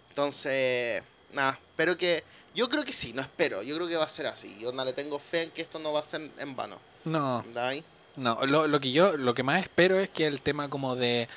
Entonces, 0.09 1.03
nada, 1.33 1.59
espero 1.69 1.97
que... 1.97 2.23
Yo 2.55 2.67
creo 2.69 2.83
que 2.83 2.93
sí, 2.93 3.13
no 3.13 3.21
espero. 3.21 3.61
Yo 3.61 3.75
creo 3.75 3.87
que 3.87 3.95
va 3.97 4.05
a 4.05 4.09
ser 4.09 4.25
así. 4.25 4.57
Yo 4.59 4.71
no 4.71 4.83
le 4.83 4.91
tengo 4.93 5.19
fe 5.19 5.43
en 5.43 5.51
que 5.51 5.61
esto 5.61 5.77
no 5.77 5.93
va 5.93 5.99
a 5.99 6.03
ser 6.03 6.29
en 6.39 6.55
vano. 6.55 6.79
No, 7.05 7.41
¿Está 7.41 7.67
ahí? 7.67 7.83
no, 8.15 8.43
lo, 8.47 8.67
lo 8.67 8.79
que 8.79 8.91
yo, 8.91 9.15
lo 9.15 9.35
que 9.35 9.43
más 9.43 9.61
espero 9.61 9.99
es 9.99 10.09
que 10.09 10.25
el 10.25 10.41
tema 10.41 10.67
como 10.69 10.95
de 10.95 11.29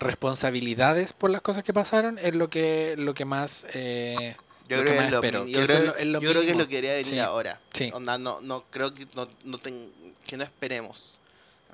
responsabilidades 0.00 1.12
por 1.12 1.30
las 1.30 1.40
cosas 1.42 1.62
que 1.62 1.72
pasaron 1.72 2.18
es 2.18 2.34
lo 2.34 2.50
que, 2.50 2.94
lo 2.98 3.14
que 3.14 3.24
más, 3.24 3.64
eh, 3.74 4.34
Yo 4.68 4.78
Lo 4.78 4.82
creo 4.84 4.98
que 4.98 5.04
es 5.04 5.10
lo, 5.10 5.16
espero, 5.16 5.44
que 5.44 5.52
creo, 5.52 5.62
es 5.62 5.84
lo- 5.84 5.96
es 5.96 6.06
lo 6.06 6.20
yo 6.20 6.30
creo 6.30 6.42
que 6.42 6.48
es 6.48 6.54
mínimo. 6.54 6.60
lo 6.60 6.68
que 6.68 6.74
debería 6.76 6.92
venir 6.94 7.06
Sí. 7.12 7.18
ahora. 7.18 7.60
Sí. 7.72 7.90
Onda, 7.92 8.18
no, 8.18 8.40
no 8.40 8.64
creo 8.70 8.94
que 8.94 9.06
no, 9.14 9.28
no 9.44 9.58
ten- 9.58 9.92
que 10.26 10.36
no 10.36 10.44
esperemos. 10.44 11.18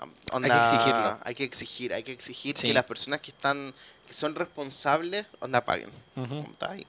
Um, 0.03 0.43
que 0.43 0.49
exigirlo. 0.49 1.19
Hay 1.25 1.35
que 1.35 1.45
exigir, 1.45 1.95
hay 1.95 2.03
que 2.03 2.13
exigir 2.13 2.57
Sí. 2.59 2.67
que 2.69 2.75
las 2.75 2.85
personas 2.85 3.21
que 3.21 3.31
están, 3.31 3.73
que 4.07 4.13
son 4.13 4.35
responsables, 4.35 5.27
onda 5.41 5.65
paguen. 5.65 5.91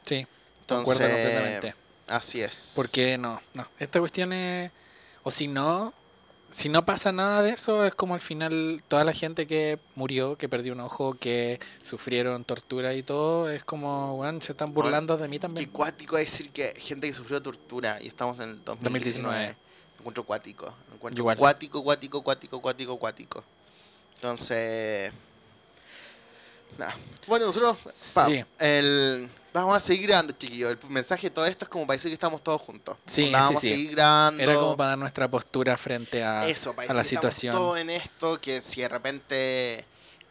sí, 0.06 0.26
Entonces, 0.70 1.74
así 2.08 2.42
es. 2.42 2.74
Porque 2.76 3.18
no, 3.18 3.42
no, 3.54 3.66
esta 3.80 4.00
cuestión 4.00 4.34
es, 4.34 4.70
o 5.24 5.32
si 5.32 5.48
no, 5.48 5.94
si 6.50 6.68
no 6.68 6.86
pasa 6.86 7.14
nada 7.14 7.42
de 7.42 7.52
eso, 7.52 7.86
es 7.86 7.96
como 7.96 8.16
al 8.16 8.20
final 8.20 8.84
toda 8.90 9.06
la 9.06 9.14
gente 9.14 9.48
que 9.48 9.80
murió, 9.96 10.38
que 10.38 10.50
perdió 10.50 10.74
un 10.74 10.82
ojo, 10.82 11.14
que 11.14 11.60
sufrieron 11.84 12.44
tortura 12.44 12.94
y 12.94 13.04
todo, 13.04 13.50
es 13.50 13.64
como, 13.64 14.18
weón, 14.18 14.42
se 14.42 14.52
están 14.52 14.74
burlando 14.74 15.16
de 15.18 15.28
mí 15.30 15.38
Qué 15.38 15.42
también. 15.42 15.70
cuático 15.70 16.18
es 16.18 16.26
decir 16.26 16.50
que 16.52 16.74
gente 16.78 17.08
que 17.08 17.14
sufrió 17.14 17.42
tortura 17.42 18.02
y 18.02 18.08
estamos 18.08 18.40
en 18.40 18.50
el 18.50 18.64
2019. 18.66 19.56
Encuentro 20.00 20.24
cuático. 20.26 20.74
Encuentro 20.94 21.22
Igual. 21.22 21.38
cuático, 21.38 21.84
cuático, 21.84 22.22
cuático, 22.22 22.62
cuático, 22.62 23.00
cuático. 23.00 23.44
Entonces. 24.16 25.12
Nada. 26.78 26.96
Bueno, 27.28 27.46
nosotros. 27.48 27.78
pa, 28.14 28.26
Sí. 28.26 28.44
el, 28.60 29.30
vamos 29.54 29.76
a 29.76 29.80
seguir 29.80 30.08
grabando, 30.08 30.34
chiquillos. 30.34 30.72
El 30.72 30.90
mensaje 30.90 31.28
de 31.28 31.32
todo 31.32 31.46
esto 31.46 31.66
es 31.66 31.70
como 31.70 31.86
para 31.86 31.96
decir 31.96 32.10
que 32.10 32.14
estamos 32.14 32.44
todos 32.44 32.62
juntos. 32.62 32.98
Sí, 33.06 33.30
vamos 33.32 33.60
sí. 33.60 33.68
a 33.68 33.70
seguir 33.72 33.92
grabando. 33.92 34.44
Era 34.44 34.56
como 34.56 34.78
para 34.78 34.90
dar 34.90 34.98
nuestra 34.98 35.28
postura 35.30 35.76
frente 35.78 36.24
a, 36.24 36.48
Eso, 36.48 36.74
para 36.76 36.92
a 36.92 36.94
la 36.94 37.02
que 37.02 37.08
estamos 37.08 37.34
situación. 37.34 37.54
todos 37.54 37.78
en 37.80 37.90
esto, 37.90 38.40
que 38.42 38.62
si 38.62 38.82
de 38.82 38.88
repente. 38.90 39.86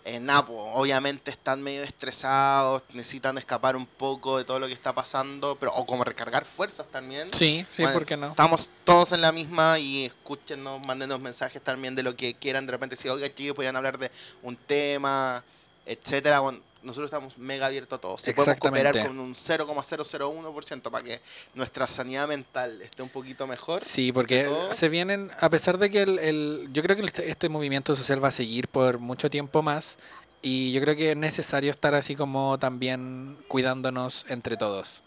En 0.08 0.24
Napo, 0.24 0.52
obviamente 0.72 1.32
están 1.32 1.60
medio 1.60 1.82
estresados, 1.82 2.84
necesitan 2.92 3.38
escapar 3.38 3.74
un 3.74 3.86
poco 3.86 4.38
de 4.38 4.44
todo 4.44 4.60
lo 4.60 4.68
que 4.68 4.72
está 4.72 4.92
pasando, 4.94 5.56
pero 5.58 5.74
o 5.74 5.84
como 5.84 6.04
recargar 6.04 6.44
fuerzas 6.44 6.86
también. 6.92 7.26
Sí, 7.34 7.66
sí, 7.72 7.82
Bueno, 7.82 7.92
¿por 7.98 8.06
qué 8.06 8.16
no? 8.16 8.28
Estamos 8.28 8.70
todos 8.84 9.10
en 9.10 9.20
la 9.20 9.32
misma 9.32 9.80
y 9.80 10.04
escúchenos, 10.04 10.80
mándenos 10.86 11.18
mensajes 11.18 11.60
también 11.60 11.96
de 11.96 12.04
lo 12.04 12.14
que 12.14 12.34
quieran. 12.34 12.66
De 12.66 12.70
repente, 12.70 12.94
si 12.94 13.08
oiga, 13.08 13.28
chicos, 13.34 13.56
podrían 13.56 13.74
hablar 13.74 13.98
de 13.98 14.12
un 14.44 14.54
tema, 14.54 15.42
etcétera. 15.86 16.40
Bueno, 16.40 16.60
nosotros 16.82 17.08
estamos 17.08 17.36
mega 17.38 17.66
abiertos 17.66 17.96
a 17.98 18.00
todo. 18.00 18.18
Si 18.18 18.32
podemos 18.32 18.60
cooperar 18.60 19.06
con 19.06 19.18
un 19.18 19.34
0,001% 19.34 20.90
para 20.90 21.04
que 21.04 21.20
nuestra 21.54 21.86
sanidad 21.88 22.28
mental 22.28 22.80
esté 22.82 23.02
un 23.02 23.08
poquito 23.08 23.46
mejor. 23.46 23.82
Sí, 23.82 24.12
porque 24.12 24.48
se 24.72 24.88
vienen, 24.88 25.30
a 25.40 25.50
pesar 25.50 25.78
de 25.78 25.90
que 25.90 26.02
el, 26.02 26.18
el- 26.18 26.68
yo 26.72 26.82
creo 26.82 26.96
que 26.96 27.04
este, 27.04 27.30
este 27.30 27.48
movimiento 27.48 27.94
social 27.96 28.22
va 28.22 28.28
a 28.28 28.32
seguir 28.32 28.68
por 28.68 28.98
mucho 28.98 29.30
tiempo 29.30 29.62
más 29.62 29.98
y 30.42 30.72
yo 30.72 30.80
creo 30.80 30.94
que 30.96 31.10
es 31.12 31.16
necesario 31.16 31.70
estar 31.72 31.94
así 31.94 32.14
como 32.14 32.58
también 32.58 33.36
cuidándonos 33.48 34.24
entre 34.28 34.56
todos. 34.56 35.02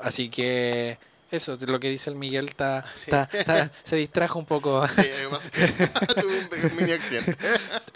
Así 0.00 0.28
que 0.30 0.98
eso, 1.32 1.56
lo 1.66 1.80
que 1.80 1.88
dice 1.88 2.10
el 2.10 2.16
Miguel 2.16 2.48
está, 2.48 2.84
Sí. 2.94 3.10
está- 3.10 3.28
está- 3.32 3.70
se 3.84 3.96
distrajo 3.96 4.38
un 4.38 4.46
poco. 4.46 4.86
Sí, 4.88 5.02
que 5.02 5.86
tuve 6.22 6.38
un, 6.40 6.48
pequeño 6.48 6.74
mini 6.76 6.92
accidente. 6.92 7.36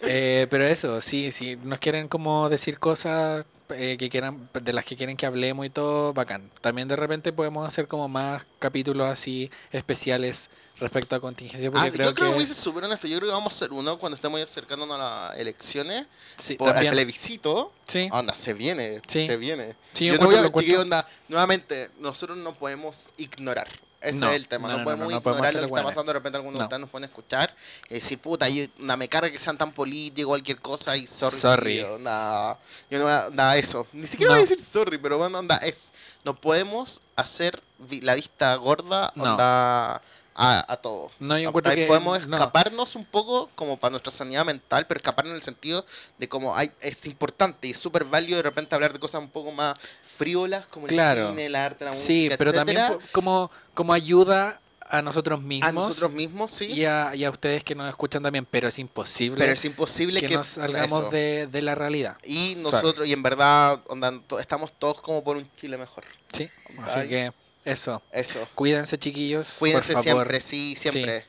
Eh, 0.02 0.46
pero 0.50 0.64
eso, 0.66 1.00
sí, 1.00 1.30
si 1.30 1.56
nos 1.56 1.78
quieren 1.78 2.08
como 2.08 2.48
decir 2.48 2.78
cosas 2.78 3.44
eh, 3.70 3.96
que 3.98 4.08
quieran, 4.08 4.48
de 4.52 4.72
las 4.72 4.84
que 4.84 4.96
quieren 4.96 5.16
que 5.16 5.26
hablemos 5.26 5.66
y 5.66 5.70
todo, 5.70 6.12
bacán. 6.12 6.50
También 6.60 6.88
de 6.88 6.96
repente 6.96 7.32
podemos 7.32 7.66
hacer 7.66 7.86
como 7.86 8.08
más 8.08 8.44
capítulos 8.58 9.08
así 9.08 9.50
especiales 9.72 10.50
respecto 10.78 11.16
a 11.16 11.20
contingencia, 11.20 11.70
porque 11.70 11.88
Ah, 11.88 11.90
creo 11.90 12.08
yo 12.10 12.14
creo 12.14 12.26
que 12.28 12.30
que 12.32 12.34
voy 12.36 12.44
a 12.44 12.46
ser 12.46 12.56
súper 12.56 12.84
honesto. 12.84 13.06
Yo 13.08 13.16
creo 13.18 13.28
que 13.30 13.34
vamos 13.34 13.52
a 13.52 13.56
hacer 13.56 13.72
uno 13.72 13.98
cuando 13.98 14.14
estemos 14.16 14.40
acercándonos 14.40 15.00
a 15.00 15.30
las 15.30 15.38
elecciones. 15.38 16.06
sí, 16.36 16.54
Por 16.56 16.68
el 16.68 16.74
también, 16.74 16.92
plebiscito. 16.92 17.72
sí, 17.86 18.08
Onda, 18.12 18.34
se 18.34 18.54
viene. 18.54 19.00
Sí. 19.08 19.26
Se 19.26 19.36
viene. 19.36 19.74
sí, 19.94 20.06
yo 20.06 20.18
te 20.18 20.24
voy 20.24 20.34
a 20.34 20.42
encuentro- 20.44 20.80
onda, 20.82 21.06
nuevamente, 21.28 21.90
nosotros 21.98 22.36
no 22.38 22.54
podemos 22.54 23.10
ignorar. 23.16 23.68
Ese 24.00 24.20
No, 24.20 24.30
es 24.30 24.36
el 24.36 24.46
tema. 24.46 24.68
no, 24.68 24.78
No, 24.78 24.84
podemos 24.84 25.08
no 25.10 25.16
ignorar 25.18 25.54
lo 25.54 25.60
que 25.60 25.66
está 25.66 25.82
pasando. 25.84 26.12
De 26.12 26.18
repente 26.18 26.36
algunos 26.36 26.58
de 26.58 26.64
ustedes 26.64 26.80
nos 26.80 26.90
pueden 26.90 27.08
escuchar 27.08 27.54
y 27.88 27.94
decir, 27.94 28.18
puta, 28.18 28.48
yo, 28.48 28.64
onda, 28.78 28.96
me 28.96 29.08
carga 29.08 29.30
que 29.30 29.38
sean 29.38 29.56
tan 29.56 29.72
políticos, 29.72 30.28
cualquier 30.28 30.60
cosa 30.60 30.96
y 30.96 31.06
sorry. 31.06 31.36
Sorry. 31.36 31.80
onda, 31.82 32.58
yo 32.90 32.98
no 32.98 33.04
voy 33.04 33.12
a- 33.12 33.26
onda, 33.28 33.56
eso. 33.56 33.86
Ni 33.92 34.06
siquiera 34.06 34.32
voy 34.32 34.38
a 34.38 34.42
decir 34.42 34.60
sorry, 34.60 34.98
pero 34.98 35.18
bueno, 35.18 35.38
onda, 35.38 35.56
es. 35.58 35.92
No 36.24 36.34
podemos 36.38 37.00
hacer 37.16 37.62
vi- 37.78 38.00
la 38.02 38.14
vista 38.14 38.54
gorda, 38.56 39.12
onda, 39.16 40.02
a, 40.36 40.70
a 40.72 40.76
todo. 40.76 41.10
No, 41.18 41.38
yo 41.38 41.48
encuentro 41.48 41.72
ahí 41.72 41.78
que 41.78 41.86
podemos 41.86 42.28
no. 42.28 42.36
escaparnos 42.36 42.94
un 42.94 43.06
poco 43.06 43.50
como 43.54 43.78
para 43.78 43.90
nuestra 43.92 44.10
sanidad 44.12 44.44
mental, 44.44 44.86
pero 44.86 44.98
escapar 44.98 45.26
en 45.26 45.32
el 45.32 45.42
sentido 45.42 45.84
de 46.18 46.28
como 46.28 46.54
hay, 46.54 46.70
es 46.80 47.06
importante 47.06 47.68
y 47.68 47.70
es 47.70 47.78
súper 47.78 48.04
válido 48.04 48.36
de 48.36 48.42
repente 48.42 48.74
hablar 48.74 48.92
de 48.92 48.98
cosas 48.98 49.22
un 49.22 49.30
poco 49.30 49.50
más 49.50 49.78
frívolas 50.02 50.66
como 50.68 50.86
Claro. 50.86 51.22
el 51.22 51.28
cine, 51.30 51.46
el 51.46 51.56
arte, 51.56 51.84
la 51.86 51.90
música, 51.92 52.06
Sí, 52.06 52.28
pero 52.38 52.52
también 52.52 52.78
etcétera, 52.78 53.06
como, 53.12 53.50
como 53.74 53.92
ayuda 53.94 54.60
a 54.88 55.02
nosotros 55.02 55.42
mismos 55.42 55.68
a 55.68 55.72
nosotros 55.72 56.12
mismos, 56.12 56.52
sí. 56.52 56.66
y, 56.66 56.84
a, 56.84 57.12
y 57.16 57.24
a 57.24 57.30
ustedes 57.30 57.64
que 57.64 57.74
nos 57.74 57.88
escuchan 57.88 58.22
también, 58.22 58.46
pero 58.48 58.68
es 58.68 58.78
imposible 58.78 59.36
pero 59.38 59.52
es 59.52 59.64
imposible 59.64 60.20
que, 60.20 60.26
que, 60.28 60.34
nos 60.36 60.46
salgamos 60.46 61.10
de, 61.10 61.48
de 61.50 61.62
la 61.62 61.74
realidad. 61.74 62.16
Y 62.22 62.50
Sorry. 62.52 62.62
nosotros, 62.62 63.08
y 63.08 63.12
en 63.12 63.22
verdad, 63.22 63.80
onda, 63.88 64.12
estamos 64.38 64.70
todos 64.78 65.00
como 65.00 65.24
por 65.24 65.38
un 65.38 65.50
Chile 65.56 65.76
mejor. 65.76 66.04
Sí, 66.32 66.48
así 66.84 67.08
que 67.08 67.32
eso. 67.66 68.02
Eso. 68.12 68.48
Cuídense, 68.54 68.96
chiquillos. 68.96 69.56
Cuídense 69.58 69.92
por 69.92 70.04
favor. 70.04 70.22
siempre, 70.22 70.40
sí, 70.40 70.76
siempre. 70.76 71.26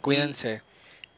Cuídense. 0.00 0.60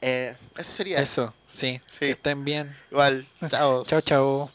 Eh, 0.00 0.36
eso 0.56 0.72
sería. 0.72 0.98
Eso, 0.98 1.34
sí. 1.52 1.80
Sí. 1.86 2.00
Que 2.00 2.10
estén 2.10 2.44
bien. 2.44 2.76
Igual. 2.90 3.26
Chao. 3.48 3.84
Chao, 3.88 4.00
chao. 4.02 4.46